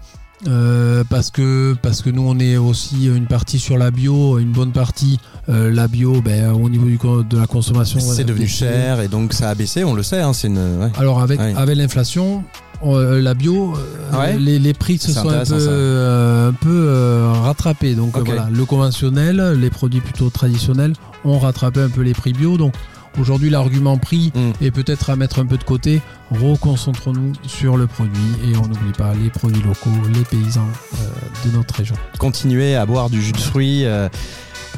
euh, 0.48 1.04
parce 1.10 1.32
que 1.32 1.76
parce 1.82 2.02
que 2.02 2.10
nous 2.10 2.22
on 2.28 2.38
est 2.40 2.58
aussi 2.58 3.06
une 3.08 3.26
partie 3.26 3.58
sur 3.60 3.78
la 3.78 3.90
bio, 3.92 4.38
une 4.40 4.52
bonne 4.52 4.72
partie 4.72 5.20
euh, 5.50 5.72
la 5.72 5.88
bio, 5.88 6.22
ben, 6.22 6.52
au 6.54 6.70
niveau 6.70 6.86
du, 6.86 6.98
de 7.30 7.38
la 7.38 7.48
consommation. 7.48 8.00
c'est 8.00 8.06
voilà, 8.08 8.24
devenu 8.26 8.48
cher 8.48 9.00
et 9.02 9.08
donc 9.08 9.34
ça 9.34 9.50
a 9.50 9.56
baissé, 9.56 9.84
on 9.84 9.94
le 9.94 10.04
sait. 10.04 10.22
Hein, 10.22 10.32
une. 10.44 10.58
ouais. 10.58 10.92
Alors 10.98 11.22
avec 11.22 11.40
Ouais. 11.40 11.54
avec 11.56 11.76
l'inflation, 11.78 12.44
euh, 12.86 13.22
la 13.22 13.34
bio, 13.34 13.74
Ouais. 14.14 14.38
les, 14.38 14.60
les 14.60 14.74
prix 14.74 14.98
se 14.98 15.12
sont 15.14 15.30
un 15.30 15.44
peu 15.46 16.50
un 16.50 16.54
peu 16.54 17.28
rattrapés. 17.44 17.96
Donc 17.96 18.18
voilà, 18.18 18.48
le 18.52 18.66
conventionnel, 18.66 19.54
les 19.60 19.70
produits 19.70 20.02
plutôt 20.02 20.30
traditionnels 20.30 20.94
ont 21.24 21.40
rattrapé 21.40 21.82
un 21.82 21.90
peu 21.90 22.02
les 22.02 22.14
prix 22.14 22.34
bio. 22.34 22.58
Donc 22.58 22.74
aujourd'hui 23.20 23.50
l'argument 23.50 23.98
prix 23.98 24.32
Mm. 24.36 24.52
est 24.62 24.72
peut-être 24.72 25.10
à 25.10 25.16
mettre 25.16 25.40
un 25.40 25.46
peu 25.46 25.58
de 25.58 25.64
côté. 25.64 26.02
Reconcentrons-nous 26.32 27.34
sur 27.48 27.78
le 27.78 27.88
produit 27.88 28.22
et 28.44 28.56
on 28.58 28.62
n'oublie 28.68 28.92
pas 28.98 29.14
les 29.14 29.30
produits 29.30 29.62
locaux, 29.62 29.90
les 30.14 30.24
paysans 30.24 30.68
euh, 30.96 31.48
de 31.50 31.56
notre 31.56 31.76
région. 31.76 31.96
Continuer 32.18 32.76
à 32.76 32.86
boire 32.86 33.10
du 33.10 33.22
jus 33.22 33.32
de 33.32 33.38
fruits, 33.40 33.86
euh, 33.86 34.10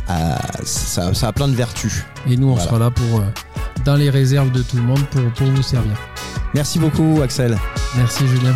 à- 0.08 0.38
ça, 0.64 1.14
ça 1.14 1.28
a 1.30 1.34
plein 1.34 1.48
de 1.48 1.56
vertus. 1.56 2.04
Et 2.30 2.38
nous 2.38 2.48
on 2.48 2.54
Voilà. 2.56 2.66
sera 2.66 2.80
là 2.80 2.92
pour 2.92 3.20
euh, 3.20 3.24
dans 3.86 3.96
les 3.96 4.10
réserves 4.10 4.52
de 4.52 4.62
tout 4.62 4.76
le 4.78 4.84
monde 4.84 5.04
pour, 5.12 5.22
pour 5.34 5.48
vous 5.48 5.62
servir. 5.64 5.94
Merci 6.54 6.80
beaucoup, 6.80 7.22
Axel. 7.24 7.58
Merci 7.96 8.28
Julien. 8.28 8.54